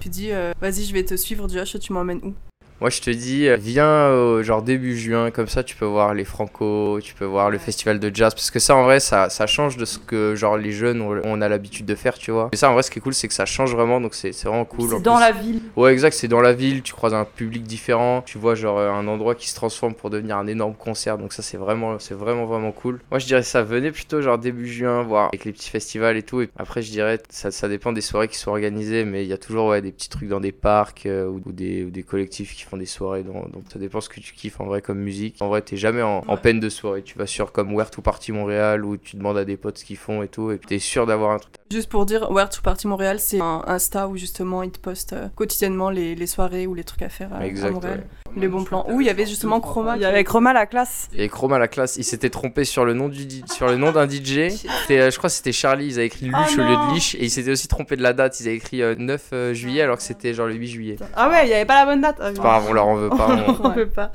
tu 0.00 0.08
dis 0.08 0.30
vas-y 0.60 0.84
je 0.84 0.92
vais 0.92 1.04
te 1.04 1.16
suivre 1.16 1.48
Josh, 1.48 1.76
tu 1.80 1.92
m'emmènes 1.92 2.20
où? 2.22 2.49
Moi, 2.80 2.88
je 2.88 3.02
te 3.02 3.10
dis, 3.10 3.46
euh, 3.46 3.56
viens 3.56 4.08
au 4.10 4.42
genre 4.42 4.62
début 4.62 4.96
juin, 4.96 5.30
comme 5.30 5.48
ça, 5.48 5.62
tu 5.62 5.76
peux 5.76 5.84
voir 5.84 6.14
les 6.14 6.24
Franco, 6.24 6.98
tu 7.02 7.12
peux 7.14 7.26
voir 7.26 7.50
le 7.50 7.58
festival 7.58 8.00
de 8.00 8.10
jazz, 8.14 8.32
parce 8.34 8.50
que 8.50 8.58
ça, 8.58 8.74
en 8.74 8.84
vrai, 8.84 9.00
ça, 9.00 9.28
ça 9.28 9.46
change 9.46 9.76
de 9.76 9.84
ce 9.84 9.98
que 9.98 10.34
genre 10.34 10.56
les 10.56 10.72
jeunes 10.72 11.02
on, 11.02 11.20
on 11.24 11.42
a 11.42 11.48
l'habitude 11.50 11.84
de 11.84 11.94
faire, 11.94 12.16
tu 12.16 12.30
vois. 12.30 12.48
Mais 12.52 12.56
ça, 12.56 12.70
en 12.70 12.72
vrai, 12.72 12.82
ce 12.82 12.90
qui 12.90 12.98
est 12.98 13.02
cool, 13.02 13.12
c'est 13.12 13.28
que 13.28 13.34
ça 13.34 13.44
change 13.44 13.74
vraiment, 13.74 14.00
donc 14.00 14.14
c'est 14.14 14.32
c'est 14.32 14.48
vraiment 14.48 14.64
cool. 14.64 14.88
C'est 14.88 15.02
dans 15.02 15.16
plus- 15.16 15.20
la 15.20 15.32
ville. 15.32 15.60
Ouais, 15.76 15.92
exact, 15.92 16.14
c'est 16.14 16.26
dans 16.28 16.40
la 16.40 16.54
ville, 16.54 16.80
tu 16.82 16.94
croises 16.94 17.12
un 17.12 17.26
public 17.26 17.64
différent, 17.64 18.22
tu 18.24 18.38
vois 18.38 18.54
genre 18.54 18.78
euh, 18.78 18.90
un 18.90 19.06
endroit 19.08 19.34
qui 19.34 19.50
se 19.50 19.54
transforme 19.54 19.92
pour 19.94 20.08
devenir 20.08 20.38
un 20.38 20.46
énorme 20.46 20.74
concert, 20.74 21.18
donc 21.18 21.34
ça 21.34 21.42
c'est 21.42 21.58
vraiment 21.58 21.98
c'est 21.98 22.14
vraiment 22.14 22.46
vraiment 22.46 22.72
cool. 22.72 23.00
Moi 23.10 23.18
je 23.18 23.26
dirais 23.26 23.42
ça, 23.42 23.62
venez 23.62 23.90
plutôt 23.90 24.22
genre 24.22 24.38
début 24.38 24.66
juin 24.66 25.02
voir 25.02 25.26
avec 25.26 25.44
les 25.44 25.52
petits 25.52 25.68
festivals 25.68 26.16
et 26.16 26.22
tout. 26.22 26.40
Et 26.40 26.48
après 26.58 26.80
je 26.80 26.90
dirais 26.90 27.18
ça, 27.28 27.50
ça 27.50 27.68
dépend 27.68 27.92
des 27.92 28.00
soirées 28.00 28.28
qui 28.28 28.38
sont 28.38 28.50
organisées, 28.52 29.04
mais 29.04 29.22
il 29.24 29.28
y 29.28 29.34
a 29.34 29.38
toujours 29.38 29.68
ouais 29.68 29.82
des 29.82 29.92
petits 29.92 30.08
trucs 30.08 30.28
dans 30.30 30.40
des 30.40 30.52
parcs 30.52 31.04
euh, 31.04 31.26
ou, 31.26 31.42
ou 31.44 31.52
des, 31.52 31.84
ou 31.84 31.90
des 31.90 32.02
collectifs 32.02 32.54
qui 32.56 32.64
font 32.70 32.76
des 32.76 32.86
soirées, 32.86 33.22
dans- 33.22 33.48
donc 33.48 33.64
ça 33.72 33.78
dépend 33.78 34.00
ce 34.00 34.08
que 34.08 34.20
tu 34.20 34.32
kiffes 34.32 34.60
en 34.60 34.64
vrai 34.66 34.80
comme 34.80 34.98
musique. 34.98 35.36
En 35.40 35.48
vrai 35.48 35.60
t'es 35.62 35.76
jamais 35.76 36.02
en, 36.02 36.22
en 36.26 36.36
peine 36.36 36.60
de 36.60 36.68
soirée, 36.68 37.02
tu 37.02 37.18
vas 37.18 37.26
sur 37.26 37.52
comme 37.52 37.74
Where 37.74 37.90
to 37.90 38.00
Party 38.02 38.32
Montréal 38.32 38.84
où 38.84 38.96
tu 38.96 39.16
demandes 39.16 39.38
à 39.38 39.44
des 39.44 39.56
potes 39.56 39.78
ce 39.78 39.84
qu'ils 39.84 39.96
font 39.96 40.22
et 40.22 40.28
tout, 40.28 40.50
et 40.50 40.56
puis 40.58 40.68
t'es 40.68 40.78
sûr 40.78 41.06
d'avoir 41.06 41.32
un 41.32 41.38
truc. 41.38 41.54
Juste 41.70 41.88
pour 41.88 42.06
dire, 42.06 42.30
Where 42.30 42.48
to 42.48 42.60
Party 42.62 42.86
Montréal, 42.86 43.18
c'est 43.20 43.40
un 43.40 43.62
Insta 43.66 44.08
où 44.08 44.16
justement 44.16 44.62
ils 44.62 44.70
te 44.70 44.78
postent 44.78 45.12
euh, 45.12 45.28
quotidiennement 45.34 45.90
les, 45.90 46.14
les 46.14 46.26
soirées 46.26 46.66
ou 46.66 46.74
les 46.74 46.84
trucs 46.84 47.02
à 47.02 47.08
faire 47.08 47.32
à, 47.32 47.40
Montréal. 47.70 48.06
ouais. 48.28 48.29
Les 48.36 48.48
bons 48.48 48.64
plans. 48.64 48.86
Où 48.88 49.00
il 49.00 49.06
y 49.06 49.10
avait 49.10 49.26
justement 49.26 49.60
Chroma. 49.60 49.96
Il 49.96 50.02
y 50.02 50.04
avait 50.04 50.24
Chroma 50.24 50.52
la 50.52 50.66
classe. 50.66 51.08
Et 51.16 51.28
Chroma 51.28 51.58
la 51.58 51.68
classe, 51.68 51.96
il 51.96 52.04
s'était 52.04 52.30
trompé 52.30 52.64
sur 52.64 52.84
le 52.84 52.94
nom 52.94 53.08
du 53.08 53.26
sur 53.52 53.66
le 53.68 53.76
nom 53.76 53.92
d'un 53.92 54.08
DJ. 54.08 54.48
C'était, 54.50 55.00
euh, 55.00 55.10
je 55.10 55.18
crois 55.18 55.28
que 55.28 55.34
c'était 55.34 55.52
Charlie, 55.52 55.86
ils 55.86 55.94
avaient 55.94 56.06
écrit 56.06 56.26
Luche 56.26 56.36
Oh 56.56 56.60
au 56.60 56.64
lieu 56.64 56.76
de 56.76 56.94
Liche 56.94 57.14
et 57.16 57.24
ils 57.24 57.30
s'étaient 57.30 57.50
aussi 57.50 57.68
trompé 57.68 57.96
de 57.96 58.02
la 58.02 58.12
date, 58.12 58.38
ils 58.40 58.46
avaient 58.48 58.56
écrit 58.56 58.82
euh, 58.82 58.94
9 58.96 59.22
euh, 59.32 59.54
juillet 59.54 59.82
alors 59.82 59.96
que 59.96 60.02
c'était 60.02 60.32
genre 60.34 60.46
le 60.46 60.54
8 60.54 60.66
juillet. 60.68 60.96
Ah 61.16 61.28
ouais, 61.28 61.46
il 61.46 61.50
y 61.50 61.54
avait 61.54 61.64
pas 61.64 61.84
la 61.84 61.86
bonne 61.86 62.00
date. 62.00 62.16
Ah, 62.20 62.28
C'est 62.28 62.36
pas 62.36 62.42
grave, 62.42 62.64
on 62.68 62.72
leur 62.72 62.86
en 62.86 62.94
veut 62.96 63.08
pas. 63.10 63.28
on- 63.48 63.66
On 63.66 63.70
peut 63.72 63.86
pas. 63.88 64.12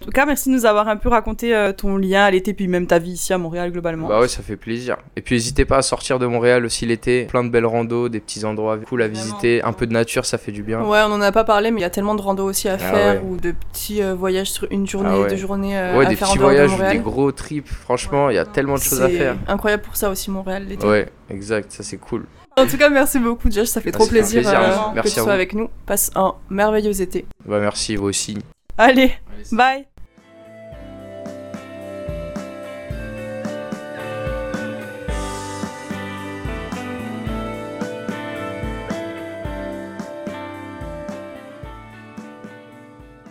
En 0.00 0.06
tout 0.06 0.12
cas, 0.12 0.24
merci 0.24 0.48
de 0.48 0.54
nous 0.54 0.64
avoir 0.64 0.88
un 0.88 0.96
peu 0.96 1.10
raconté 1.10 1.54
euh, 1.54 1.72
ton 1.72 1.98
lien 1.98 2.24
à 2.24 2.30
l'été, 2.30 2.54
puis 2.54 2.68
même 2.68 2.86
ta 2.86 2.98
vie 2.98 3.12
ici 3.12 3.34
à 3.34 3.38
Montréal 3.38 3.70
globalement. 3.70 4.08
Bah 4.08 4.20
ouais, 4.20 4.28
ça 4.28 4.42
fait 4.42 4.56
plaisir. 4.56 4.96
Et 5.14 5.20
puis 5.20 5.34
n'hésitez 5.34 5.66
pas 5.66 5.76
à 5.76 5.82
sortir 5.82 6.18
de 6.18 6.24
Montréal 6.24 6.64
aussi 6.64 6.86
l'été, 6.86 7.24
plein 7.26 7.44
de 7.44 7.50
belles 7.50 7.66
randos, 7.66 8.08
des 8.08 8.20
petits 8.20 8.46
endroits 8.46 8.78
cool 8.78 9.02
à 9.02 9.08
visiter, 9.08 9.62
un 9.62 9.74
peu 9.74 9.86
de 9.86 9.92
nature, 9.92 10.24
ça 10.24 10.38
fait 10.38 10.52
du 10.52 10.62
bien. 10.62 10.80
Ouais, 10.82 11.00
on 11.06 11.12
en 11.12 11.20
a 11.20 11.32
pas 11.32 11.44
parlé, 11.44 11.70
mais 11.70 11.80
il 11.80 11.82
y 11.82 11.86
a 11.86 11.90
tellement 11.90 12.14
de 12.14 12.22
rando 12.22 12.44
aussi 12.46 12.68
à 12.68 12.78
faire 12.78 13.22
ouais. 13.22 13.28
ou 13.28 13.36
de 13.36 13.52
petits 13.52 14.02
euh, 14.02 14.14
voyages 14.14 14.50
sur 14.50 14.66
une 14.70 14.86
journée, 14.88 15.10
Ah 15.12 15.20
ouais. 15.20 15.28
deux 15.28 15.36
journées 15.36 15.76
euh, 15.78 15.98
Ouais, 15.98 16.06
à 16.06 16.08
des 16.08 16.16
faire 16.16 16.28
petits 16.28 16.38
voyages 16.38 16.70
Montréal. 16.70 16.96
des 16.96 17.02
gros 17.02 17.30
trips, 17.32 17.68
franchement, 17.68 18.30
il 18.30 18.36
y 18.36 18.38
a 18.38 18.46
tellement 18.46 18.76
de 18.76 18.80
choses 18.80 19.02
à 19.02 19.08
faire. 19.10 19.36
incroyable 19.48 19.82
pour 19.82 19.96
ça 19.96 20.08
aussi 20.08 20.30
Montréal 20.30 20.64
l'été. 20.66 20.86
Ouais, 20.86 21.08
exact, 21.28 21.72
ça 21.72 21.82
c'est 21.82 21.98
cool. 21.98 22.24
En 22.56 22.66
tout 22.66 22.78
cas, 22.78 22.88
merci 22.88 23.18
beaucoup 23.18 23.50
Josh, 23.50 23.68
ça 23.68 23.80
fait 23.82 23.92
trop 23.92 24.06
plaisir, 24.06 24.40
plaisir, 24.40 24.60
euh, 24.60 24.76
merci. 24.94 25.10
que 25.14 25.14
tu 25.18 25.24
sois 25.24 25.32
avec 25.34 25.52
nous. 25.52 25.68
Passe 25.84 26.10
un 26.14 26.34
merveilleux 26.48 27.00
été. 27.00 27.26
Bah 27.44 27.58
merci, 27.60 27.96
vous 27.96 28.06
aussi. 28.06 28.38
Allez, 28.78 29.12
bye 29.52 29.89